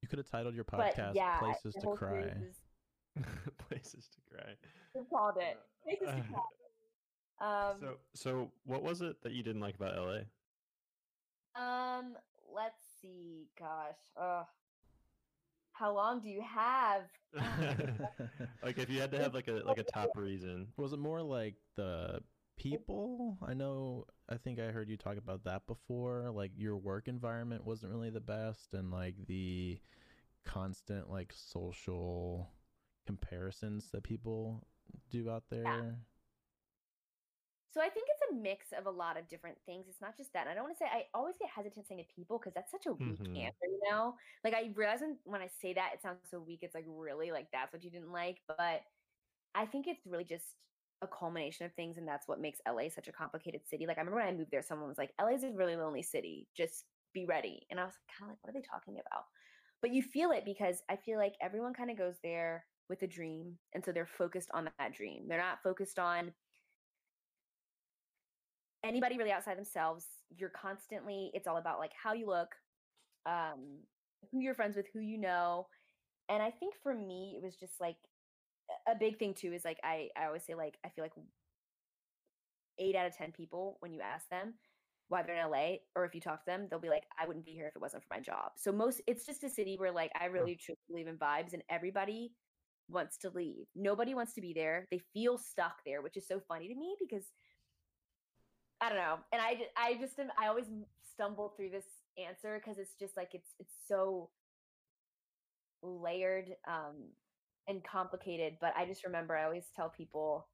You 0.02 0.08
could 0.08 0.18
have 0.18 0.28
titled 0.30 0.54
your 0.54 0.64
podcast 0.64 1.14
yeah, 1.14 1.38
"Places 1.40 1.74
to 1.80 1.86
Cry." 1.96 2.32
is- 2.42 2.60
Places 3.68 4.08
to 4.14 4.20
cry. 4.36 4.52
we've 4.94 5.08
called 5.10 5.34
it. 5.38 5.58
Places 5.82 6.06
to 6.14 6.32
cry. 6.32 6.40
Um, 7.70 7.76
so, 7.80 7.96
so 8.14 8.52
what 8.64 8.82
was 8.82 9.00
it 9.00 9.20
that 9.22 9.32
you 9.32 9.42
didn't 9.42 9.60
like 9.60 9.74
about 9.74 9.96
LA? 9.96 10.20
Um, 11.60 12.14
let's 12.54 12.87
see. 13.02 13.48
Gosh, 13.58 13.96
oh, 14.16 14.42
how 15.72 15.94
long 15.94 16.20
do 16.20 16.28
you 16.28 16.42
have? 16.42 17.02
like, 18.62 18.78
if 18.78 18.90
you 18.90 19.00
had 19.00 19.10
to 19.12 19.18
have 19.18 19.34
like 19.34 19.48
a 19.48 19.62
like 19.64 19.78
a 19.78 19.84
top 19.84 20.10
reason. 20.16 20.68
Was 20.76 20.92
it 20.92 20.98
more 20.98 21.22
like 21.22 21.54
the 21.76 22.20
people? 22.56 23.38
I 23.46 23.54
know. 23.54 24.06
I 24.28 24.36
think 24.36 24.58
I 24.58 24.66
heard 24.66 24.88
you 24.88 24.96
talk 24.96 25.16
about 25.16 25.44
that 25.44 25.66
before. 25.66 26.30
Like 26.30 26.52
your 26.56 26.76
work 26.76 27.08
environment 27.08 27.64
wasn't 27.64 27.92
really 27.92 28.10
the 28.10 28.20
best, 28.20 28.74
and 28.74 28.90
like 28.90 29.14
the 29.26 29.78
constant 30.44 31.10
like 31.10 31.32
social 31.34 32.50
comparisons 33.06 33.90
that 33.92 34.02
people 34.02 34.66
do 35.10 35.30
out 35.30 35.44
there. 35.50 35.98
So 37.70 37.80
I 37.82 37.90
think 37.90 38.08
it's 38.10 38.32
a 38.32 38.34
mix 38.34 38.72
of 38.72 38.86
a 38.86 38.90
lot 38.90 39.16
of 39.18 39.28
different 39.28 39.58
things. 39.66 39.86
It's 39.88 40.00
not 40.00 40.16
just 40.16 40.32
that. 40.32 40.42
And 40.42 40.50
I 40.50 40.54
don't 40.54 40.64
want 40.64 40.76
to 40.76 40.84
say 40.84 40.88
I 40.90 41.06
always 41.14 41.36
get 41.38 41.50
hesitant 41.50 41.86
saying 41.86 42.02
to 42.04 42.14
people 42.14 42.38
because 42.38 42.54
that's 42.54 42.70
such 42.72 42.86
a 42.86 42.92
weak 42.92 43.28
Mhm. 43.28 43.36
answer, 43.36 43.66
you 43.66 43.80
know. 43.90 44.16
Like 44.44 44.54
I 44.54 44.72
realize 44.74 45.00
when, 45.02 45.18
when 45.24 45.42
I 45.42 45.48
say 45.48 45.74
that 45.74 45.92
it 45.94 46.02
sounds 46.02 46.28
so 46.30 46.40
weak. 46.40 46.60
It's 46.62 46.74
like 46.74 46.86
really 46.88 47.30
like 47.30 47.48
that's 47.52 47.72
what 47.72 47.84
you 47.84 47.90
didn't 47.90 48.12
like, 48.12 48.40
but 48.48 48.82
I 49.54 49.66
think 49.66 49.86
it's 49.86 50.06
really 50.06 50.24
just 50.24 50.56
a 51.02 51.08
culmination 51.08 51.66
of 51.66 51.74
things, 51.74 51.96
and 51.96 52.06
that's 52.08 52.26
what 52.28 52.40
makes 52.40 52.60
LA 52.66 52.88
such 52.88 53.08
a 53.08 53.12
complicated 53.12 53.66
city. 53.66 53.86
Like 53.86 53.98
I 53.98 54.00
remember 54.00 54.18
when 54.20 54.28
I 54.28 54.32
moved 54.36 54.50
there, 54.50 54.62
someone 54.62 54.88
was 54.88 54.98
like, 54.98 55.14
"LA's 55.18 55.44
a 55.44 55.50
really 55.52 55.76
lonely 55.76 56.02
city. 56.02 56.48
Just 56.54 56.86
be 57.12 57.24
ready," 57.26 57.66
and 57.70 57.80
I 57.80 57.84
was 57.84 57.94
kind 58.08 58.30
of 58.30 58.36
like, 58.36 58.44
"What 58.44 58.50
are 58.50 58.60
they 58.60 58.66
talking 58.66 58.98
about?" 58.98 59.24
But 59.80 59.92
you 59.92 60.02
feel 60.02 60.32
it 60.32 60.44
because 60.44 60.82
I 60.88 60.96
feel 60.96 61.18
like 61.18 61.36
everyone 61.40 61.74
kind 61.74 61.90
of 61.90 61.96
goes 61.98 62.18
there 62.22 62.66
with 62.88 63.02
a 63.02 63.06
dream, 63.06 63.58
and 63.72 63.84
so 63.84 63.92
they're 63.92 64.06
focused 64.06 64.50
on 64.52 64.70
that 64.78 64.92
dream. 64.92 65.28
They're 65.28 65.38
not 65.38 65.62
focused 65.62 65.98
on 65.98 66.34
anybody 68.84 69.18
really 69.18 69.32
outside 69.32 69.56
themselves 69.56 70.04
you're 70.36 70.50
constantly 70.50 71.30
it's 71.34 71.46
all 71.46 71.56
about 71.56 71.78
like 71.78 71.92
how 72.00 72.12
you 72.12 72.26
look 72.26 72.54
um 73.26 73.78
who 74.30 74.40
you're 74.40 74.54
friends 74.54 74.76
with 74.76 74.86
who 74.92 75.00
you 75.00 75.18
know 75.18 75.66
and 76.28 76.42
i 76.42 76.50
think 76.50 76.74
for 76.82 76.94
me 76.94 77.34
it 77.36 77.42
was 77.42 77.56
just 77.56 77.80
like 77.80 77.96
a 78.88 78.94
big 78.98 79.18
thing 79.18 79.34
too 79.34 79.52
is 79.52 79.64
like 79.64 79.78
i 79.82 80.08
i 80.16 80.26
always 80.26 80.44
say 80.44 80.54
like 80.54 80.76
i 80.84 80.88
feel 80.88 81.04
like 81.04 81.12
eight 82.78 82.94
out 82.94 83.06
of 83.06 83.16
ten 83.16 83.32
people 83.32 83.76
when 83.80 83.92
you 83.92 84.00
ask 84.00 84.28
them 84.28 84.54
why 85.08 85.22
they're 85.22 85.42
in 85.42 85.50
la 85.50 85.76
or 85.96 86.04
if 86.04 86.14
you 86.14 86.20
talk 86.20 86.44
to 86.44 86.46
them 86.46 86.66
they'll 86.70 86.78
be 86.78 86.90
like 86.90 87.04
i 87.20 87.26
wouldn't 87.26 87.46
be 87.46 87.52
here 87.52 87.66
if 87.66 87.74
it 87.74 87.82
wasn't 87.82 88.02
for 88.02 88.14
my 88.14 88.20
job. 88.20 88.52
So 88.56 88.72
most 88.72 89.00
it's 89.06 89.26
just 89.26 89.44
a 89.44 89.48
city 89.48 89.76
where 89.78 89.92
like 89.92 90.10
i 90.20 90.26
really 90.26 90.56
truly 90.56 90.78
believe 90.88 91.08
in 91.08 91.16
vibes 91.16 91.54
and 91.54 91.62
everybody 91.70 92.32
wants 92.90 93.18
to 93.18 93.30
leave. 93.30 93.66
Nobody 93.76 94.14
wants 94.14 94.32
to 94.34 94.40
be 94.40 94.54
there. 94.54 94.86
They 94.90 95.00
feel 95.12 95.38
stuck 95.38 95.76
there 95.84 96.02
which 96.02 96.16
is 96.16 96.26
so 96.26 96.40
funny 96.46 96.68
to 96.68 96.74
me 96.74 96.94
because 97.00 97.24
I 98.80 98.88
don't 98.88 98.98
know. 98.98 99.16
And 99.32 99.42
I, 99.42 99.60
I 99.76 99.94
just 99.94 100.14
I 100.40 100.46
always 100.48 100.66
stumble 101.12 101.52
through 101.56 101.70
this 101.70 101.84
answer 102.18 102.60
because 102.62 102.78
it's 102.78 102.94
just 102.98 103.16
like 103.16 103.30
it's 103.34 103.50
it's 103.58 103.74
so 103.88 104.30
layered 105.82 106.46
um 106.66 106.96
and 107.68 107.82
complicated. 107.84 108.54
But 108.60 108.74
I 108.76 108.86
just 108.86 109.04
remember 109.04 109.36
I 109.36 109.44
always 109.44 109.64
tell 109.74 109.88
people 109.90 110.48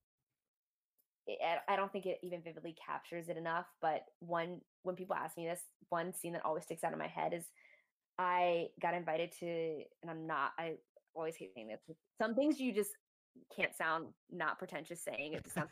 I- 1.69 1.77
don't 1.77 1.91
think 1.93 2.07
it 2.07 2.19
even 2.23 2.43
vividly 2.43 2.75
captures 2.87 3.29
it 3.29 3.37
enough. 3.37 3.67
But 3.81 4.03
one 4.21 4.61
when 4.83 4.97
people 4.97 5.17
ask 5.17 5.37
me 5.37 5.47
this, 5.47 5.61
one 5.89 6.13
scene 6.13 6.33
that 6.35 6.45
always 6.45 6.65
sticks 6.65 6.85
out 6.85 6.93
in 6.93 6.99
my 6.99 7.09
head 7.09 7.33
is 7.35 7.45
I 8.19 8.69
got 8.81 8.95
invited 8.95 9.33
to, 9.41 9.47
and 10.03 10.11
I'm 10.11 10.27
not. 10.27 10.53
I 10.59 10.75
always 11.15 11.37
hate 11.37 11.53
saying 11.55 11.69
this. 11.69 11.81
Some 12.21 12.35
things 12.35 12.61
you 12.61 12.73
just 12.73 12.91
can't 13.57 13.75
sound 13.77 14.07
not 14.31 14.59
pretentious 14.59 15.03
saying 15.03 15.35
it 15.35 15.47
sounds 15.53 15.71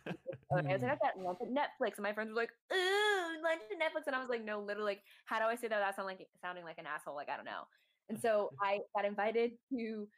So 0.53 0.61
I 0.69 0.73
was 0.75 0.83
like, 0.83 0.93
I 0.93 0.97
got 0.97 1.19
lunch 1.19 1.39
at 1.43 1.49
Netflix, 1.49 1.97
and 1.97 2.03
my 2.05 2.13
friends 2.13 2.31
were 2.31 2.37
like, 2.37 2.53
"Ooh, 2.73 3.43
lunch 3.43 3.63
at 3.71 3.79
Netflix," 3.79 4.07
and 4.07 4.17
I 4.17 4.21
was 4.21 4.29
like, 4.29 4.45
"No, 4.45 4.61
literally, 4.61 4.93
like, 4.93 5.03
how 5.27 5.39
do 5.39 5.47
I 5.47 5.55
say 5.57 5.69
that? 5.69 5.79
That 5.81 5.97
sound 5.97 6.07
like 6.07 6.27
sounding 6.41 6.65
like 6.65 6.79
an 6.79 6.87
asshole? 6.87 7.15
Like, 7.15 7.29
I 7.29 7.37
don't 7.37 7.45
know." 7.45 7.65
And 8.09 8.19
so 8.21 8.53
I 8.61 8.81
got 8.95 9.05
invited 9.05 9.53
to 9.73 10.09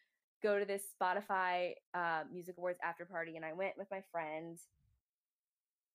go 0.43 0.59
to 0.59 0.65
this 0.65 0.83
Spotify 1.01 1.75
uh, 1.95 2.25
Music 2.33 2.57
Awards 2.59 2.79
after 2.83 3.05
party, 3.07 3.37
and 3.37 3.45
I 3.45 3.53
went 3.53 3.77
with 3.79 3.89
my 3.91 4.03
friend, 4.13 4.59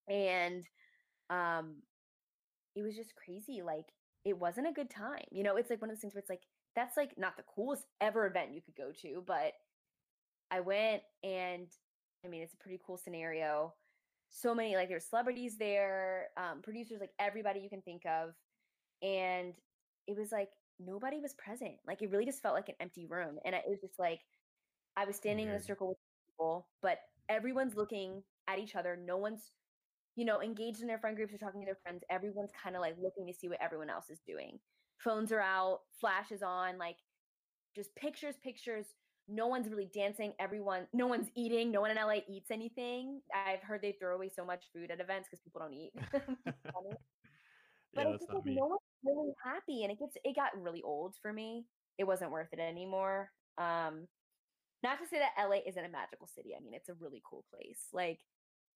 and 0.08 0.64
um, 1.30 1.84
it 2.76 2.84
was 2.84 2.96
just 2.96 3.16
crazy. 3.16 3.62
Like, 3.62 3.86
it 4.26 4.38
wasn't 4.38 4.68
a 4.68 4.74
good 4.74 4.90
time. 4.90 5.26
You 5.32 5.44
know, 5.44 5.58
it's 5.58 5.70
like 5.70 5.82
one 5.82 5.90
of 5.90 5.96
those 5.96 6.02
things 6.02 6.14
where 6.14 6.22
it's 6.22 6.30
like 6.30 6.44
that's 6.76 6.98
like 6.98 7.18
not 7.18 7.38
the 7.38 7.44
coolest 7.44 7.86
ever 8.02 8.28
event 8.28 8.54
you 8.54 8.62
could 8.62 8.76
go 8.76 8.92
to, 9.02 9.24
but 9.26 9.54
I 10.52 10.60
went 10.62 11.04
and 11.24 11.68
I 12.26 12.28
mean, 12.28 12.42
it's 12.42 12.54
a 12.54 12.58
pretty 12.58 12.80
cool 12.86 12.98
scenario. 12.98 13.76
So 14.30 14.54
many 14.54 14.76
like 14.76 14.90
there's 14.90 15.06
celebrities 15.10 15.58
there, 15.58 16.28
um, 16.38 16.62
producers, 16.62 17.00
like 17.00 17.12
everybody 17.20 17.60
you 17.62 17.70
can 17.70 17.82
think 17.82 18.04
of, 18.06 18.32
and 19.02 19.54
it 20.08 20.18
was 20.18 20.32
like 20.32 20.50
nobody 20.80 21.20
was 21.20 21.34
present. 21.34 21.76
Like 21.88 22.02
it 22.02 22.12
really 22.12 22.26
just 22.26 22.42
felt 22.42 22.56
like 22.56 22.70
an 22.70 22.76
empty 22.80 23.06
room, 23.06 23.38
and 23.46 23.56
it 23.56 23.64
was 23.68 23.80
just 23.82 24.00
like 24.00 24.20
I 24.96 25.06
was 25.06 25.16
standing 25.16 25.48
in 25.48 25.56
a 25.56 25.60
circle 25.62 25.90
with 25.90 25.98
people, 26.28 26.68
but 26.82 27.00
everyone's 27.30 27.76
looking 27.76 28.24
at 28.48 28.60
each 28.60 28.76
other. 28.76 28.98
No 28.98 29.18
one's, 29.18 29.52
you 30.16 30.26
know, 30.26 30.42
engaged 30.42 30.82
in 30.82 30.88
their 30.88 31.00
friend 31.00 31.16
groups 31.16 31.34
or 31.34 31.38
talking 31.38 31.62
to 31.62 31.66
their 31.66 31.80
friends. 31.84 32.04
Everyone's 32.10 32.52
kind 32.62 32.76
of 32.76 32.82
like 32.82 32.96
looking 33.02 33.28
to 33.28 33.34
see 33.34 33.50
what 33.50 33.62
everyone 33.62 33.90
else 33.90 34.10
is 34.10 34.20
doing. 34.28 34.60
Phones 34.98 35.32
are 35.32 35.42
out, 35.42 35.80
flashes 36.00 36.44
on, 36.44 36.78
like 36.78 36.98
just 37.76 37.96
pictures, 37.96 38.36
pictures. 38.44 38.86
No 39.30 39.48
one's 39.48 39.70
really 39.70 39.90
dancing. 39.94 40.34
Everyone, 40.40 40.88
no 40.94 41.08
one's 41.08 41.28
eating. 41.36 41.72
No 41.72 41.82
one 41.82 41.92
in 41.92 41.98
LA 41.98 42.20
eats 42.28 42.52
anything. 42.52 43.22
I've 43.34 43.62
heard 43.62 43.82
they 43.82 43.96
throw 44.00 44.16
away 44.16 44.30
so 44.36 44.44
much 44.44 44.66
food 44.74 44.92
at 44.92 45.00
events 45.00 45.28
because 45.30 45.44
people 45.44 45.62
don't 45.62 45.74
eat. 45.74 45.92
But 47.94 48.08
yeah, 48.08 48.14
it's 48.14 48.24
just 48.24 48.34
like 48.34 48.44
no 48.46 48.68
one's 48.68 48.82
really 49.04 49.34
happy, 49.44 49.84
and 49.84 49.92
it 49.92 50.00
gets 50.00 50.16
it 50.24 50.36
got 50.36 50.60
really 50.62 50.82
old 50.84 51.16
for 51.22 51.34
me. 51.34 51.66
It 51.98 52.06
wasn't 52.06 52.32
worth 52.32 52.50
it 52.54 52.60
anymore. 52.60 53.32
Um, 53.58 54.08
not 54.84 55.00
to 55.00 55.08
say 55.08 55.20
that 55.20 55.34
LA 55.38 55.58
isn't 55.68 55.84
a 55.84 55.90
magical 55.90 56.28
city. 56.28 56.54
I 56.56 56.64
mean, 56.64 56.74
it's 56.74 56.90
a 56.90 56.94
really 56.94 57.22
cool 57.30 57.44
place. 57.52 57.88
Like, 57.92 58.20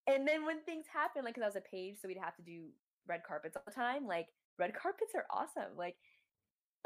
and 0.08 0.28
then 0.28 0.46
when 0.46 0.62
things 0.64 0.86
happen, 0.92 1.24
like, 1.24 1.36
because 1.36 1.44
I 1.44 1.48
was 1.48 1.56
a 1.56 1.70
page, 1.70 1.98
so 2.02 2.08
we'd 2.08 2.18
have 2.22 2.36
to 2.36 2.42
do 2.42 2.68
red 3.08 3.22
carpets 3.26 3.56
all 3.56 3.64
the 3.66 3.72
time. 3.72 4.06
Like, 4.06 4.28
red 4.60 4.74
carpets 4.74 5.14
are 5.16 5.26
awesome. 5.32 5.78
Like, 5.78 5.96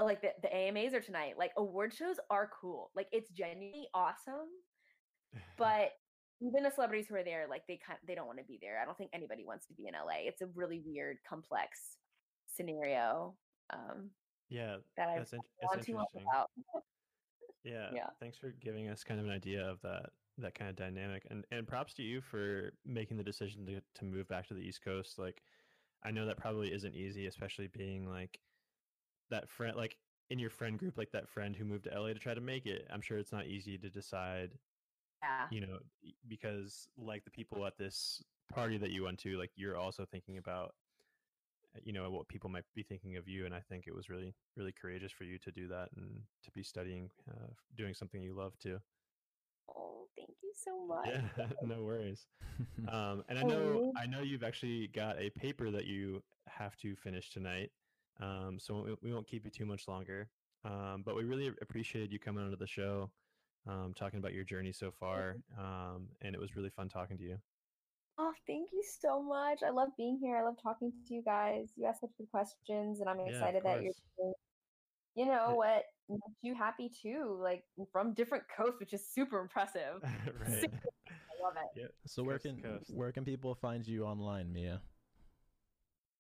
like 0.06 0.22
the, 0.22 0.30
the 0.41 0.54
AMAs 0.54 0.93
are 0.93 1.02
tonight. 1.02 1.36
Like, 1.38 1.52
award 1.58 1.93
shows 1.93 2.18
are 2.30 2.50
cool. 2.60 2.91
Like, 2.95 3.08
it's 3.12 3.30
genuinely 3.32 3.88
awesome. 3.93 4.50
But 5.58 5.91
even 6.39 6.64
the 6.64 6.72
celebrities 6.72 7.08
who 7.08 7.16
are 7.16 7.24
there, 7.24 7.48
like, 7.50 7.64
they 7.68 7.80
kind 7.86 8.00
they 8.08 8.16
don't 8.16 8.28
want 8.28 8.39
to 8.39 8.45
be 8.45 8.60
there. 8.62 8.80
I 8.82 8.86
don't 8.86 8.98
think 8.98 9.10
anybody 9.14 9.43
wants 9.45 9.66
to 9.68 9.74
be 9.74 9.88
in 9.88 9.93
LA. 9.93 10.28
It's 10.28 10.41
a 10.41 10.48
really 10.56 10.82
weird, 10.86 11.18
complex 11.28 11.98
scenario 12.48 13.36
um, 13.74 14.12
yeah, 14.50 14.78
that 14.95 15.10
I 15.10 15.18
that's, 15.18 15.34
in- 15.34 15.39
want 15.39 15.74
that's 15.74 15.86
too 15.86 15.95
much 15.95 16.08
interesting. 16.14 16.30
about. 16.32 16.50
Yeah. 17.64 17.89
Yeah. 17.93 18.08
Thanks 18.22 18.38
for 18.38 18.54
giving 18.62 18.88
us 18.88 19.04
kind 19.04 19.20
of 19.20 19.26
an 19.26 19.32
idea 19.32 19.68
of 19.68 19.82
that 19.82 20.12
that 20.38 20.56
kind 20.56 20.70
of 20.70 20.78
dynamic 20.78 21.28
and 21.30 21.43
and 21.52 21.68
props 21.68 21.93
to 21.95 22.04
you 22.04 22.22
for 22.22 22.72
making 22.86 23.18
the 23.18 23.24
decision 23.24 23.66
to 23.66 23.82
to 23.95 24.06
move 24.06 24.26
back 24.30 24.48
to 24.48 24.54
the 24.54 24.62
East 24.62 24.86
Coast. 24.86 25.20
Like 25.20 25.41
I 26.02 26.12
know 26.12 26.26
that 26.28 26.38
probably 26.38 26.72
isn't 26.72 26.95
easy, 26.95 27.26
especially 27.26 27.68
being 27.68 28.08
like 28.08 28.39
that 29.30 29.50
friend 29.50 29.76
like 29.76 29.98
in 30.30 30.40
your 30.40 30.50
friend 30.50 30.78
group, 30.80 30.98
like 30.98 31.12
that 31.12 31.30
friend 31.30 31.56
who 31.56 31.66
moved 31.66 31.86
to 31.86 31.94
LA 31.94 32.14
to 32.14 32.20
try 32.20 32.34
to 32.34 32.42
make 32.42 32.66
it. 32.66 32.88
I'm 32.90 33.02
sure 33.02 33.18
it's 33.18 33.32
not 33.32 33.48
easy 33.48 33.78
to 33.78 33.90
decide, 33.90 34.60
Yeah. 35.22 35.48
you 35.50 35.62
know, 35.62 35.80
because 36.28 36.90
like 36.98 37.24
the 37.26 37.32
people 37.32 37.66
at 37.66 37.78
this 37.78 38.24
party 38.50 38.78
that 38.78 38.92
you 38.92 39.04
went 39.04 39.20
to, 39.20 39.38
like 39.38 39.52
you're 39.56 39.78
also 39.78 40.06
thinking 40.06 40.38
about 40.38 40.76
uh, 41.76 41.80
you 41.84 41.94
know 41.94 42.10
what 42.10 42.28
people 42.28 42.50
might 42.50 42.66
be 42.74 42.84
thinking 42.84 43.16
of 43.18 43.28
you 43.28 43.46
and 43.46 43.54
i 43.54 43.60
think 43.60 43.88
it 43.88 43.96
was 43.96 44.10
really 44.10 44.36
really 44.56 44.72
courageous 44.72 45.12
for 45.12 45.24
you 45.24 45.38
to 45.40 45.52
do 45.52 45.68
that 45.68 45.90
and 45.96 46.24
to 46.44 46.52
be 46.52 46.64
studying 46.64 47.10
uh, 47.30 47.48
doing 47.76 47.94
something 47.94 48.22
you 48.22 48.34
love 48.34 48.58
too 48.60 48.80
Oh, 49.70 50.08
thank 50.18 50.38
you 50.44 50.52
so 50.54 50.86
much. 50.88 51.08
yeah 51.08 51.22
no 51.62 51.84
worries 51.84 52.28
um, 52.88 53.24
and 53.30 53.38
i 53.40 53.44
know 53.44 53.82
i 53.96 54.06
know 54.06 54.22
you've 54.22 54.44
actually 54.44 54.88
got 54.88 55.18
a 55.20 55.30
paper 55.32 55.70
that 55.72 55.86
you 55.86 56.24
have 56.48 56.76
to 56.78 56.96
finish 56.96 57.30
tonight 57.30 57.72
Um, 58.20 58.57
so 58.59 58.82
we, 58.84 58.95
we 59.09 59.13
won't 59.13 59.28
keep 59.28 59.45
you 59.45 59.51
too 59.51 59.65
much 59.65 59.88
longer. 59.88 60.30
Um, 60.65 61.03
but 61.05 61.15
we 61.15 61.24
really 61.24 61.51
appreciated 61.61 62.11
you 62.11 62.20
coming 62.20 62.43
onto 62.43 62.57
the 62.57 62.68
show, 62.68 63.11
um, 63.68 63.93
talking 63.95 64.20
about 64.20 64.34
your 64.34 64.43
journey 64.43 64.72
so 64.72 64.91
far. 64.91 65.38
Um, 65.57 66.09
and 66.22 66.34
it 66.36 66.39
was 66.41 66.55
really 66.55 66.70
fun 66.70 66.89
talking 66.89 67.18
to 67.18 67.24
you. 67.24 67.38
Oh, 68.18 68.34
thank 68.47 68.70
you 68.74 68.84
so 69.01 69.22
much. 69.22 69.61
I 69.63 69.70
love 69.70 69.89
being 69.97 70.18
here. 70.22 70.38
I 70.38 70.43
love 70.43 70.55
talking 70.61 70.91
to 71.07 71.13
you 71.13 71.22
guys. 71.24 71.72
You 71.76 71.86
ask 71.86 72.01
such 72.01 72.09
good 72.18 72.30
questions, 72.32 72.99
and 72.99 73.09
I'm 73.09 73.20
Yeah, 73.26 73.32
excited 73.32 73.63
that 73.63 73.82
you're 73.84 73.93
doing, 74.18 74.34
you 75.15 75.26
know, 75.26 75.55
what 75.55 75.84
makes 76.09 76.38
you 76.41 76.55
happy 76.55 76.89
too, 76.89 77.38
like 77.41 77.63
from 77.91 78.13
different 78.13 78.43
coasts, 78.57 78.80
which 78.80 78.93
is 78.93 79.07
super 79.07 79.39
impressive. 79.39 80.01
right. 80.03 80.70
I 80.72 81.43
love 81.43 81.53
it. 81.57 81.82
Yep. 81.82 81.91
So 82.07 82.24
where 82.24 82.36
Coast 82.36 82.45
to 82.55 82.61
can 82.61 82.80
where 82.88 83.11
can 83.11 83.26
people 83.26 83.55
find 83.55 83.86
you 83.88 84.05
online, 84.05 84.51
Mia? 84.51 84.82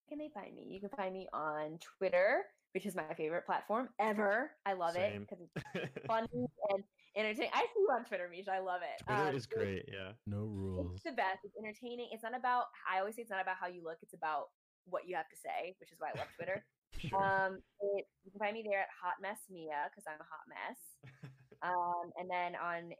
Where 0.07 0.17
can 0.17 0.23
they 0.23 0.31
find 0.33 0.55
me? 0.55 0.63
You 0.69 0.79
can 0.79 0.89
find 0.95 1.13
me 1.13 1.27
on 1.33 1.79
Twitter, 1.97 2.43
which 2.73 2.85
is 2.85 2.95
my 2.95 3.13
favorite 3.15 3.45
platform 3.45 3.89
ever. 3.99 4.51
I 4.65 4.73
love 4.73 4.95
it 4.95 5.19
because 5.19 5.39
it's 5.75 6.05
funny 6.07 6.27
and 6.71 6.83
entertaining. 7.17 7.51
I 7.53 7.61
see 7.61 7.79
you 7.83 7.89
on 7.91 8.05
Twitter, 8.05 8.29
Misha. 8.31 8.51
I 8.53 8.59
love 8.59 8.81
it. 8.83 9.03
Twitter 9.03 9.29
Um, 9.29 9.35
is 9.35 9.45
great. 9.45 9.83
Yeah. 9.91 10.11
No 10.25 10.37
rules. 10.47 10.93
It's 10.95 11.03
the 11.03 11.11
best. 11.11 11.39
It's 11.43 11.55
entertaining. 11.59 12.07
It's 12.13 12.23
not 12.23 12.37
about. 12.37 12.65
I 12.89 12.99
always 12.99 13.15
say 13.15 13.21
it's 13.23 13.31
not 13.31 13.41
about 13.41 13.57
how 13.59 13.67
you 13.67 13.83
look. 13.83 13.97
It's 14.01 14.13
about 14.13 14.45
what 14.85 15.07
you 15.07 15.15
have 15.17 15.27
to 15.27 15.35
say, 15.35 15.75
which 15.79 15.91
is 15.91 15.99
why 15.99 16.09
I 16.15 16.19
love 16.19 16.27
Twitter. 16.35 16.63
Sure. 16.97 17.21
Um, 17.21 17.59
it, 17.81 18.05
you 18.23 18.31
can 18.31 18.39
find 18.39 18.53
me 18.55 18.63
there 18.63 18.79
at 18.79 18.87
Hot 19.03 19.15
Mess 19.21 19.37
Mia 19.51 19.91
because 19.91 20.05
I'm 20.07 20.17
a 20.17 20.23
hot 20.23 20.47
mess. 20.47 20.79
Um, 21.61 22.11
and 22.17 22.29
then 22.29 22.55
on 22.55 22.91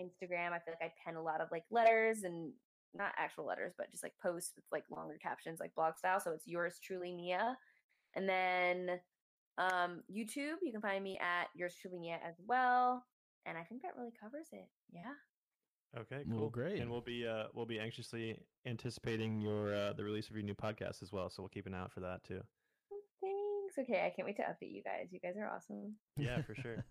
Instagram, 0.00 0.52
I 0.54 0.58
feel 0.64 0.72
like 0.80 0.90
I 0.90 0.92
pen 1.04 1.16
a 1.16 1.22
lot 1.22 1.40
of 1.42 1.48
like 1.52 1.64
letters 1.70 2.22
and 2.22 2.52
not 2.96 3.12
actual 3.18 3.46
letters, 3.46 3.72
but 3.76 3.90
just 3.90 4.02
like 4.02 4.14
posts 4.22 4.52
with 4.56 4.64
like 4.72 4.84
longer 4.90 5.18
captions, 5.22 5.60
like 5.60 5.74
blog 5.74 5.96
style. 5.96 6.20
So 6.20 6.32
it's 6.32 6.46
yours 6.46 6.78
truly, 6.82 7.12
Mia. 7.12 7.56
And 8.14 8.28
then 8.28 9.00
um, 9.58 10.02
YouTube, 10.10 10.56
you 10.62 10.72
can 10.72 10.80
find 10.80 11.02
me 11.04 11.18
at 11.18 11.48
yours 11.54 11.74
truly, 11.80 11.98
Mia 11.98 12.18
as 12.26 12.34
well. 12.46 13.04
And 13.46 13.56
I 13.56 13.62
think 13.62 13.82
that 13.82 13.96
really 13.96 14.12
covers 14.20 14.48
it. 14.52 14.68
Yeah. 14.92 15.12
Okay, 15.98 16.24
Well, 16.26 16.40
cool. 16.40 16.50
great. 16.50 16.80
And 16.80 16.90
we'll 16.90 17.00
be 17.00 17.26
uh 17.26 17.44
we'll 17.54 17.64
be 17.64 17.78
anxiously 17.78 18.38
anticipating 18.66 19.40
your 19.40 19.74
uh 19.74 19.92
the 19.94 20.04
release 20.04 20.28
of 20.28 20.34
your 20.34 20.42
new 20.44 20.54
podcast 20.54 21.02
as 21.02 21.12
well. 21.12 21.30
So 21.30 21.42
we'll 21.42 21.48
keep 21.48 21.66
an 21.66 21.74
eye 21.74 21.80
out 21.80 21.92
for 21.92 22.00
that 22.00 22.22
too. 22.24 22.42
Thanks. 23.22 23.78
Okay, 23.78 24.04
I 24.04 24.10
can't 24.14 24.26
wait 24.26 24.36
to 24.36 24.42
update 24.42 24.72
you 24.74 24.82
guys. 24.82 25.08
You 25.10 25.20
guys 25.20 25.34
are 25.40 25.48
awesome. 25.48 25.94
Yeah, 26.18 26.42
for 26.42 26.54
sure. 26.62 26.84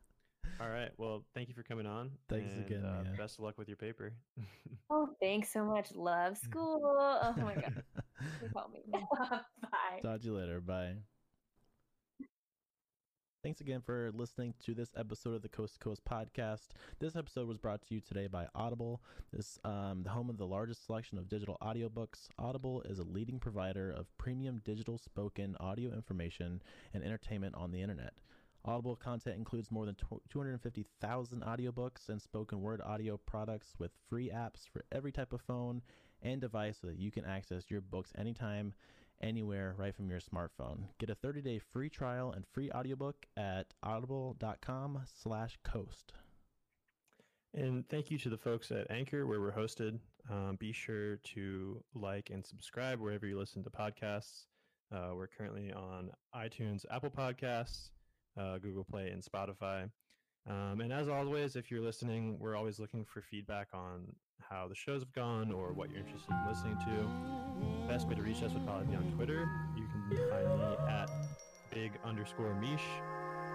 All 0.61 0.69
right. 0.69 0.89
Well, 0.97 1.23
thank 1.33 1.49
you 1.49 1.53
for 1.53 1.63
coming 1.63 1.85
on. 1.85 2.11
Thanks 2.29 2.53
and, 2.53 2.65
again, 2.65 2.85
Uh, 2.85 3.03
Mia. 3.03 3.17
best 3.17 3.37
of 3.39 3.43
luck 3.43 3.57
with 3.57 3.67
your 3.67 3.77
paper. 3.77 4.13
Oh, 4.87 5.09
thanks 5.19 5.51
so 5.51 5.65
much. 5.65 5.93
Love 5.95 6.37
school. 6.37 6.79
Oh 6.83 7.33
my 7.37 7.55
god. 7.55 7.83
You 8.43 8.49
call 8.53 8.69
me. 8.69 8.83
Bye. 8.91 9.99
Talk 10.01 10.19
to 10.21 10.25
you 10.27 10.37
later. 10.37 10.61
Bye. 10.61 10.93
Thanks 13.43 13.61
again 13.61 13.81
for 13.81 14.11
listening 14.13 14.53
to 14.65 14.73
this 14.75 14.89
episode 14.95 15.33
of 15.35 15.41
the 15.41 15.49
Coast 15.49 15.73
to 15.73 15.79
Coast 15.79 16.01
podcast. 16.05 16.69
This 16.99 17.15
episode 17.15 17.47
was 17.47 17.57
brought 17.57 17.81
to 17.87 17.93
you 17.95 17.99
today 18.01 18.27
by 18.27 18.47
Audible. 18.55 19.01
This 19.33 19.59
um, 19.63 20.03
the 20.03 20.09
home 20.11 20.29
of 20.29 20.37
the 20.37 20.47
largest 20.47 20.85
selection 20.85 21.17
of 21.17 21.27
digital 21.29 21.57
audiobooks. 21.63 22.27
Audible 22.39 22.81
is 22.83 22.99
a 22.99 23.03
leading 23.03 23.39
provider 23.39 23.91
of 23.91 24.07
premium 24.17 24.61
digital 24.63 24.97
spoken 24.99 25.57
audio 25.59 25.91
information 25.93 26.61
and 26.93 27.03
entertainment 27.03 27.55
on 27.55 27.71
the 27.71 27.81
internet. 27.81 28.13
Audible 28.65 28.95
content 28.95 29.37
includes 29.37 29.71
more 29.71 29.85
than 29.85 29.95
250,000 30.29 31.43
audiobooks 31.43 32.09
and 32.09 32.19
spoken 32.19 32.61
word 32.61 32.81
audio 32.81 33.17
products 33.17 33.75
with 33.77 33.91
free 34.09 34.29
apps 34.29 34.67
for 34.71 34.83
every 34.91 35.11
type 35.11 35.33
of 35.33 35.41
phone 35.41 35.81
and 36.23 36.41
device 36.41 36.79
so 36.81 36.87
that 36.87 36.97
you 36.97 37.11
can 37.11 37.25
access 37.25 37.69
your 37.69 37.81
books 37.81 38.11
anytime 38.17 38.73
anywhere 39.21 39.75
right 39.77 39.95
from 39.95 40.09
your 40.09 40.19
smartphone. 40.19 40.85
Get 40.99 41.11
a 41.11 41.15
30-day 41.15 41.59
free 41.59 41.89
trial 41.89 42.31
and 42.31 42.45
free 42.45 42.71
audiobook 42.71 43.25
at 43.37 43.67
audible.com 43.83 45.01
slash 45.21 45.57
coast. 45.63 46.13
And 47.53 47.87
thank 47.87 48.11
you 48.11 48.17
to 48.17 48.29
the 48.29 48.37
folks 48.37 48.71
at 48.71 48.89
Anchor, 48.91 49.25
where 49.25 49.39
we're 49.39 49.53
hosted. 49.53 49.99
Um, 50.29 50.57
be 50.59 50.73
sure 50.73 51.17
to 51.17 51.81
like 51.93 52.29
and 52.31 52.45
subscribe 52.45 52.99
wherever 52.99 53.25
you 53.25 53.37
listen 53.37 53.63
to 53.63 53.69
podcasts. 53.69 54.47
Uh, 54.91 55.11
we're 55.15 55.27
currently 55.27 55.71
on 55.71 56.11
iTunes, 56.35 56.85
Apple 56.91 57.09
Podcasts, 57.09 57.89
uh, 58.37 58.57
Google 58.57 58.83
Play, 58.83 59.09
and 59.09 59.23
Spotify. 59.23 59.89
Um, 60.47 60.81
and 60.81 60.93
as 60.93 61.07
always, 61.07 61.55
if 61.55 61.71
you're 61.71 61.81
listening, 61.81 62.37
we're 62.39 62.55
always 62.55 62.79
looking 62.79 63.03
for 63.03 63.21
feedback 63.21 63.69
on 63.73 64.05
how 64.41 64.67
the 64.67 64.75
shows 64.75 65.01
have 65.01 65.13
gone 65.13 65.51
or 65.51 65.73
what 65.73 65.89
you're 65.89 65.99
interested 65.99 66.31
in 66.31 66.47
listening 66.47 66.77
to. 66.85 67.87
Best 67.87 68.07
way 68.07 68.15
to 68.15 68.21
reach 68.21 68.43
us 68.43 68.53
would 68.53 68.65
probably 68.65 68.87
be 68.87 68.95
on 68.95 69.11
Twitter. 69.15 69.49
You 69.75 69.87
can 69.87 70.29
find 70.29 70.59
me 70.59 70.65
at 70.87 71.09
big 71.71 71.93
underscore 72.03 72.53
Mish, 72.55 72.83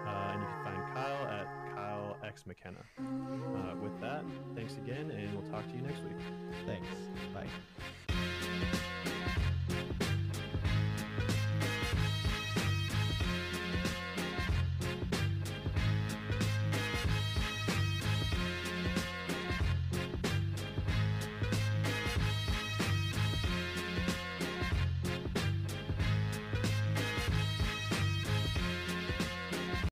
uh, 0.05 0.31
and 0.33 0.41
you 0.41 0.47
can 0.47 0.63
find 0.63 0.93
Kyle 0.93 1.27
at 1.27 1.47
Kyle 1.73 2.17
X 2.25 2.45
McKenna. 2.45 2.83
Uh, 2.99 3.75
with 3.81 3.99
that, 4.01 4.25
thanks 4.55 4.75
again, 4.75 5.11
and 5.11 5.33
we'll 5.33 5.49
talk 5.49 5.65
to 5.69 5.75
you 5.75 5.81
next 5.81 6.03
week. 6.03 6.17
Thanks. 6.65 6.87
Bye. 7.33 7.47